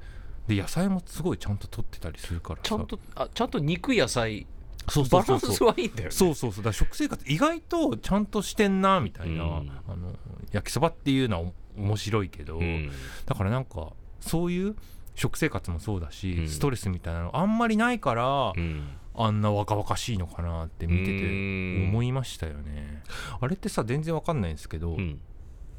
[0.48, 2.64] で野菜もすごいちゃんと取ってたりするからさ。
[2.64, 4.48] ちゃんとあちゃんと肉野菜
[4.90, 5.52] そうそバランうそう。
[5.52, 6.12] そうスはいいんだよね。
[6.12, 6.64] そうそうそう。
[6.64, 9.72] だ食生活意外とちゃんとしてんなみたいな、うん。
[9.88, 10.14] あの
[10.52, 12.92] 焼きそばっていうのはお面白いけど、うん。
[13.26, 14.76] だからなんかそういう
[15.16, 16.48] 食生活もそうだし、うん。
[16.48, 18.90] ストレスみたいなのあんまりないから、うん。
[19.20, 21.90] あんな若々しいのかなって見ててうん。
[21.90, 23.04] 思いましたよね。
[23.42, 25.20] あれってさ全然わかんないんですけど、うん。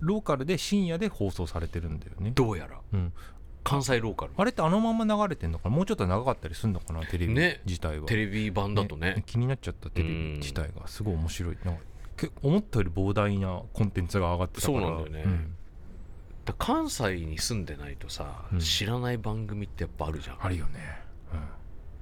[0.00, 2.78] ローカルで深夜で放送されてるんだよね、どうやら。
[2.92, 3.12] うん、
[3.64, 4.32] 関西ローカル。
[4.36, 5.76] あれってあのまま流れてんのかな？
[5.76, 7.04] もうちょっと長かったりするのかな？
[7.06, 7.60] テレビね。
[7.66, 9.22] 自体は、テレビ版だとね。
[9.26, 10.86] 気になっちゃったテレビ自体が。
[10.86, 11.58] すごい面白い。
[11.64, 11.80] なんか
[12.16, 14.80] け思ったより膨大なコンテンツが上がってたから。
[14.80, 15.32] そうなんだよね。
[15.32, 15.54] ん。
[16.44, 18.60] だ関西に住んでないとさ、うん。
[18.60, 20.36] 知らない番組ってやっぱあるじゃん。
[20.40, 20.80] あるよね。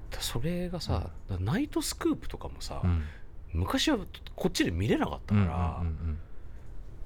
[0.08, 3.02] だそれがさ、だナイトスクープとかもさ、うん。
[3.52, 3.98] 昔は
[4.34, 6.18] こっちで見れなかったうんから,、うんうん。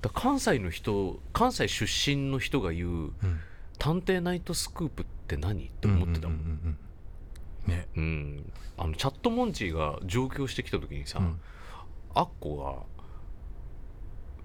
[0.03, 3.13] だ関西の人関西出身の人が言ううん
[3.81, 6.79] 「探偵ナイトスクープって何?」って思ってたもん,、うんうんうんうん
[7.67, 7.89] ね。
[7.97, 8.53] うん。
[8.77, 11.41] あのチャットモンチーが上京してきた時にさ、うん。
[12.15, 12.87] アッコ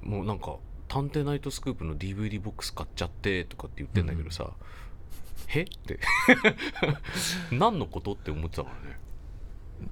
[0.03, 0.57] がもうなんか
[0.87, 4.51] 「探偵ナイトスクープ」の DVD ボックス買っちゃってとかって言ってんだけどさ、
[5.47, 5.61] へ？
[5.63, 5.99] って。
[7.51, 8.99] 何のことって思ってたからね。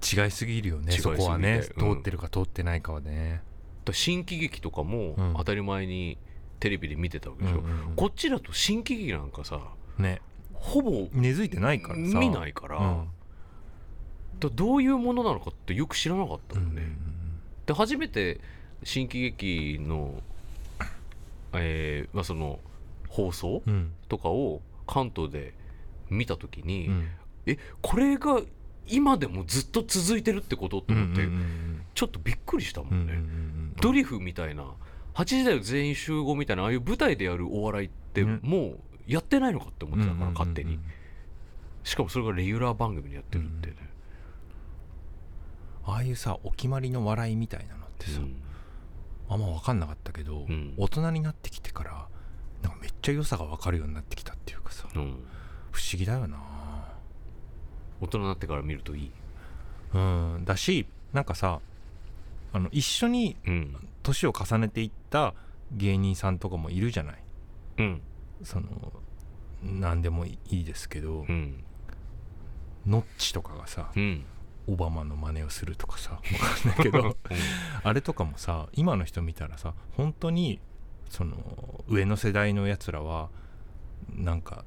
[0.01, 1.93] 違いすぎるよねそこはね、うん。
[1.95, 3.41] 通ってるか通ってないかはね。
[3.91, 5.33] 新喜劇とかもうん。
[5.35, 6.17] 当たり前に
[6.63, 7.95] テレビで見てたわけでしょ、うんうんうん。
[7.97, 9.59] こっちだと新喜劇なんかさ
[9.97, 10.21] ね。
[10.53, 12.17] ほぼ根付いてないからさ。
[12.17, 14.55] 見ないから,、うん。
[14.55, 16.83] どういうものなのかってよく知らなかったうんもんね、
[17.65, 18.39] で初めて
[18.81, 20.21] 新喜劇の、
[21.51, 22.61] えーまあ、その
[23.09, 23.91] 放送うん。
[24.07, 25.53] とかを関東で
[26.09, 27.07] 見た時に、うん。
[27.45, 28.39] えこれが
[28.87, 33.73] 今でもずっと続いてるってことと思って、うんうんちょっとびっくりしたもうんうんんね、うん。
[33.79, 34.63] ドリフみたいな
[35.13, 38.39] 8時台全員集合みたいなああいう舞台でやるお笑いってうん。
[38.43, 40.79] もうやってないのかって思ってたから、うん勝手に。
[41.83, 43.75] しかもそれがレギュラー番組でやってるってね、
[45.85, 48.35] ああいうさお決まりの笑いみたいなのってさ、うん。
[49.29, 50.73] あんま分かんなかったけど、ん。
[50.77, 52.07] 大人になってきてから
[52.61, 55.23] なんかめっちゃ良さが分かるようになってきたっていうかさうん。
[55.71, 56.37] 不思議だよな。
[58.01, 59.11] 大人になってから見るといい、
[59.93, 60.43] うん。
[60.45, 61.59] だしなんかさ
[62.53, 65.33] あの一緒にうん年を重ねていった
[65.71, 67.23] 芸人さんとかもいるじゃない。
[67.79, 68.01] うん。
[68.43, 68.67] その
[69.63, 71.63] 何でもいいですけど、うん。
[72.85, 74.25] ノッチとかがさうん。
[74.67, 77.17] オバマの真似をするとかさ分かんないけど
[77.83, 80.61] あれとかもさ今の人見たらさ本当に
[81.09, 83.29] その上の世代のやつらは
[84.09, 84.63] なんか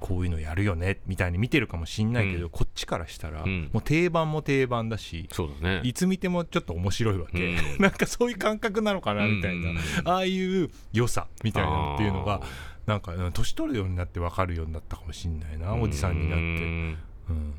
[0.00, 2.50] こういうのやるよねみたいに見てるかもしんないけど、うん。
[2.50, 3.70] こっちからしたら、うん。
[3.72, 5.80] もう定番も定番だしそうだね。
[5.84, 7.56] いつ見てもちょっと面白いわけ、うん。
[7.78, 12.40] なんかそういう感覚なのかなみたいな、うんああいう良さみたいなのっていうのがあ
[12.86, 16.96] なんかうん年取るようになって分かるようになったかもしんないなーおじさんになって、うん。
[17.28, 17.54] うん、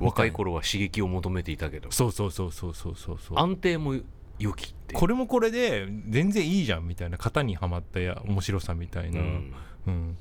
[0.00, 1.90] 若い頃は刺激を求めていたけど。
[1.90, 3.38] そうそうそうそうそうそうそう。
[3.38, 3.96] 安定も
[4.38, 9.52] 良きってこれもこれで全然いいじゃんみたいな型にはまったや面白さみたいな、うん。
[9.86, 10.16] うん。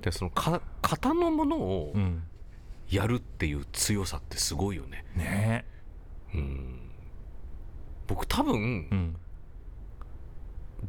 [0.00, 2.22] でそのか型のものをうん
[2.90, 5.04] やるっていう強さってすごいよね。
[5.16, 5.64] ね。
[6.34, 6.90] うん。
[8.06, 9.16] 僕多分うん。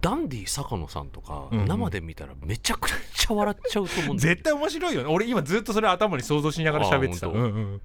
[0.02, 1.68] ダンディ坂野さんとかうんうん。
[1.68, 5.10] 生で見たらめちゃくちゃ笑っちゃうと思うん絶対面白いよね。
[5.10, 7.82] 俺今ずっとそれ頭に想像しながら喋ってた、うんうん、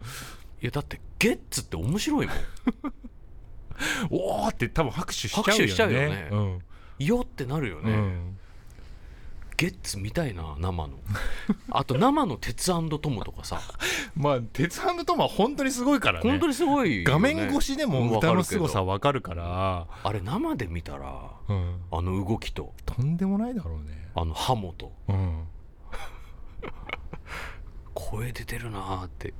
[0.60, 2.36] いやだってゲッツって面白いもん。
[4.10, 5.52] おーって多分拍手しちゃうよね。
[5.52, 6.28] 拍手しちゃうよね。
[6.30, 6.62] うん。
[6.98, 8.38] よってなるよね、うん
[9.56, 10.98] ゲッツ見たいな生の。
[11.70, 12.80] あと生の鉄ト
[13.10, 13.60] モとかさ。
[14.16, 16.30] まあ鉄腕トマは本当にすごいからね。
[16.30, 24.10] 本当にすごいよね、画面越しでも歌の凄さわかる分かるから、あれ生で見たらうん、あの動きととんでもないだろうね。
[24.14, 25.46] あのハモとうん。
[27.94, 29.34] 声出てるなーって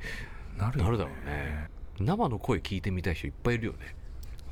[0.57, 1.71] なるよなるだろうね。
[2.01, 3.97] 生の声聞いてみたい人いっぱいいるよね。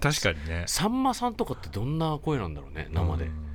[0.00, 0.64] 確かにね。
[0.66, 3.49] さんまさんとかってどんな声なんだろうね生で、うん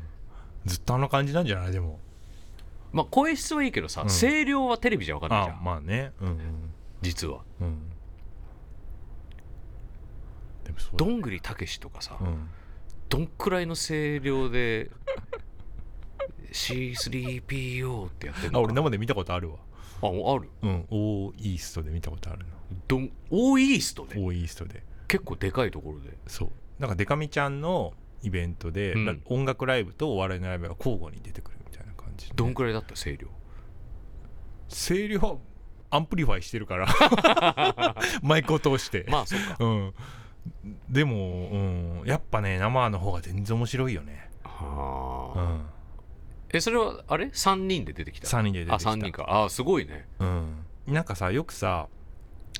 [0.65, 1.71] ずっとあの感じなんじゃない？
[1.71, 1.99] でも。
[2.91, 4.09] まあ声質はいいけどさ、うん。
[4.09, 5.57] 声量はテレビじゃ分かんないじゃん。
[5.57, 6.11] あまあね。
[6.21, 6.39] うん
[7.01, 7.41] 実は。
[7.61, 7.67] うん。
[7.67, 7.79] うん
[10.63, 12.49] でもそうだどんぐりたけしとかさ、うん。
[13.09, 14.89] どんくらいの声量で
[16.51, 19.57] C3PO ってやってるあのか俺生で見たことあるわ。
[20.01, 20.49] あある？
[20.63, 20.85] うん。
[20.89, 22.45] オーイーストで見たことあるな
[22.87, 24.19] どんオーイーストで？
[24.19, 24.83] オーイーストで。
[25.07, 26.17] 結構でかいところで。
[26.27, 26.49] そう。
[26.79, 27.93] なんかデカミちゃんの
[28.25, 29.05] イベントで、うん。
[29.05, 32.33] ら音楽ライブとお笑いのライブが交互に出てくるみたいな感じで。
[32.35, 32.95] どんくらいだった？
[32.95, 33.27] 声量。
[34.67, 35.37] 声量は
[35.91, 36.87] amplify してるから。
[38.23, 39.57] マイクを通して、まあそっか。
[39.59, 39.93] うん。
[40.89, 41.15] でも、
[42.01, 45.69] うん、やっぱね生の方が全然面白いよね、うはあ、ん、
[46.53, 48.91] えそれはあれ？3人で出てきた？3人で出てあきた。
[48.91, 49.25] 3人か。
[49.45, 50.07] あすごいね。
[50.19, 51.87] うん、なんかさよくさ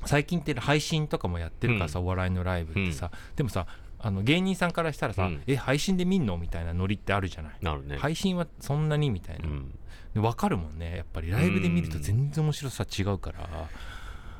[0.04, 3.66] 最近って配信とかもやってるからさ、お笑いのライブってさ、でもさ
[4.06, 6.36] あの芸人さんからしたらさ、うんえ配信で見んの？
[6.36, 9.70] みたいなノリってあるじゃない、なるね、配信はそんなにみたいな、うん、
[10.14, 10.96] で分かるもんね。
[10.96, 13.68] やっぱりライブで見ると全然面白さ違うから、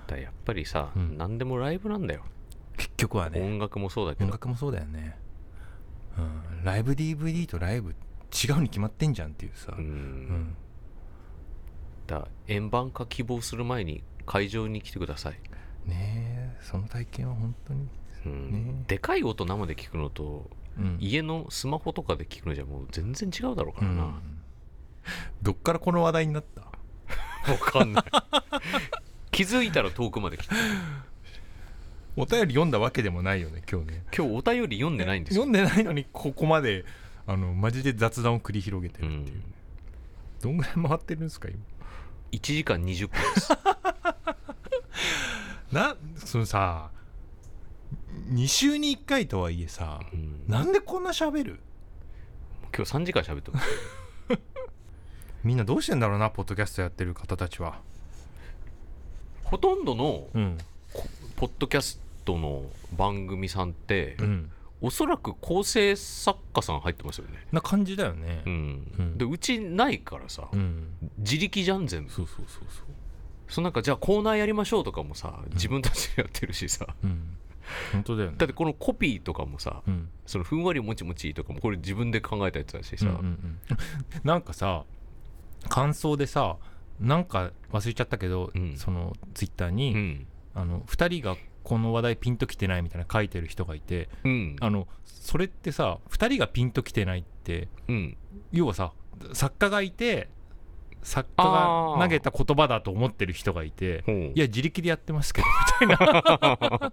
[0.07, 1.19] だやっぱりさ、うん。
[1.19, 2.23] 何でもライブなんだよ。
[2.77, 3.41] 結局はね。
[3.41, 4.27] 音楽もそうだけど。
[4.27, 5.17] 音楽もそうだよね、
[6.17, 6.21] う
[6.61, 10.57] ん、ライブ DVD とライブ違うに決まってんじゃんっていうさ、うん、うん。
[12.07, 15.41] だ円盤化希望する前に会場に来てください、
[15.89, 17.89] ねえその体験は本当に、
[18.27, 18.53] うん。
[18.53, 18.85] ね。
[18.89, 20.97] でかい音生で聞くのとうん。
[21.01, 24.15] 家のスマホとかで聞くのじゃもう全然違うだろうからな、うん。
[25.43, 26.63] どっからこの話題になった？
[27.47, 28.05] 分かんない。
[29.31, 30.55] 気づいたら遠くまで来て
[32.17, 34.05] お便り読んだわけでもないよね今日ね。
[34.17, 36.85] 今日お便り読んでないんですよ、読んでないのにここまで
[37.27, 39.43] あのマジで雑談を繰り広げてうるっていう、ん、
[40.43, 41.59] どんぐらい回ってるんですか今
[42.33, 43.53] ？1時間20分です。
[45.73, 46.91] なそのさ
[48.29, 50.45] 2週に1回とはいえさうん。
[50.49, 51.61] なんでこんな喋る？
[52.77, 53.69] 今日3時間喋ってます
[55.45, 57.81] みんなどうしてんだろうなポッドキャストやってる方たちは。
[59.45, 60.59] ほとんどのうん。
[61.37, 62.65] ポッドキャストの
[62.97, 64.51] 番組さんって、うん。
[64.81, 67.47] おそらく構成作家さん入ってますよね。
[67.53, 68.43] な感じだよね。
[68.45, 69.19] うん、うん。
[69.19, 70.89] でうちないからさ、うん。
[71.19, 72.11] 自力じゃん全部。
[72.11, 72.85] そうそうそうそう。
[73.49, 77.39] そのなんかじゃあコーナーやりましょうとかもさ自分たちでやってるしさ、うん
[77.93, 78.37] 本当だよね。
[78.39, 80.09] だってこのコピーとかもさうん。
[80.27, 83.59] そのふんわりもちもちとかもこれ自分で考えたやつだしさ、うんうんうん。
[84.25, 84.85] なんかさ
[85.69, 86.57] 感想でさ
[87.01, 88.77] なんか忘れちゃったけど、うん。
[88.77, 90.27] そのツイッターうに、ん。
[90.55, 94.57] あの2人がこの話題ピンときてないみたいな書いてる人がいてうん。
[94.61, 98.17] あのそれってさ2人がピンときてないってうん。
[98.53, 98.93] 要はさ
[99.33, 100.29] 作家がいて
[101.03, 104.05] 作家が投げた言葉だと思ってる人がいて
[104.35, 105.47] いや自力でやってますけど
[105.87, 106.93] みたいな。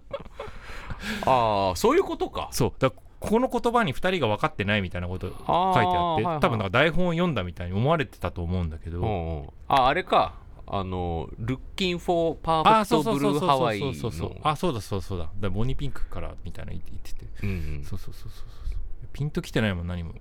[1.26, 2.48] ああそういうことか。
[2.52, 2.72] そう。
[2.78, 2.90] だ
[3.20, 6.40] この言葉に2人が分かってないみたいなこと書いてあってあーはいはい。
[6.40, 10.34] 多分なんか台本を読んだみたいに思われてたと思うんだけど、ああれか。
[10.66, 14.12] あの「Looking for あー Perfect そうそうそう Blue そう Hawaii そうそう。
[14.12, 14.48] そうの。
[14.48, 17.26] あそうだそうそうだだボニーピンクからみたいな言って言ってて。
[17.42, 17.84] うんうん。
[17.84, 18.78] そうそうそうそうそう。
[19.12, 20.12] ピンときてないもん何も。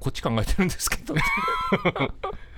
[0.00, 1.14] こっち考えてるんですけど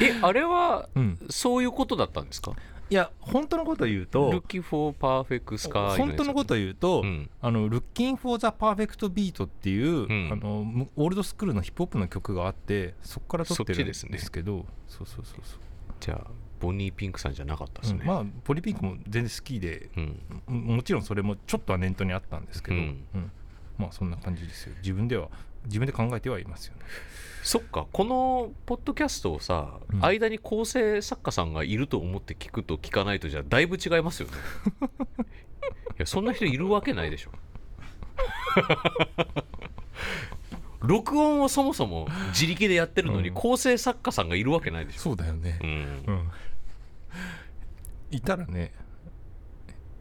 [0.00, 1.18] えあれはうん。
[1.30, 2.52] そういうことだったんですか？
[2.88, 7.28] いや本当のこと言うと Looking for Perfect Sky 本当のこと言うと、うん。
[7.40, 10.32] あの Looking for the Perfect Beat っていう、ん。
[10.32, 15.58] あのむオールドスクールのヒップホップの曲があってそこから撮ってるんですけどそうそうそうそう。
[15.98, 18.06] じゃあボニーピンクさんじゃなかったですね、うん。
[18.06, 20.20] まあポリピンクも全然好きでうん。
[20.46, 23.20] ももちろんそれもちょっとは念頭にあったんですけど、
[23.78, 24.76] まあそんな感じですよ。
[24.78, 25.28] 自分では
[25.64, 26.82] 自分で考えてはいますよね
[27.46, 30.04] そっかこのポッドキャストをさ、うん。
[30.04, 34.34] 間に構成作家さんがいると思って聞くと聞かないとじゃだいぶ違いますよね。
[35.96, 37.30] いやそんな人いるわけないでしょ。
[40.82, 43.34] 録音をそもそも自力でやってるのにうん。
[43.36, 45.60] 構成作家さんがいるわけないでしょ、そうだよね。
[45.62, 45.68] うん。
[45.68, 46.30] うん、
[48.10, 48.72] いたらね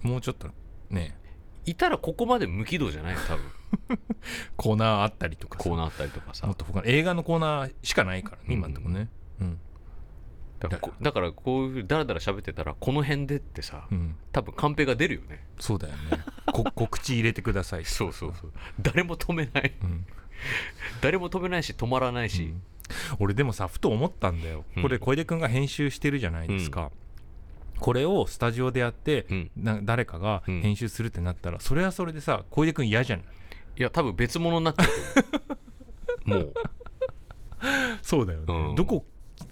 [0.02, 0.50] もうちょっと
[0.90, 1.16] ね
[1.66, 3.46] いたらここまで無軌道じゃないよ多分。
[4.56, 5.64] コーナーあったりとかさ。
[5.64, 6.48] コーナーあったりとかさ。
[6.48, 8.54] もっと他の映画のコーナーしかないからね、うん。
[8.54, 9.10] 今のとこね。
[9.42, 9.60] うん。
[10.60, 14.16] だからこだからこういうふうにダラダラ喋ってたらこの辺でってさうん。
[14.32, 15.46] 多分カンペが出るよね。
[15.60, 16.00] そうだよね。
[16.46, 17.86] こ 告知入れてください。
[17.86, 18.54] そうそうそう。
[18.80, 19.74] 誰も止めない。
[19.82, 20.06] うん。
[21.02, 22.62] 誰も止めないし止まらないし、うん。
[23.20, 24.66] 俺でもさふと思ったんだよ。
[24.76, 24.84] うん。
[24.84, 26.92] これ小出君が編集してるじゃないですか、
[27.80, 29.52] これをスタジオでやってうん。
[29.56, 30.62] な誰かがうん。
[30.62, 33.26] 編集するってなったら、それはそれでさ小出君嫌じゃない
[33.78, 34.86] いや多分別物になっちゃ
[36.26, 36.54] う もう。
[38.02, 38.76] そうだよね、うん。
[38.76, 39.06] どこ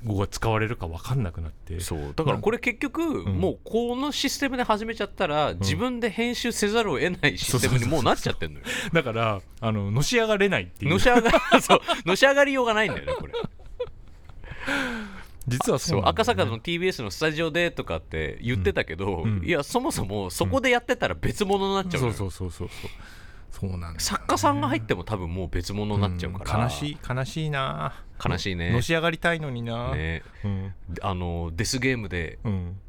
[0.06, 1.80] 語が使われるか分かんなくなって。
[1.80, 2.14] そう。
[2.16, 3.40] だからこれ結局、ん。
[3.40, 8.66] もうこのシステムで始めちゃったら、自分で編集せざるを得ないシステムにもうなっちゃってんのよ。
[8.92, 10.92] だからあののし上がれないっていう。
[10.92, 11.32] のし上が
[11.62, 11.80] そう。
[12.06, 13.34] のし上がりようがないんだよねこれ
[15.48, 16.02] 実はそう。
[16.02, 16.08] ね。
[16.08, 19.38] 赤坂の TBS のスタジオでとかって言ってたけど、うん。
[19.40, 19.46] うん。
[19.46, 23.70] いやそもそもそこでやってたら別物になっちゃうのよ、そうそうそうそうそう。
[23.70, 24.00] そうなんね。
[24.00, 26.64] 作家さんが入っても多分もう別物になっちゃうから、ん。
[26.64, 27.94] 悲しい悲しいな。
[28.24, 28.72] 悲しいね。
[28.72, 30.24] のし上がりたいのにな、ね。
[30.44, 30.74] うん。
[31.02, 32.80] あのデスゲームでうん。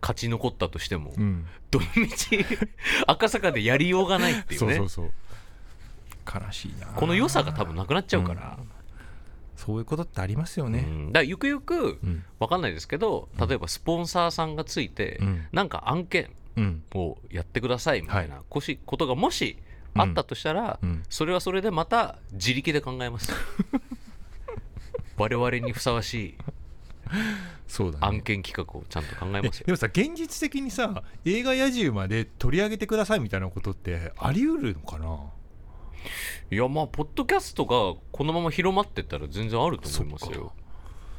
[0.00, 1.46] 勝ち残ったとしても、うん。
[1.70, 2.44] どのみち
[3.06, 4.74] 赤坂でやりようがないっていうね。
[4.74, 6.44] そうそうそう。
[6.44, 6.88] 悲しいな。
[6.88, 8.58] この良さが多分なくなっちゃうから,、
[9.56, 10.72] そういうことってありますようん。
[10.72, 12.24] ねだからゆくゆくうん。
[12.40, 15.46] 分かんないですけど例えばスポンサーさんがついて、うん。
[15.52, 16.82] なんか案件うん。
[16.94, 19.58] をやってくださいみたいなはこしことがもし
[19.94, 21.02] あったとしたら、うん。
[21.08, 23.32] それはそれでまた自力で考えます。
[25.18, 26.34] 我々にふさわしい
[27.68, 28.06] そうだね。
[28.06, 29.66] 案件企画をちゃんと考ええますよ。
[29.66, 35.18] でもさ現実的にさ映画野獣まで取り上げてくださいみたいなことってあり得るのかな？
[36.50, 40.52] いやまあポッドキャストがこのまま広まってったら全然あると思いますよ。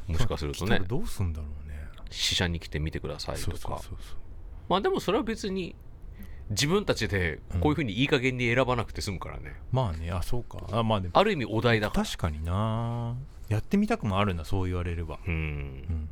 [0.06, 0.80] もしかするとね。
[0.86, 1.74] どうすんだろうね。
[2.10, 3.80] 試写に来て見てくださいとか。
[4.68, 5.74] まあでもそれは別に
[6.50, 10.58] 自分たちでこういうふうにいい加減に選ばなくて済むからね、まあねあそうか。
[10.72, 12.04] あまあある意味お題だから。
[12.04, 13.16] 確かにな。
[13.48, 15.18] やってみたくもあるなそう言われれば。
[15.26, 15.34] うん。
[15.34, 16.08] うん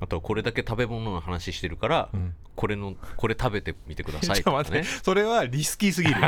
[0.00, 2.34] あとはこれだけ食べ物の話してるから、うん。
[2.54, 4.82] これのこれ食べてみてくださいとかね。
[5.02, 6.20] それはリスキーすぎる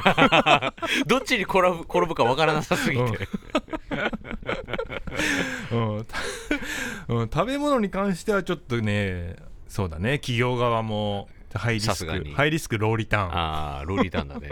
[1.06, 3.28] どっちに転ぶ転ぶかわからなさすぎて、
[5.72, 6.06] うん。
[7.09, 7.30] うん。
[7.30, 9.36] 食べ物に関してはちょっとね
[9.68, 10.18] そうだね。
[10.18, 13.32] 企業側もハイリスクハイリスクローリターン。
[13.32, 14.51] ああロリタンだね。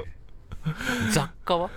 [1.13, 1.71] 雑貨は？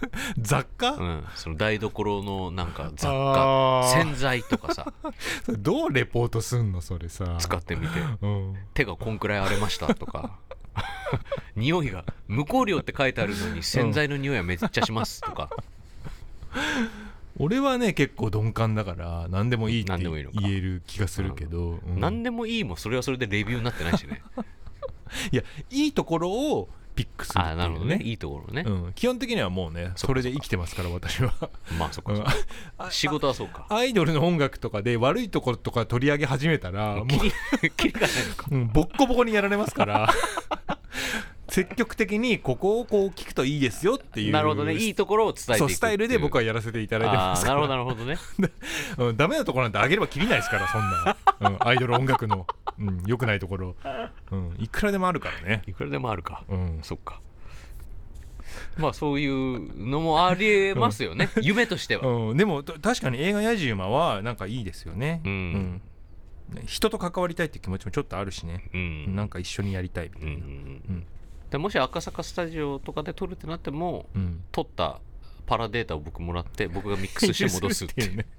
[0.38, 3.82] 雑貨、うん、その台所のなんか雑貨。
[3.92, 4.92] 洗剤とかさ。
[5.58, 7.36] どうレポートすんのそれさ。
[7.38, 8.00] 使ってみて。
[8.22, 8.54] うん。
[8.74, 10.38] 手がこんくらい荒れましたとか。
[11.56, 15.48] 匂いが無香料って書いてあるのに洗剤の匂いはめっちゃしますとか、
[17.38, 22.00] 俺はね結構鈍感だから何でもいいって言える気がするけど、うん。
[22.00, 24.22] 何でもいいもそれはそれでレビューになってないしね。
[25.32, 28.00] いやいいところをピックするっていうあなるほどね。
[28.02, 31.32] いいところね、うん、基本的にはもうねそれで生きてますから私は。
[31.78, 32.26] まあそっか
[32.90, 33.66] 仕事はそうか。
[33.68, 37.32] アイドルの音楽とかで悪いところとか取り上げ始めたらもう切り
[37.70, 38.46] 切り替えないのか。
[38.50, 40.10] うん、ボッコボコにやられますから
[41.48, 44.74] 積極的にここをこう聞くといいですよっていうなるほどね。
[44.74, 47.44] いいところを伝えていくそうスタイルで僕ははやらせていただいてます。
[47.44, 48.18] かなるほらどなるほどね。
[48.98, 52.46] うん、ダメなところなんてあげればきりないですからそんな、うん、アイドル音楽の、
[52.78, 53.76] うん、良くないところ、
[54.30, 56.44] うん、いくらでもあるからね、いくらでもあるか。
[56.48, 57.20] うん、そっか。
[58.76, 65.82] まあそういうのもありえますよね、夢としては、うん、でもと確かに映画「やじ馬」はなんかいいですよね、うん。
[66.52, 66.66] うん。
[66.66, 69.16] 人と関わりたいって気持ちもちょっとあるしね、うん。
[69.16, 71.06] なんか一緒にやりたいみたうんいな、うん
[71.50, 74.42] でもし赤坂スタジオとかで撮るってなってもうん。
[74.52, 75.00] 撮った
[75.46, 78.16] パラデータを僕もらって 僕がミックスして戻すっていう。
[78.16, 78.26] ね。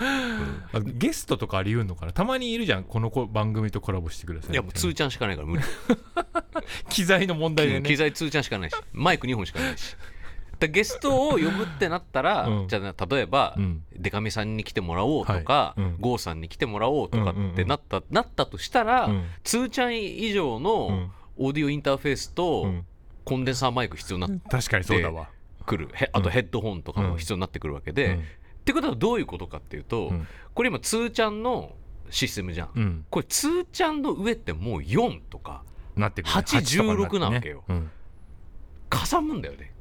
[0.00, 2.12] あゲストとかあり得んのかな。
[2.12, 2.84] たまにいるじゃん。
[2.84, 4.52] この子番組とコラボしてください。
[4.52, 5.64] いやもう通ちゃんしかないから無理、
[6.14, 6.24] な
[6.88, 7.88] 機材の問題でね。
[7.88, 8.76] 機材通ちゃんしかないし。
[8.92, 9.96] マイク2本しかないし
[10.58, 12.68] だゲストを呼ぶってなったら、うん。
[12.68, 13.84] じゃあ例えば、うん。
[13.96, 15.80] デカミさんに来てもらおうとか、はい。
[15.80, 15.96] うん。
[16.00, 19.24] ゴーさんに来てもらおうとかってなった,、なったとしたら、うん。
[19.44, 21.12] 通ちゃん以上うのん。
[21.36, 22.86] オーディオインターフェースとうん。
[23.24, 25.28] コンデンサーマイク必要になって確かにそうだわ、
[25.66, 28.20] くる、へあとヘッドホンとかも必要になってくるわけで、うん。
[28.20, 28.24] っ
[28.64, 30.26] てことはどういうことかっていうと、うん。
[30.54, 31.72] これ今通ちゃんの
[32.08, 33.04] システムじゃん、うん。
[33.10, 35.62] これ通ちゃんの上ってもう4とか
[35.94, 36.32] なってくる。
[36.32, 36.82] 8 8とかにってね。
[36.94, 37.90] 16なわけようん。
[38.88, 39.74] かさむんだよね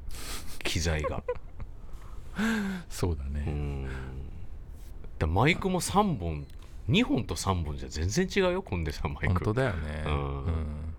[0.67, 1.17] 機材が。
[1.17, 2.41] う
[2.89, 3.87] そうだね、ん。
[5.17, 6.45] だマイクも3本
[6.89, 10.93] 2本と3本じゃ全然違うよコンデンサーマイ本ク当だよね、うん。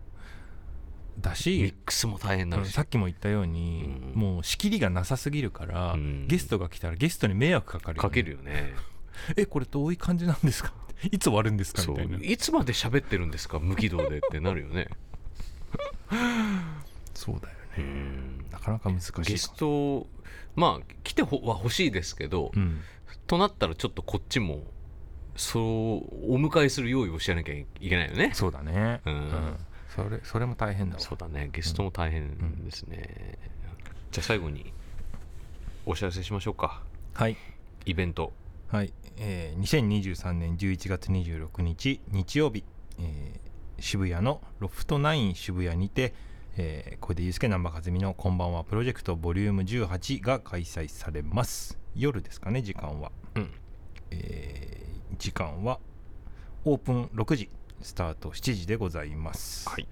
[1.21, 3.85] だミッし、クスも大変になるし、さっきも言ったように、
[4.15, 4.21] うん。
[4.21, 6.27] もう仕切りがなさすぎるから、うん。
[6.29, 8.75] ゲストが来たらゲストに迷惑かかるよね、かけるよね。
[9.37, 10.73] えこれどういう感じなんですか？
[11.11, 11.83] いつ終わるんですか？
[11.83, 12.19] そみたいな。
[12.19, 12.21] う。
[12.25, 13.59] いつまで喋ってるんですか？
[13.61, 14.89] 無軌道でってなるよね。
[17.15, 17.58] そうだよ
[18.51, 20.07] なかなか難しいゲスト
[20.55, 22.81] まあ来てほは欲しいですけど、うん。
[23.27, 24.63] となったらちょっとこっちも
[25.37, 28.33] そうお迎えする用意をしなきゃいけないよね。
[28.35, 29.01] そうだね。
[29.05, 29.57] うん。
[29.95, 31.01] それそれも大変だわ。
[31.01, 31.51] そうだね。
[31.53, 33.39] ゲストも大変ですね、
[34.11, 34.73] じゃあ最後に
[35.87, 36.83] お知らせしましょうか。
[37.15, 37.37] はい。
[37.87, 38.33] イベント。
[38.69, 42.65] はい、えー2023年11月26日日曜日、
[42.99, 43.49] えー
[43.81, 46.13] 渋谷のロフトナイン渋谷にて、
[46.61, 48.65] えー小出祐介難波和美の「こんばんは。
[48.65, 51.79] プロジェクトボリューム18が開催されます。
[51.95, 53.51] 夜ですかね時間は、うん。
[54.11, 55.79] えー時間は
[56.65, 59.87] オープン6時スタート7時でございます、はい。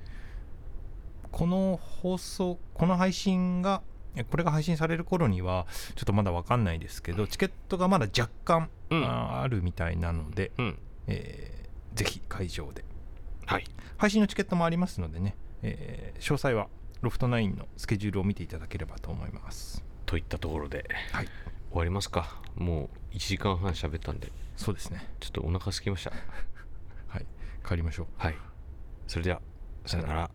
[1.31, 3.83] この放送この配信が
[4.17, 9.05] えこれが配信される頃にはちょっとまだ分かんないですけどチケットがまだ若干、うん。
[9.05, 10.79] ああるみたいなので、うん。
[11.07, 11.67] えー
[11.97, 12.85] ぜひ会場で。
[13.47, 13.65] はい。
[13.97, 15.35] 配信のチケットもありますのでね、
[15.67, 16.69] えー詳細は
[17.03, 19.85] ロフトナインのスケジュールを見ていただければと思います。
[20.07, 21.27] といったところではい。
[21.71, 22.41] 終わりますか？
[22.55, 24.31] もう1時間半喋ったんで。
[24.57, 25.07] そうですね。
[25.21, 26.13] ちょっとお腹空きました。
[27.09, 27.27] はい。
[27.69, 28.07] 帰りましょう。
[28.17, 28.35] はい。
[29.07, 29.41] それでは
[29.85, 30.31] さよなら